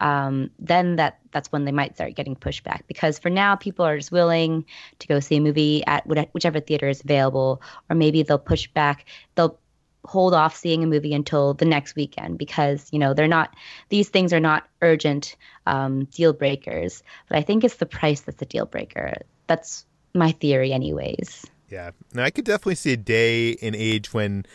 um, 0.00 0.50
then 0.58 0.96
that 0.96 1.18
that's 1.32 1.50
when 1.50 1.64
they 1.64 1.72
might 1.72 1.94
start 1.96 2.14
getting 2.14 2.36
pushback. 2.36 2.82
Because 2.86 3.18
for 3.18 3.30
now, 3.30 3.56
people 3.56 3.84
are 3.84 3.96
just 3.96 4.12
willing 4.12 4.64
to 5.00 5.08
go 5.08 5.20
see 5.20 5.36
a 5.36 5.40
movie 5.40 5.84
at 5.86 6.06
whichever 6.06 6.60
theater 6.60 6.88
is 6.88 7.02
available, 7.02 7.62
or 7.90 7.96
maybe 7.96 8.22
they'll 8.22 8.38
push 8.38 8.68
back. 8.68 9.06
They'll 9.34 9.58
hold 10.04 10.32
off 10.32 10.56
seeing 10.56 10.82
a 10.82 10.86
movie 10.86 11.12
until 11.12 11.54
the 11.54 11.64
next 11.64 11.96
weekend 11.96 12.38
because 12.38 12.88
you 12.92 12.98
know 12.98 13.12
they're 13.12 13.28
not 13.28 13.54
these 13.90 14.08
things 14.08 14.32
are 14.32 14.40
not 14.40 14.66
urgent 14.80 15.36
um, 15.66 16.04
deal 16.06 16.32
breakers 16.32 17.02
but 17.28 17.36
i 17.36 17.42
think 17.42 17.62
it's 17.62 17.76
the 17.76 17.84
price 17.84 18.20
that's 18.20 18.38
the 18.38 18.46
deal 18.46 18.64
breaker 18.64 19.12
that's 19.48 19.84
my 20.14 20.32
theory 20.32 20.72
anyways 20.72 21.46
Yeah, 21.70 21.90
now 22.14 22.24
I 22.24 22.30
could 22.30 22.44
definitely 22.44 22.76
see 22.76 22.92
a 22.92 22.96
day 22.96 23.56
and 23.56 23.76
age 23.76 24.12
when, 24.14 24.46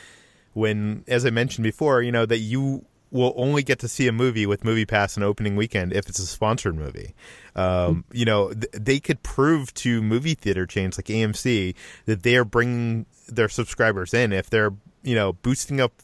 when 0.53 1.03
as 1.07 1.25
I 1.25 1.29
mentioned 1.29 1.63
before, 1.63 2.01
you 2.01 2.11
know 2.11 2.25
that 2.25 2.39
you 2.39 2.85
will 3.11 3.33
only 3.35 3.61
get 3.61 3.77
to 3.77 3.87
see 3.87 4.07
a 4.07 4.11
movie 4.11 4.47
with 4.47 4.63
Movie 4.63 4.87
Pass 4.87 5.15
on 5.17 5.23
opening 5.23 5.55
weekend 5.55 5.93
if 5.93 6.09
it's 6.09 6.17
a 6.17 6.25
sponsored 6.25 6.75
movie. 6.75 7.13
Um, 7.55 8.05
you 8.11 8.25
know, 8.25 8.51
th- 8.51 8.71
they 8.73 8.99
could 8.99 9.21
prove 9.21 9.71
to 9.75 10.01
movie 10.01 10.33
theater 10.33 10.65
chains 10.65 10.97
like 10.97 11.05
AMC 11.05 11.75
that 12.05 12.23
they 12.23 12.35
are 12.35 12.43
bringing 12.43 13.05
their 13.27 13.49
subscribers 13.49 14.13
in 14.13 14.33
if 14.33 14.49
they're 14.49 14.73
you 15.03 15.15
know 15.15 15.33
boosting 15.33 15.79
up 15.79 16.01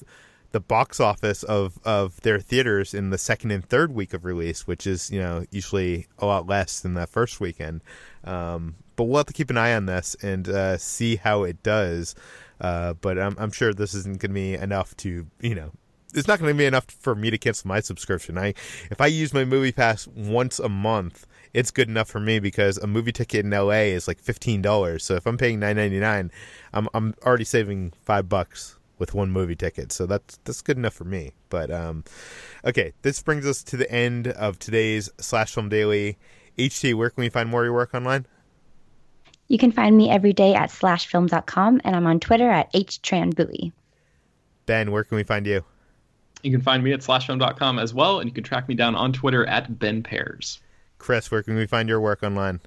the 0.52 0.60
box 0.60 1.00
office 1.00 1.42
of 1.44 1.80
of 1.84 2.22
their 2.22 2.40
theaters 2.40 2.94
in 2.94 3.10
the 3.10 3.18
second 3.18 3.52
and 3.52 3.68
third 3.68 3.92
week 3.92 4.14
of 4.14 4.26
release, 4.26 4.68
which 4.68 4.86
is 4.86 5.10
you 5.10 5.20
know 5.20 5.46
usually 5.50 6.08
a 6.20 6.28
lot 6.28 6.46
less 6.46 6.80
than 6.80 6.94
that 6.94 7.10
first 7.10 7.40
weekend. 7.40 7.82
Um, 8.24 8.76
but 9.00 9.06
we'll 9.06 9.16
have 9.16 9.28
to 9.28 9.34
keep 9.34 9.50
an 9.50 9.56
eye 9.56 9.74
on 9.74 9.86
this 9.86 10.14
and 10.22 10.50
uh, 10.50 10.78
see 10.78 11.16
how 11.16 11.44
it 11.44 11.64
does. 11.64 12.16
Uh, 12.60 12.92
but 12.96 13.18
I'm, 13.18 13.34
I'm 13.40 13.50
sure 13.50 13.74
this 13.74 13.94
isn't 13.94 14.20
going 14.20 14.32
to 14.32 14.34
be 14.34 14.56
enough 14.56 14.94
to 14.98 15.26
you 15.40 15.56
know. 15.56 15.72
It's 16.14 16.28
not 16.28 16.38
going 16.38 16.54
to 16.54 16.58
be 16.58 16.66
enough 16.66 16.84
for 16.86 17.16
me 17.16 17.30
to 17.30 17.38
cancel 17.38 17.70
my 17.70 17.80
subscription. 17.80 18.38
I 18.38 18.50
if 18.92 19.00
I 19.00 19.06
use 19.06 19.34
my 19.34 19.46
movie 19.46 19.72
pass 19.72 20.06
once 20.06 20.60
a 20.60 20.68
month, 20.68 21.26
it's 21.54 21.72
good 21.72 21.88
enough 21.88 22.10
for 22.10 22.20
me 22.20 22.40
because 22.40 22.78
a 22.78 22.88
movie 22.88 23.14
ticket 23.14 23.46
in 23.46 23.52
LA 23.52 23.88
is 23.96 24.06
like 24.06 24.20
fifteen 24.20 24.62
dollars. 24.62 25.06
So 25.06 25.16
if 25.16 25.26
I'm 25.26 25.38
paying 25.38 25.62
nine 25.62 25.78
ninety 25.78 26.02
nine, 26.02 26.30
I'm 26.74 26.90
I'm 26.94 27.16
already 27.26 27.46
saving 27.46 27.94
five 28.02 28.28
bucks 28.28 28.78
with 28.98 29.14
one 29.14 29.32
movie 29.32 29.56
ticket. 29.56 29.94
So 29.94 30.08
that's 30.08 30.40
that's 30.44 30.62
good 30.62 30.76
enough 30.76 30.94
for 30.94 31.06
me. 31.06 31.32
But 31.48 31.72
um, 31.72 32.04
okay, 32.66 32.92
this 33.04 33.24
brings 33.24 33.46
us 33.46 33.64
to 33.64 33.78
the 33.78 33.90
end 33.90 34.28
of 34.28 34.60
today's 34.60 35.10
Slash 35.20 35.54
Film 35.54 35.70
Daily. 35.70 36.18
HT, 36.58 36.94
where 36.96 37.10
can 37.10 37.22
we 37.22 37.30
find 37.30 37.48
more 37.48 37.62
of 37.62 37.68
your 37.68 37.74
work 37.74 37.94
online? 37.94 38.26
You 39.50 39.58
can 39.58 39.72
find 39.72 39.98
me 39.98 40.10
every 40.10 40.34
day 40.34 40.56
at 40.56 40.70
slashfilm.com 40.70 41.82
and 41.84 41.96
i'm 41.96 42.08
on 42.08 42.20
twitter 42.20 42.50
at 42.50 42.72
htranbui 42.74 43.72
Ben, 44.70 44.92
where 44.92 45.04
can 45.04 45.16
we 45.16 45.24
find 45.24 45.48
you? 45.48 45.64
You 46.44 46.52
can 46.52 46.62
find 46.62 46.84
me 46.84 46.94
at 46.94 47.00
slashfilm.com 47.00 47.80
as 47.80 47.92
well, 47.92 48.20
and 48.20 48.30
you 48.30 48.34
can 48.36 48.44
track 48.44 48.70
me 48.70 48.76
down 48.76 48.94
on 48.94 49.12
Twitter 49.12 49.44
at 49.48 49.80
Ben 49.80 50.04
Pears. 50.04 50.60
Chris, 51.00 51.32
where 51.32 51.42
can 51.42 51.56
we 51.56 51.66
find 51.66 51.90
your 51.90 52.00
work 52.00 52.22
online? 52.22 52.60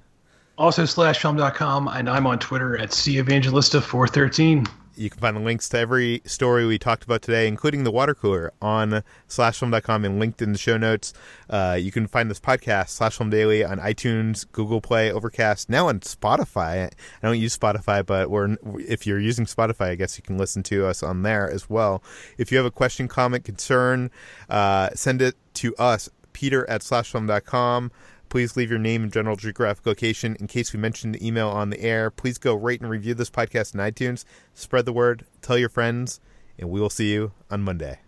Also, 0.57 0.83
slashfilm.com, 0.83 1.87
and 1.87 2.09
I'm 2.09 2.27
on 2.27 2.39
Twitter 2.39 2.77
at 2.77 2.89
cevangelista413. 2.89 4.67
You 4.95 5.09
can 5.09 5.19
find 5.19 5.35
the 5.35 5.41
links 5.41 5.69
to 5.69 5.79
every 5.79 6.21
story 6.25 6.65
we 6.65 6.77
talked 6.77 7.03
about 7.03 7.21
today, 7.21 7.47
including 7.47 7.83
the 7.83 7.91
water 7.91 8.13
cooler, 8.13 8.53
on 8.61 9.03
slashfilm.com 9.27 10.05
and 10.05 10.19
linked 10.19 10.41
in 10.41 10.51
the 10.51 10.57
show 10.57 10.77
notes. 10.77 11.13
Uh, 11.49 11.77
you 11.79 11.91
can 11.91 12.07
find 12.07 12.29
this 12.29 12.39
podcast, 12.39 12.89
Slash 12.89 13.17
Film 13.17 13.29
Daily, 13.29 13.63
on 13.63 13.79
iTunes, 13.79 14.45
Google 14.51 14.81
Play, 14.81 15.11
Overcast, 15.11 15.69
now 15.69 15.87
on 15.87 15.99
Spotify. 16.01 16.85
I 16.85 17.27
don't 17.27 17.39
use 17.39 17.57
Spotify, 17.57 18.05
but 18.05 18.29
we're, 18.29 18.57
if 18.79 19.07
you're 19.07 19.19
using 19.19 19.45
Spotify, 19.45 19.89
I 19.89 19.95
guess 19.95 20.17
you 20.17 20.23
can 20.23 20.37
listen 20.37 20.63
to 20.63 20.85
us 20.85 21.01
on 21.01 21.23
there 21.23 21.49
as 21.49 21.69
well. 21.69 22.03
If 22.37 22.51
you 22.51 22.57
have 22.57 22.65
a 22.65 22.71
question, 22.71 23.07
comment, 23.07 23.43
concern, 23.43 24.11
uh, 24.49 24.89
send 24.93 25.21
it 25.21 25.35
to 25.55 25.75
us, 25.77 26.09
peter 26.33 26.69
at 26.69 26.81
slashfilm.com. 26.81 27.91
Please 28.33 28.57
leave 28.57 28.71
your 28.71 28.79
name 28.79 29.03
and 29.03 29.13
general 29.13 29.35
geographic 29.35 29.85
location 29.85 30.35
in 30.39 30.47
case 30.47 30.73
we 30.73 30.79
mention 30.79 31.11
the 31.11 31.23
email 31.23 31.49
on 31.49 31.69
the 31.69 31.79
air. 31.79 32.09
Please 32.09 32.39
go 32.39 32.55
rate 32.55 32.81
and 32.81 32.89
review 32.89 33.13
this 33.13 33.29
podcast 33.29 33.75
in 33.75 33.79
iTunes. 33.79 34.25
Spread 34.55 34.85
the 34.85 34.91
word, 34.91 35.27
tell 35.43 35.55
your 35.55 35.69
friends, 35.69 36.19
and 36.57 36.71
we 36.71 36.81
will 36.81 36.89
see 36.89 37.13
you 37.13 37.33
on 37.51 37.61
Monday. 37.61 37.99